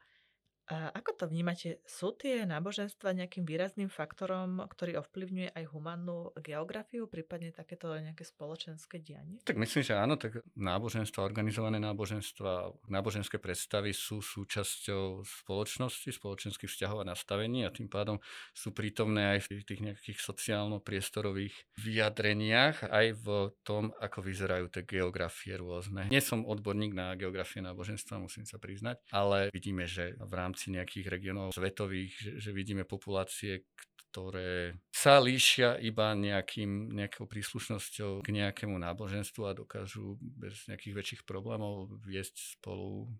A 0.72 0.88
ako 0.96 1.10
to 1.12 1.24
vnímate? 1.28 1.84
Sú 1.84 2.16
tie 2.16 2.48
náboženstva 2.48 3.12
nejakým 3.12 3.44
výrazným 3.44 3.92
faktorom, 3.92 4.64
ktorý 4.72 5.04
ovplyvňuje 5.04 5.52
aj 5.52 5.64
humannú 5.68 6.32
geografiu, 6.40 7.04
prípadne 7.04 7.52
takéto 7.52 7.92
nejaké 7.92 8.24
spoločenské 8.24 8.96
dianie? 9.04 9.44
Tak 9.44 9.60
myslím, 9.60 9.84
že 9.84 10.00
áno, 10.00 10.16
tak 10.16 10.40
náboženstva, 10.56 11.28
organizované 11.28 11.76
náboženstva, 11.76 12.72
náboženské 12.88 13.36
predstavy 13.36 13.92
sú 13.92 14.24
súčasťou 14.24 15.20
spoločnosti, 15.44 16.08
spoločenských 16.08 16.72
vzťahov 16.72 17.04
a 17.04 17.08
nastavení 17.12 17.68
a 17.68 17.74
tým 17.74 17.92
pádom 17.92 18.16
sú 18.56 18.72
prítomné 18.72 19.36
aj 19.36 19.52
v 19.52 19.68
tých 19.68 19.80
nejakých 19.84 20.24
sociálno-priestorových 20.24 21.52
vyjadreniach, 21.84 22.88
aj 22.88 23.06
v 23.20 23.26
tom, 23.60 23.92
ako 24.00 24.24
vyzerajú 24.24 24.72
tie 24.72 24.88
geografie 24.88 25.52
rôzne. 25.60 26.08
Nie 26.08 26.24
som 26.24 26.48
odborník 26.48 26.96
na 26.96 27.12
geografie 27.12 27.60
náboženstva, 27.60 28.24
musím 28.24 28.48
sa 28.48 28.56
priznať, 28.56 29.04
ale 29.12 29.52
vidíme, 29.52 29.84
že 29.84 30.16
v 30.16 30.32
rámci 30.32 30.61
rámci 30.62 30.78
nejakých 30.78 31.06
regionov 31.10 31.48
svetových, 31.50 32.12
že, 32.14 32.30
že 32.38 32.50
vidíme 32.54 32.86
populácie, 32.86 33.66
ktoré 33.74 34.78
sa 34.94 35.18
líšia 35.18 35.80
iba 35.82 36.14
nejakým, 36.14 36.94
nejakou 36.94 37.26
príslušnosťou 37.26 38.22
k 38.22 38.28
nejakému 38.30 38.76
náboženstvu 38.78 39.42
a 39.48 39.56
dokážu 39.56 40.20
bez 40.20 40.68
nejakých 40.68 40.94
väčších 40.94 41.22
problémov 41.26 41.90
viesť 42.04 42.60
spolu 42.60 43.10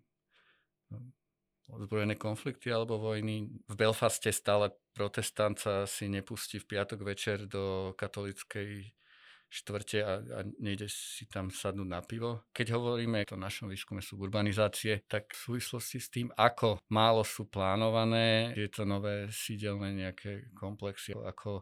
no, 0.93 0.97
ozbrojené 1.67 2.15
konflikty 2.15 2.71
alebo 2.71 3.01
vojny. 3.01 3.51
V 3.67 3.75
Belfaste 3.75 4.31
stále 4.31 4.71
protestant 4.93 5.57
sa 5.59 5.83
si 5.89 6.07
nepustí 6.07 6.61
v 6.61 6.77
piatok 6.77 7.03
večer 7.03 7.49
do 7.49 7.91
katolickej 7.97 8.93
štvrte 9.53 9.99
a, 10.01 10.13
a 10.17 10.39
nejde 10.57 10.89
si 10.89 11.29
tam 11.29 11.53
sadnúť 11.53 11.89
na 11.89 12.01
pivo. 12.01 12.49
Keď 12.49 12.73
hovoríme 12.73 13.29
o 13.29 13.37
našom 13.37 13.69
výskume 13.69 14.01
suburbanizácie, 14.01 15.05
tak 15.05 15.29
v 15.29 15.37
súvislosti 15.37 15.97
s 16.01 16.09
tým, 16.09 16.33
ako 16.33 16.81
málo 16.89 17.21
sú 17.21 17.45
plánované 17.45 18.57
tieto 18.57 18.81
nové 18.81 19.29
sídelné 19.29 19.93
nejaké 19.93 20.49
komplexy, 20.57 21.13
ako 21.13 21.61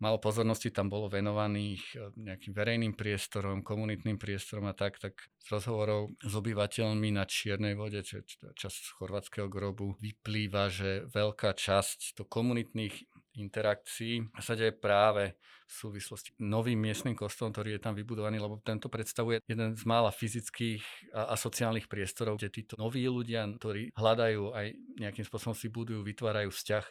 málo 0.00 0.16
pozornosti 0.20 0.72
tam 0.72 0.88
bolo 0.88 1.12
venovaných 1.12 1.82
e, 1.92 1.96
nejakým 2.16 2.52
verejným 2.56 2.92
priestorom, 2.96 3.60
komunitným 3.60 4.16
priestorom 4.16 4.68
a 4.68 4.74
tak, 4.74 4.96
tak 4.96 5.16
z 5.40 5.46
rozhovorov 5.52 6.16
s 6.20 6.32
obyvateľmi 6.32 7.14
na 7.14 7.28
Čiernej 7.28 7.76
vode, 7.76 8.00
čo 8.00 8.24
časť 8.56 8.96
chorvátskeho 8.96 9.46
grobu, 9.48 10.00
vyplýva, 10.00 10.72
že 10.72 11.04
veľká 11.12 11.52
časť 11.52 12.16
do 12.16 12.24
komunitných 12.24 12.96
interakcií 13.38 14.26
sa 14.42 14.58
deje 14.58 14.74
práve 14.74 15.38
v 15.70 15.72
súvislosti 15.72 16.34
novým 16.42 16.82
miestnym 16.82 17.14
kostolom, 17.14 17.54
ktorý 17.54 17.78
je 17.78 17.82
tam 17.82 17.94
vybudovaný, 17.94 18.42
lebo 18.42 18.58
tento 18.58 18.90
predstavuje 18.90 19.38
jeden 19.46 19.78
z 19.78 19.84
mála 19.86 20.10
fyzických 20.10 21.14
a, 21.14 21.30
a 21.30 21.34
sociálnych 21.38 21.86
priestorov, 21.86 22.42
kde 22.42 22.50
títo 22.50 22.74
noví 22.74 23.06
ľudia, 23.06 23.46
ktorí 23.46 23.94
hľadajú 23.94 24.50
aj 24.50 24.66
nejakým 24.98 25.22
spôsobom 25.22 25.54
si 25.54 25.70
budujú, 25.70 26.02
vytvárajú 26.02 26.50
vzťah 26.50 26.84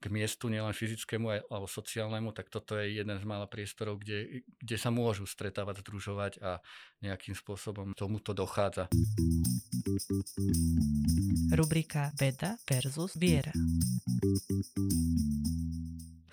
k 0.00 0.08
miestu, 0.08 0.48
nielen 0.48 0.72
fyzickému 0.72 1.52
alebo 1.52 1.68
sociálnemu, 1.68 2.32
tak 2.32 2.48
toto 2.48 2.72
je 2.80 2.96
jeden 2.96 3.20
z 3.20 3.24
mála 3.28 3.44
priestorov, 3.44 4.00
kde, 4.00 4.40
kde 4.56 4.76
sa 4.80 4.88
môžu 4.88 5.28
stretávať, 5.28 5.84
združovať 5.84 6.40
a 6.40 6.64
nejakým 7.04 7.36
spôsobom 7.36 7.92
tomuto 7.92 8.32
dochádza. 8.32 8.88
Rubrika 11.52 12.16
Veda 12.16 12.56
versus 12.64 13.12
viera 13.20 13.52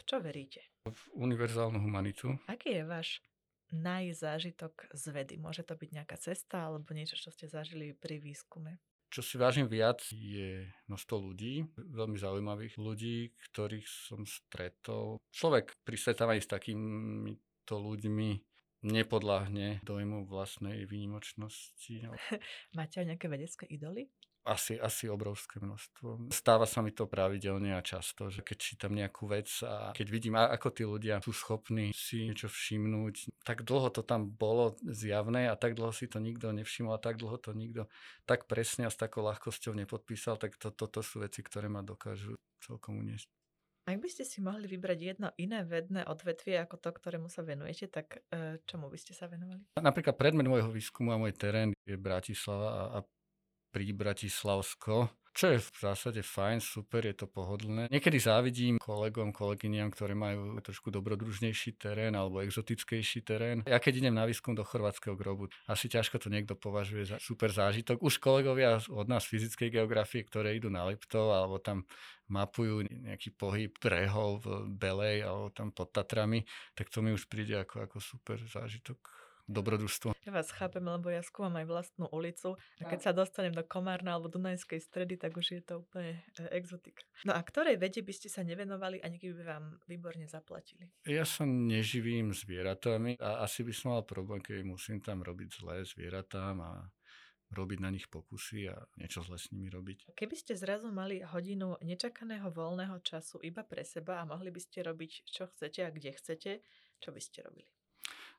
čo 0.08 0.24
veríte? 0.24 0.64
V 0.88 1.02
univerzálnu 1.20 1.84
humanitu. 1.84 2.40
Aký 2.48 2.80
je 2.80 2.84
váš 2.88 3.20
najzážitok 3.76 4.88
z 4.96 5.04
vedy? 5.12 5.36
Môže 5.36 5.68
to 5.68 5.76
byť 5.76 5.90
nejaká 5.92 6.16
cesta 6.16 6.72
alebo 6.72 6.96
niečo, 6.96 7.20
čo 7.20 7.28
ste 7.36 7.52
zažili 7.52 7.92
pri 7.92 8.24
výskume? 8.24 8.80
Čo 9.08 9.24
si 9.24 9.36
vážim 9.40 9.68
viac 9.68 10.04
je 10.12 10.68
množstvo 10.88 11.16
ľudí, 11.32 11.64
veľmi 11.76 12.20
zaujímavých 12.20 12.76
ľudí, 12.76 13.36
ktorých 13.52 13.88
som 13.88 14.24
stretol. 14.28 15.20
Človek 15.32 15.76
pri 15.84 15.96
stretávaní 15.96 16.44
s 16.44 16.52
takýmito 16.52 17.76
ľuďmi 17.76 18.30
nepodláhne 18.84 19.80
dojmu 19.84 20.28
vlastnej 20.28 20.84
výnimočnosti. 20.88 22.04
Máte 22.78 23.04
aj 23.04 23.16
nejaké 23.16 23.28
vedecké 23.32 23.64
idoly? 23.72 24.12
Asi, 24.48 24.80
asi 24.80 25.12
obrovské 25.12 25.60
množstvo. 25.60 26.32
Stáva 26.32 26.64
sa 26.64 26.80
mi 26.80 26.96
to 26.96 27.04
pravidelne 27.04 27.76
a 27.76 27.84
často, 27.84 28.32
že 28.32 28.40
keď 28.40 28.58
čítam 28.58 28.96
nejakú 28.96 29.28
vec 29.28 29.52
a 29.68 29.92
keď 29.92 30.08
vidím, 30.08 30.40
ako 30.40 30.68
tí 30.72 30.88
ľudia 30.88 31.20
sú 31.20 31.36
schopní 31.36 31.92
si 31.92 32.32
niečo 32.32 32.48
všimnúť, 32.48 33.44
tak 33.44 33.68
dlho 33.68 33.92
to 33.92 34.02
tam 34.08 34.32
bolo 34.32 34.80
zjavné 34.88 35.52
a 35.52 35.60
tak 35.60 35.76
dlho 35.76 35.92
si 35.92 36.08
to 36.08 36.24
nikto 36.24 36.56
nevšimol 36.56 36.96
a 36.96 37.04
tak 37.04 37.20
dlho 37.20 37.36
to 37.36 37.52
nikto 37.52 37.92
tak 38.24 38.48
presne 38.48 38.88
a 38.88 38.94
s 38.94 38.96
takou 38.96 39.28
ľahkosťou 39.28 39.76
nepodpísal, 39.76 40.40
tak 40.40 40.56
to, 40.56 40.72
toto 40.72 41.04
sú 41.04 41.20
veci, 41.20 41.44
ktoré 41.44 41.68
ma 41.68 41.84
dokážu 41.84 42.40
celkom 42.64 43.04
uniesť. 43.04 43.28
Ak 43.88 44.04
by 44.04 44.10
ste 44.12 44.28
si 44.28 44.44
mohli 44.44 44.68
vybrať 44.68 45.00
jedno 45.00 45.32
iné 45.40 45.64
vedné 45.64 46.04
odvetvie 46.04 46.60
ako 46.60 46.76
to, 46.76 46.92
ktorému 46.92 47.32
sa 47.32 47.40
venujete, 47.40 47.88
tak 47.88 48.20
e, 48.36 48.60
čomu 48.68 48.92
by 48.92 49.00
ste 49.00 49.16
sa 49.16 49.32
venovali? 49.32 49.64
Napríklad 49.80 50.20
predmet 50.20 50.44
môjho 50.44 50.68
výskumu 50.68 51.16
a 51.16 51.22
môj 51.22 51.32
terén 51.32 51.72
je 51.88 51.96
Bratislava 51.96 52.68
a, 52.68 52.84
a 53.00 53.08
pri 53.78 53.94
Bratislavsko, 53.94 55.14
čo 55.38 55.54
je 55.54 55.62
v 55.62 55.70
zásade 55.78 56.26
fajn, 56.26 56.58
super, 56.58 57.06
je 57.06 57.14
to 57.14 57.30
pohodlné. 57.30 57.94
Niekedy 57.94 58.18
závidím 58.18 58.82
kolegom, 58.82 59.30
kolegyniam, 59.30 59.94
ktoré 59.94 60.18
majú 60.18 60.58
trošku 60.66 60.90
dobrodružnejší 60.90 61.78
terén 61.78 62.18
alebo 62.18 62.42
exotickejší 62.42 63.22
terén. 63.22 63.62
Ja 63.70 63.78
keď 63.78 64.02
idem 64.02 64.18
na 64.18 64.26
výskum 64.26 64.58
do 64.58 64.66
chorvátskeho 64.66 65.14
grobu, 65.14 65.54
asi 65.70 65.94
ťažko 65.94 66.18
to 66.18 66.34
niekto 66.34 66.58
považuje 66.58 67.06
za 67.06 67.22
super 67.22 67.54
zážitok. 67.54 68.02
Už 68.02 68.18
kolegovia 68.18 68.82
od 68.90 69.06
nás 69.06 69.30
fyzickej 69.30 69.70
geografie, 69.70 70.26
ktoré 70.26 70.58
idú 70.58 70.74
na 70.74 70.90
Liptov 70.90 71.30
alebo 71.30 71.62
tam 71.62 71.86
mapujú 72.34 72.82
nejaký 72.90 73.30
pohyb 73.38 73.78
brehov 73.78 74.42
v 74.42 74.74
Belej 74.74 75.22
alebo 75.22 75.54
tam 75.54 75.70
pod 75.70 75.94
Tatrami, 75.94 76.42
tak 76.74 76.90
to 76.90 77.06
mi 77.06 77.14
už 77.14 77.30
príde 77.30 77.62
ako, 77.62 77.86
ako 77.86 78.02
super 78.02 78.42
zážitok 78.42 79.27
dobrodružstvo. 79.48 80.14
Ja 80.28 80.32
vás 80.36 80.52
chápem, 80.52 80.84
lebo 80.84 81.08
ja 81.08 81.24
skúmam 81.24 81.56
aj 81.56 81.66
vlastnú 81.72 82.06
ulicu 82.12 82.60
a 82.80 82.84
keď 82.84 83.00
sa 83.00 83.12
dostanem 83.16 83.56
do 83.56 83.64
Komárna 83.64 84.14
alebo 84.14 84.28
Dunajskej 84.28 84.84
stredy, 84.84 85.16
tak 85.16 85.40
už 85.40 85.48
je 85.56 85.62
to 85.64 85.88
úplne 85.88 86.20
e, 86.36 86.52
exotika. 86.52 87.02
No 87.24 87.32
a 87.32 87.40
ktorej 87.40 87.80
vede 87.80 88.04
by 88.04 88.14
ste 88.14 88.28
sa 88.28 88.44
nevenovali 88.44 89.00
a 89.00 89.08
niekedy 89.08 89.32
by 89.40 89.44
vám 89.48 89.66
výborne 89.88 90.28
zaplatili? 90.28 90.92
Ja 91.08 91.24
sa 91.24 91.48
neživím 91.48 92.36
zvieratami 92.36 93.16
a 93.24 93.48
asi 93.48 93.64
by 93.64 93.74
som 93.74 93.96
mal 93.96 94.04
problém, 94.04 94.44
keď 94.44 94.68
musím 94.68 95.00
tam 95.00 95.24
robiť 95.24 95.50
zlé 95.64 95.88
zvieratám 95.88 96.60
a 96.60 96.72
robiť 97.48 97.80
na 97.80 97.90
nich 97.96 98.12
pokusy 98.12 98.68
a 98.68 98.76
niečo 99.00 99.24
zle 99.24 99.40
s 99.40 99.56
nimi 99.56 99.72
robiť. 99.72 100.12
Keby 100.12 100.36
ste 100.36 100.60
zrazu 100.60 100.92
mali 100.92 101.24
hodinu 101.24 101.80
nečakaného 101.80 102.52
voľného 102.52 103.00
času 103.00 103.40
iba 103.40 103.64
pre 103.64 103.88
seba 103.88 104.20
a 104.20 104.28
mohli 104.28 104.52
by 104.52 104.60
ste 104.60 104.84
robiť, 104.84 105.12
čo 105.24 105.48
chcete 105.48 105.88
a 105.88 105.94
kde 105.94 106.12
chcete, 106.12 106.52
čo 107.00 107.10
by 107.16 107.22
ste 107.24 107.48
robili? 107.48 107.72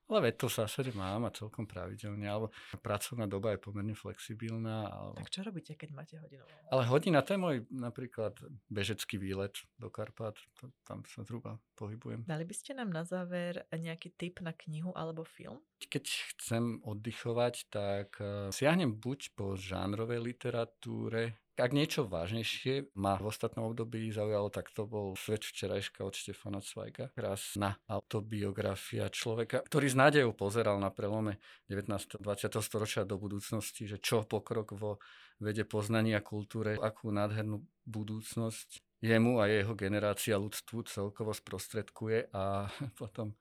Ale 0.09 0.33
veď 0.33 0.35
to 0.41 0.47
v 0.49 0.57
zásade 0.65 0.91
mám 0.97 1.29
a 1.29 1.31
celkom 1.31 1.69
pravidelne, 1.69 2.25
alebo 2.25 2.49
pracovná 2.81 3.29
doba 3.29 3.53
je 3.53 3.61
pomerne 3.61 3.93
flexibilná. 3.93 4.89
Alebo... 4.89 5.21
Tak 5.21 5.29
čo 5.29 5.41
robíte, 5.45 5.77
keď 5.77 5.91
máte 5.93 6.17
hodinu? 6.17 6.49
Ale 6.73 6.83
hodina, 6.89 7.21
to 7.21 7.37
je 7.37 7.41
môj 7.41 7.57
napríklad 7.69 8.33
bežecký 8.73 9.21
výlet 9.21 9.53
do 9.77 9.93
Karpát, 9.93 10.33
to, 10.57 10.73
tam 10.89 11.05
sa 11.05 11.29
zhruba 11.29 11.61
pohybujem. 11.77 12.25
Dali 12.25 12.49
by 12.49 12.55
ste 12.57 12.73
nám 12.73 12.89
na 12.89 13.05
záver 13.05 13.69
nejaký 13.69 14.17
tip 14.17 14.41
na 14.41 14.57
knihu 14.57 14.97
alebo 14.97 15.29
film? 15.29 15.61
Keď 15.79 16.05
chcem 16.35 16.81
oddychovať, 16.83 17.69
tak 17.69 18.17
uh, 18.19 18.49
siahnem 18.49 18.97
buď 18.97 19.37
po 19.37 19.61
žánrovej 19.61 20.25
literatúre, 20.25 21.37
ak 21.59 21.75
niečo 21.75 22.07
vážnejšie 22.07 22.95
ma 22.95 23.19
v 23.19 23.29
ostatnom 23.29 23.75
období 23.75 24.09
zaujalo, 24.15 24.49
tak 24.49 24.71
to 24.71 24.87
bol 24.87 25.19
Svet 25.19 25.43
včerajška 25.43 26.07
od 26.07 26.15
Štefana 26.15 26.63
Cvajka. 26.63 27.11
Krásna 27.13 27.77
autobiografia 27.91 29.11
človeka, 29.11 29.67
ktorý 29.67 29.87
s 29.91 29.97
nádejou 29.99 30.33
pozeral 30.39 30.79
na 30.79 30.95
prelome 30.95 31.43
19. 31.67 32.23
20. 32.23 32.55
storočia 32.63 33.03
do 33.03 33.19
budúcnosti, 33.19 33.91
že 33.91 33.99
čo 33.99 34.23
pokrok 34.23 34.79
vo 34.79 35.03
vede 35.43 35.67
poznania 35.67 36.23
kultúre, 36.23 36.79
akú 36.79 37.11
nádhernú 37.11 37.63
budúcnosť 37.87 38.83
jemu 39.03 39.39
a 39.39 39.47
jeho 39.47 39.75
generácia 39.79 40.35
ľudstvu 40.35 40.87
celkovo 40.91 41.31
sprostredkuje 41.35 42.35
a 42.35 42.67
potom 43.01 43.35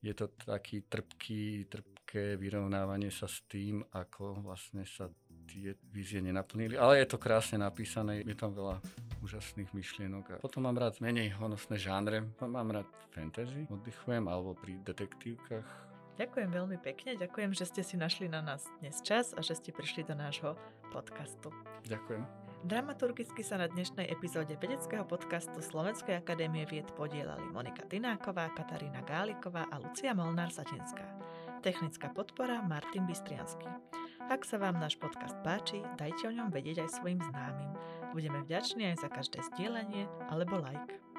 je 0.00 0.16
to 0.16 0.32
taký 0.32 0.88
trpký, 0.88 1.68
trpké 1.68 2.40
vyrovnávanie 2.40 3.12
sa 3.12 3.28
s 3.28 3.44
tým, 3.44 3.84
ako 3.92 4.40
vlastne 4.40 4.88
sa 4.88 5.12
tie 5.50 5.74
vízie 5.90 6.22
nenaplnili. 6.22 6.78
Ale 6.78 7.02
je 7.02 7.10
to 7.10 7.18
krásne 7.18 7.58
napísané, 7.58 8.22
je 8.22 8.38
tam 8.38 8.54
veľa 8.54 8.78
úžasných 9.26 9.74
myšlienok. 9.74 10.38
A 10.38 10.42
potom 10.42 10.62
mám 10.62 10.78
rád 10.78 11.02
menej 11.02 11.34
honosné 11.34 11.74
žánre. 11.74 12.22
Mám 12.38 12.70
rád 12.70 12.86
fantasy, 13.10 13.66
oddychujem, 13.66 14.30
alebo 14.30 14.54
pri 14.54 14.78
detektívkach. 14.86 15.66
Ďakujem 16.20 16.50
veľmi 16.52 16.78
pekne, 16.84 17.16
ďakujem, 17.16 17.56
že 17.56 17.64
ste 17.64 17.82
si 17.82 17.96
našli 17.96 18.28
na 18.28 18.44
nás 18.44 18.68
dnes 18.84 19.00
čas 19.00 19.32
a 19.32 19.40
že 19.40 19.56
ste 19.56 19.72
prišli 19.72 20.04
do 20.04 20.12
nášho 20.12 20.52
podcastu. 20.92 21.48
Ďakujem. 21.88 22.22
Dramaturgicky 22.60 23.40
sa 23.40 23.56
na 23.56 23.72
dnešnej 23.72 24.04
epizóde 24.12 24.52
vedeckého 24.60 25.08
podcastu 25.08 25.64
Slovenskej 25.64 26.20
akadémie 26.20 26.68
vied 26.68 26.92
podielali 26.92 27.48
Monika 27.48 27.88
Tináková, 27.88 28.52
Katarína 28.52 29.00
Gáliková 29.00 29.64
a 29.72 29.80
Lucia 29.80 30.12
Molnár-Satinská. 30.12 31.08
Technická 31.64 32.12
podpora 32.12 32.60
Martin 32.68 33.08
Bystriansky. 33.08 33.64
Ak 34.30 34.46
sa 34.46 34.62
vám 34.62 34.78
náš 34.78 34.94
podcast 34.94 35.34
páči, 35.42 35.82
dajte 35.98 36.30
o 36.30 36.32
ňom 36.32 36.54
vedieť 36.54 36.86
aj 36.86 37.02
svojim 37.02 37.18
známym. 37.18 37.74
Budeme 38.14 38.46
vďační 38.46 38.94
aj 38.94 39.02
za 39.02 39.08
každé 39.10 39.42
zdieľanie 39.50 40.06
alebo 40.30 40.62
like. 40.62 41.09